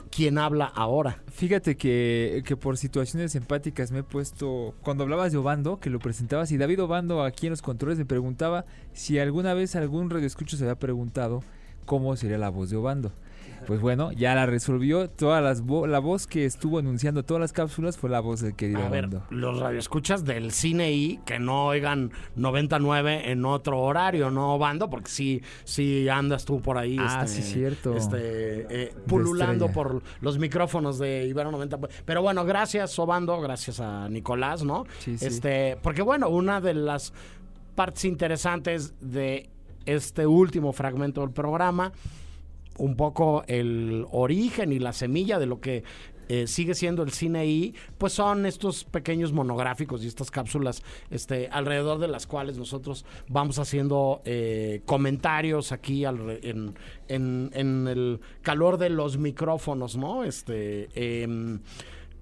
quién 0.10 0.40
habla 0.40 0.66
ahora. 0.66 1.22
Fíjate 1.32 1.78
que, 1.78 2.42
que 2.46 2.58
por 2.58 2.78
situaciones 2.78 3.36
empáticas 3.36 3.92
me 3.92 4.00
he 4.00 4.04
puesto. 4.04 4.74
Cuando 4.82 5.04
hablabas 5.04 5.32
de 5.32 5.38
Obando, 5.38 5.80
que 5.80 5.92
lo 5.92 6.00
presentabas, 6.00 6.52
y 6.52 6.58
David 6.58 6.82
Obando 6.82 7.24
aquí 7.24 7.46
en 7.46 7.52
los 7.52 7.62
controles 7.62 8.00
me 8.00 8.06
preguntaba 8.06 8.66
si 8.92 9.20
alguna 9.20 9.54
vez 9.54 9.76
algún 9.76 10.10
radioescucho 10.10 10.58
se 10.58 10.64
había 10.64 10.80
preguntado 10.80 11.44
cómo 11.90 12.16
sería 12.16 12.38
la 12.38 12.50
voz 12.50 12.70
de 12.70 12.78
Obando. 12.78 13.12
Pues 13.68 13.82
bueno, 13.82 14.12
ya 14.14 14.34
la 14.36 14.46
resolvió. 14.46 15.10
Todas 15.10 15.44
las 15.44 15.64
vo- 15.64 15.86
la 15.86 16.00
voz 16.00 16.28
que 16.28 16.46
estuvo 16.46 16.80
anunciando 16.80 17.24
todas 17.24 17.42
las 17.42 17.52
cápsulas 17.52 17.98
fue 17.98 18.10
la 18.10 18.20
voz 18.20 18.40
del 18.42 18.56
querido 18.56 18.80
A 18.84 18.90
ver, 18.90 19.06
Obando. 19.06 19.24
los 19.32 19.60
radioescuchas 19.60 20.24
del 20.24 20.52
cine 20.52 20.92
y 20.94 21.18
que 21.26 21.40
no 21.40 21.66
oigan 21.68 22.12
99 22.36 23.32
en 23.32 23.44
otro 23.46 23.80
horario, 23.82 24.32
no 24.32 24.58
bando, 24.58 24.90
porque 24.90 25.10
sí, 25.10 25.42
sí 25.66 26.08
andas 26.10 26.46
tú 26.46 26.62
por 26.62 26.78
ahí. 26.78 26.96
Ah, 27.00 27.24
este, 27.26 27.42
sí, 27.42 27.54
cierto. 27.54 27.96
Este, 27.96 28.18
eh, 28.70 28.94
pululando 29.08 29.72
por 29.72 30.02
los 30.22 30.38
micrófonos 30.40 30.98
de 31.00 31.26
Ibero 31.28 31.52
90. 31.52 31.80
Pero 32.06 32.22
bueno, 32.22 32.46
gracias, 32.46 32.98
Obando, 32.98 33.40
gracias 33.42 33.80
a 33.80 34.08
Nicolás, 34.10 34.64
¿no? 34.64 34.86
Sí, 35.00 35.18
sí. 35.18 35.26
Este, 35.26 35.78
porque 35.84 36.02
bueno, 36.02 36.30
una 36.30 36.62
de 36.62 36.74
las 36.76 37.14
partes 37.76 38.06
interesantes 38.06 38.94
de 39.02 39.50
este 39.94 40.26
último 40.28 40.72
fragmento 40.74 41.22
del 41.22 41.32
programa 41.32 41.92
un 42.78 42.96
poco 42.96 43.44
el 43.48 44.06
origen 44.12 44.72
y 44.72 44.80
la 44.80 44.94
semilla 44.94 45.38
de 45.40 45.46
lo 45.46 45.60
que 45.60 45.84
eh, 46.32 46.46
sigue 46.46 46.76
siendo 46.76 47.02
el 47.02 47.12
cine 47.12 47.48
y 47.48 47.74
pues 47.98 48.14
son 48.14 48.46
estos 48.46 48.84
pequeños 48.84 49.34
monográficos 49.34 50.04
y 50.04 50.08
estas 50.08 50.30
cápsulas 50.30 50.84
este 51.10 51.50
alrededor 51.52 51.98
de 52.00 52.08
las 52.08 52.28
cuales 52.28 52.56
nosotros 52.58 53.04
vamos 53.28 53.58
haciendo 53.58 54.22
eh, 54.26 54.82
comentarios 54.86 55.72
aquí 55.72 56.04
alre- 56.04 56.40
en, 56.44 56.76
en- 57.08 57.50
en 57.54 57.88
el 57.88 58.20
calor 58.44 58.78
de 58.78 58.90
los 58.92 59.18
micrófonos 59.18 59.98
no 59.98 60.24
este 60.24 60.88
em, 61.24 61.60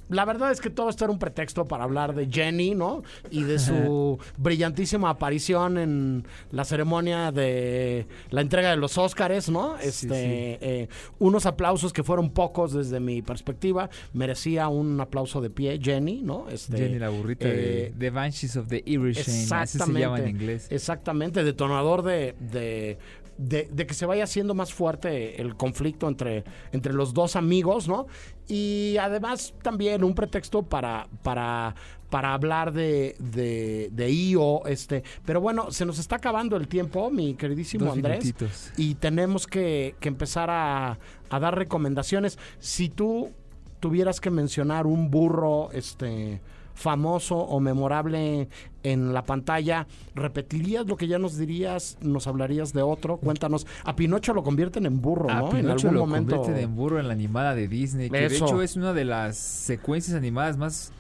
la 0.10 0.26
verdad 0.26 0.52
es 0.52 0.62
que 0.62 0.70
todo 0.70 0.90
esto 0.90 1.06
era 1.06 1.12
un 1.12 1.20
pretexto 1.20 1.68
para 1.68 1.84
hablar 1.84 2.16
de 2.16 2.28
Jenny, 2.28 2.76
¿no? 2.76 3.04
Y 3.30 3.44
de 3.44 3.60
su 3.60 4.20
brillantísima 4.38 5.10
aparición 5.10 5.78
en 5.78 6.26
la 6.52 6.64
ceremonia 6.64 7.32
de 7.32 8.08
la 8.30 8.42
entrega 8.42 8.70
de 8.70 8.78
los 8.78 8.98
Óscares, 8.98 9.50
¿no? 9.50 9.78
Este, 9.78 10.58
eh, 10.62 10.90
unos 11.20 11.46
aplausos 11.46 11.92
que 11.92 12.04
fueron 12.04 12.30
pocos 12.30 12.74
desde 12.74 13.00
mi 13.00 13.22
perspectiva. 13.22 13.90
Merecía 14.14 14.68
un 14.70 15.00
aplauso 15.02 15.42
de 15.42 15.50
pie, 15.50 15.80
Jenny, 15.82 16.22
¿no? 16.22 16.48
Este, 16.50 16.78
Jenny 16.78 17.00
la 17.00 17.10
burrita 17.10 17.48
eh, 17.48 17.92
de 17.94 17.94
The 17.98 18.10
Banshees 18.10 18.56
of 18.56 18.68
the 18.68 18.84
Irishmen, 18.86 19.54
así 19.54 19.78
se 19.78 19.94
llama 19.94 20.20
en 20.20 20.30
inglés. 20.30 20.68
Exactamente, 20.70 21.44
detonador 21.44 22.04
de, 22.04 22.36
de, 22.40 22.98
de- 23.38 23.70
de 23.72 23.86
que 23.86 23.94
se 23.94 24.06
vaya 24.06 24.24
haciendo 24.24 24.54
más 24.54 24.74
fuerte 24.74 25.42
el 25.42 25.56
conflicto 25.56 26.08
entre, 26.08 26.44
entre 26.72 26.94
los 26.94 27.14
dos 27.14 27.36
amigos, 27.36 27.88
¿no? 27.88 28.08
Y 28.48 28.96
además 29.00 29.54
también 29.62 30.04
un 30.04 30.16
pretexto 30.16 30.64
para, 30.64 31.08
para, 31.22 31.76
para 32.10 32.34
hablar 32.34 32.72
de, 32.72 33.16
de, 33.20 33.90
de 33.92 34.10
IO, 34.10 34.66
este. 34.66 35.04
Pero 35.26 35.42
bueno, 35.42 35.70
se 35.72 35.86
nos 35.86 36.00
está 36.00 36.16
acabando 36.16 36.56
el 36.56 36.68
tiempo, 36.68 37.10
mi 37.12 37.34
queridísimo 37.36 37.86
Dos 37.86 37.96
Andrés. 37.96 38.20
minutitos. 38.24 38.72
Y 38.78 38.96
tenemos 38.96 39.46
que, 39.48 39.96
que 40.00 40.08
empezar 40.08 40.50
a, 40.50 40.98
a 41.30 41.40
dar 41.40 41.58
recomendaciones. 41.58 42.40
Si 42.60 42.90
tú 42.90 43.32
tuvieras 43.80 44.20
que 44.22 44.32
mencionar 44.32 44.88
un 44.88 45.12
burro, 45.12 45.70
este 45.74 46.42
famoso 46.78 47.36
o 47.38 47.60
memorable 47.60 48.48
en 48.84 49.12
la 49.14 49.24
pantalla, 49.24 49.88
¿repetirías 50.14 50.86
lo 50.86 50.96
que 50.96 51.08
ya 51.08 51.18
nos 51.18 51.36
dirías? 51.38 51.98
¿Nos 52.02 52.28
hablarías 52.28 52.72
de 52.72 52.84
otro? 52.84 53.18
Cuéntanos. 53.18 53.66
A 53.84 53.96
Pinocho 53.96 54.34
lo 54.34 54.44
convierten 54.44 54.86
en 54.86 55.02
burro, 55.02 55.30
A 55.30 55.40
¿no? 55.40 55.46
en 55.50 55.58
Pinocho 55.58 55.88
algún 55.88 55.94
lo 55.96 56.06
momento. 56.06 56.36
convierten 56.38 56.64
en 56.64 56.76
burro 56.76 57.00
en 57.00 57.08
la 57.08 57.14
animada 57.14 57.56
de 57.56 57.68
Disney, 57.68 58.10
que 58.12 58.26
Eso. 58.28 58.46
de 58.46 58.52
hecho 58.52 58.62
es 58.62 58.76
una 58.76 58.94
de 58.94 59.06
las 59.06 59.38
secuencias 59.38 60.16
animadas 60.16 60.56
más 60.58 60.92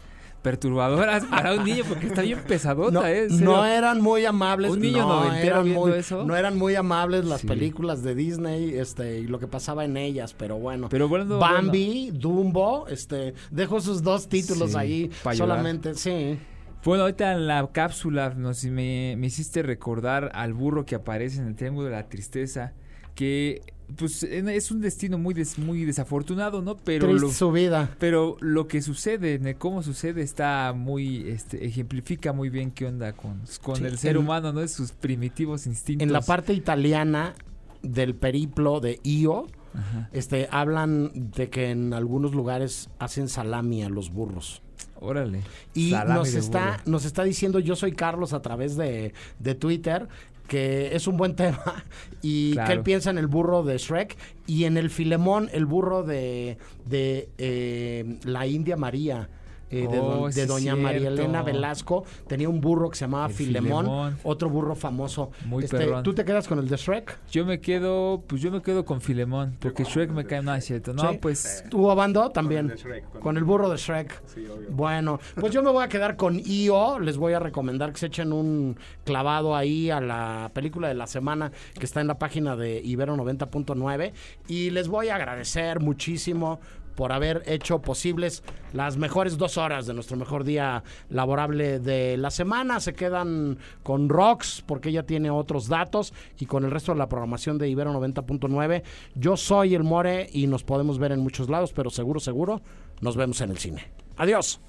perturbadoras 0.51 1.25
para 1.25 1.53
un 1.55 1.65
niño 1.65 1.83
porque 1.87 2.07
está 2.07 2.21
bien 2.21 2.39
pesadota, 2.47 2.91
No, 2.91 3.05
¿eh? 3.05 3.27
No 3.29 3.65
eran 3.65 3.99
muy 4.01 4.23
amables. 4.25 4.71
Un 4.71 4.79
niño 4.79 5.05
no, 5.05 5.33
eran 5.33 5.69
muy- 5.69 5.91
eso. 5.91 6.23
No 6.25 6.37
eran 6.37 6.57
muy 6.57 6.75
amables 6.75 7.25
las 7.25 7.41
Sí. 7.41 7.47
películas 7.47 8.01
de 8.01 8.15
Disney 8.15 8.75
este, 8.75 9.19
y 9.19 9.27
lo 9.27 9.39
que 9.39 9.47
pasaba 9.47 9.83
en 9.83 9.97
ellas, 9.97 10.33
pero 10.33 10.57
bueno. 10.57 10.87
Pero 10.89 11.09
bueno, 11.09 11.37
Bambi, 11.37 12.11
Dumbo, 12.13 12.87
este, 12.87 13.33
dejo 13.51 13.79
esos 13.79 14.03
dos 14.03 14.29
títulos 14.29 14.71
Sí, 14.71 14.77
ahí 14.77 15.11
solamente, 15.35 15.95
sí. 15.95 16.39
Bueno, 16.85 17.03
ahorita 17.03 17.33
en 17.33 17.47
la 17.47 17.67
cápsula 17.73 18.29
nos, 18.29 18.63
me, 18.63 19.15
me 19.17 19.27
hiciste 19.27 19.61
recordar 19.63 20.31
al 20.33 20.53
burro 20.53 20.85
que 20.85 20.95
aparece 20.95 21.41
en 21.41 21.47
el 21.47 21.55
Triángulo 21.55 21.89
de 21.89 21.95
la 21.95 22.07
Tristeza, 22.07 22.71
que 23.15 23.61
pues 23.95 24.21
es 24.23 24.71
un 24.71 24.81
destino 24.81 25.17
muy 25.17 25.33
des- 25.33 25.57
muy 25.57 25.85
desafortunado, 25.85 26.61
¿no? 26.61 26.75
Pero 26.77 27.07
Triste 27.07 27.25
lo, 27.27 27.31
su 27.31 27.51
vida. 27.51 27.95
pero 27.99 28.35
lo 28.41 28.67
que 28.67 28.81
sucede, 28.81 29.55
cómo 29.57 29.81
sucede 29.81 30.21
está 30.21 30.73
muy 30.75 31.27
este 31.29 31.65
ejemplifica 31.65 32.33
muy 32.33 32.49
bien 32.49 32.71
qué 32.71 32.85
onda 32.85 33.13
con, 33.13 33.41
con 33.63 33.77
Sí, 33.77 33.85
el 33.85 33.97
ser 33.97 34.11
en- 34.17 34.23
humano, 34.23 34.51
¿no? 34.51 34.67
Sus 34.67 34.91
primitivos 34.91 35.65
instintos. 35.67 36.05
En 36.05 36.11
la 36.11 36.21
parte 36.21 36.53
italiana 36.53 37.33
del 37.81 38.13
periplo 38.15 38.79
de 38.81 38.99
Io, 39.03 39.47
Ajá. 39.73 40.09
este, 40.11 40.49
hablan 40.51 41.31
de 41.31 41.49
que 41.49 41.69
en 41.69 41.93
algunos 41.93 42.33
lugares 42.33 42.89
hacen 42.99 43.29
salami 43.29 43.83
a 43.83 43.89
los 43.89 44.11
burros. 44.11 44.61
Órale. 44.99 45.41
Y 45.75 45.91
Salami 45.91 46.13
nos 46.19 46.33
está, 46.33 46.71
burro. 46.71 46.81
nos 46.87 47.05
está 47.05 47.23
diciendo 47.23 47.59
yo 47.59 47.75
soy 47.75 47.91
Carlos 47.93 48.33
a 48.33 48.41
través 48.41 48.75
de, 48.75 49.13
de 49.39 49.55
Twitter 49.55 50.07
que 50.47 50.95
es 50.95 51.07
un 51.07 51.17
buen 51.17 51.35
tema 51.35 51.83
y 52.21 52.53
Claro. 52.53 52.67
que 52.67 52.73
él 52.73 52.81
piensa 52.83 53.09
en 53.09 53.17
el 53.17 53.27
burro 53.27 53.63
de 53.63 53.77
Shrek 53.77 54.15
y 54.47 54.63
en 54.65 54.77
el 54.77 54.89
Filemón, 54.89 55.49
el 55.53 55.65
burro 55.65 56.03
de, 56.03 56.57
de 56.85 57.29
eh, 57.37 58.17
la 58.23 58.47
India 58.47 58.75
María. 58.77 59.29
Eh, 59.69 59.87
de, 59.89 59.99
Oh, 59.99 60.29
de 60.29 60.45
doña 60.45 60.75
María. 60.75 61.09
Elena 61.09 61.43
Velasco 61.43 62.03
tenía 62.27 62.47
un 62.49 62.61
burro 62.61 62.89
que 62.89 62.95
se 62.97 63.05
llamaba 63.05 63.29
Filemón, 63.29 63.85
Filemón. 63.85 64.17
otro 64.23 64.49
burro 64.49 64.75
famoso. 64.75 65.31
Muy 65.45 65.63
Este. 65.63 65.87
¿Tú 66.03 66.13
te 66.13 66.23
quedas 66.25 66.47
con 66.47 66.59
el 66.59 66.67
de 66.67 66.77
Shrek? 66.77 67.17
Yo 67.31 67.45
me 67.45 67.59
quedo, 67.59 68.23
pues 68.27 68.41
yo 68.41 68.51
me 68.51 68.61
quedo 68.61 68.85
con 68.85 69.01
Filemón, 69.01 69.57
porque 69.59 69.83
Shrek 69.83 70.11
me 70.11 70.25
cae, 70.25 70.41
es 70.57 70.65
cierto. 70.65 70.93
No, 70.93 71.11
Sí. 71.11 71.17
pues 71.21 71.63
¿Tú, 71.69 71.89
Abando? 71.91 72.29
También. 72.31 72.73
Con 73.19 73.37
el 73.37 73.43
burro 73.43 73.69
de 73.69 73.77
Shrek. 73.77 74.21
Bueno, 74.69 75.19
pues 75.35 75.53
yo 75.53 75.61
me 75.63 75.71
voy 75.71 75.83
a 75.83 75.87
quedar 75.89 76.15
con 76.15 76.39
IO. 76.45 76.99
Les 76.99 77.17
voy 77.17 77.33
a 77.33 77.39
recomendar 77.39 77.91
que 77.91 77.97
se 77.99 78.05
echen 78.07 78.31
un 78.33 78.77
clavado 79.03 79.55
ahí 79.55 79.89
a 79.89 79.99
la 79.99 80.51
película 80.53 80.87
de 80.87 80.93
la 80.93 81.07
semana 81.07 81.51
que 81.77 81.85
está 81.85 82.01
en 82.01 82.07
la 82.07 82.17
página 82.19 82.55
de 82.55 82.81
Ibero 82.83 83.15
90.9. 83.17 84.13
Y 84.47 84.69
les 84.69 84.87
voy 84.87 85.09
a 85.09 85.15
agradecer 85.15 85.79
muchísimo 85.79 86.59
por 86.97 87.13
haber 87.13 87.43
hecho 87.45 87.79
posibles 87.79 88.43
las 88.73 88.97
mejores 88.97 89.37
dos 89.37 89.57
horas 89.57 89.85
de 89.85 89.93
nuestro 89.93 90.17
mejor 90.17 90.43
día 90.43 90.83
laborable 91.09 91.79
de 91.79 92.17
la 92.17 92.31
semana. 92.31 92.79
Se 92.79 92.93
quedan 92.93 93.59
con 93.83 94.09
Rox 94.09 94.63
porque 94.65 94.89
ella 94.89 95.03
tiene 95.03 95.29
otros 95.29 95.67
datos 95.67 96.11
y 96.39 96.47
con 96.47 96.65
el 96.65 96.71
resto 96.71 96.93
de 96.93 96.97
la 96.97 97.07
programación 97.07 97.59
de 97.59 97.69
Ibero 97.69 97.93
90.9. 97.93 98.81
Yo 99.13 99.37
soy 99.37 99.75
el 99.75 99.83
More 99.83 100.27
y 100.33 100.47
nos 100.47 100.63
podemos 100.63 100.97
ver 100.97 101.11
en 101.11 101.19
muchos 101.19 101.49
lados, 101.49 101.71
pero 101.71 101.91
seguro, 101.91 102.19
seguro, 102.19 102.61
nos 102.99 103.15
vemos 103.15 103.39
en 103.41 103.51
el 103.51 103.59
cine. 103.59 103.91
Adiós. 104.17 104.59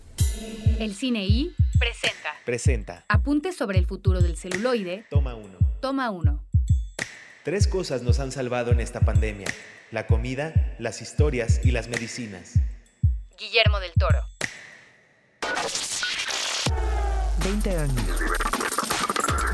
El 0.78 0.94
Cine 0.94 1.24
I 1.24 1.50
presenta 1.78 2.28
Presenta. 2.44 3.04
Apuntes 3.08 3.56
sobre 3.56 3.78
el 3.78 3.86
futuro 3.86 4.20
del 4.20 4.36
celuloide. 4.36 5.06
Toma 5.08 5.34
uno. 5.34 5.56
Toma 5.80 6.10
uno. 6.10 6.47
Tres 7.48 7.66
cosas 7.66 8.02
nos 8.02 8.20
han 8.20 8.30
salvado 8.30 8.72
en 8.72 8.80
esta 8.80 9.00
pandemia. 9.00 9.46
La 9.90 10.06
comida, 10.06 10.76
las 10.78 11.00
historias 11.00 11.62
y 11.64 11.70
las 11.70 11.88
medicinas. 11.88 12.56
Guillermo 13.38 13.80
del 13.80 13.92
Toro. 13.98 14.18
20 17.42 17.70
años. 17.70 18.04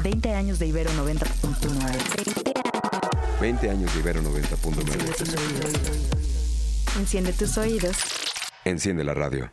20 0.02 0.34
años 0.34 0.58
de 0.58 0.66
Ibero 0.66 0.90
90.9. 0.90 3.40
20 3.40 3.70
años 3.70 3.94
de 3.94 4.00
Ibero 4.00 4.22
90.9. 4.22 6.98
Enciende 6.98 7.32
tus 7.32 7.56
oídos 7.58 7.96
Enciende 8.64 9.04
la 9.04 9.14
radio. 9.14 9.52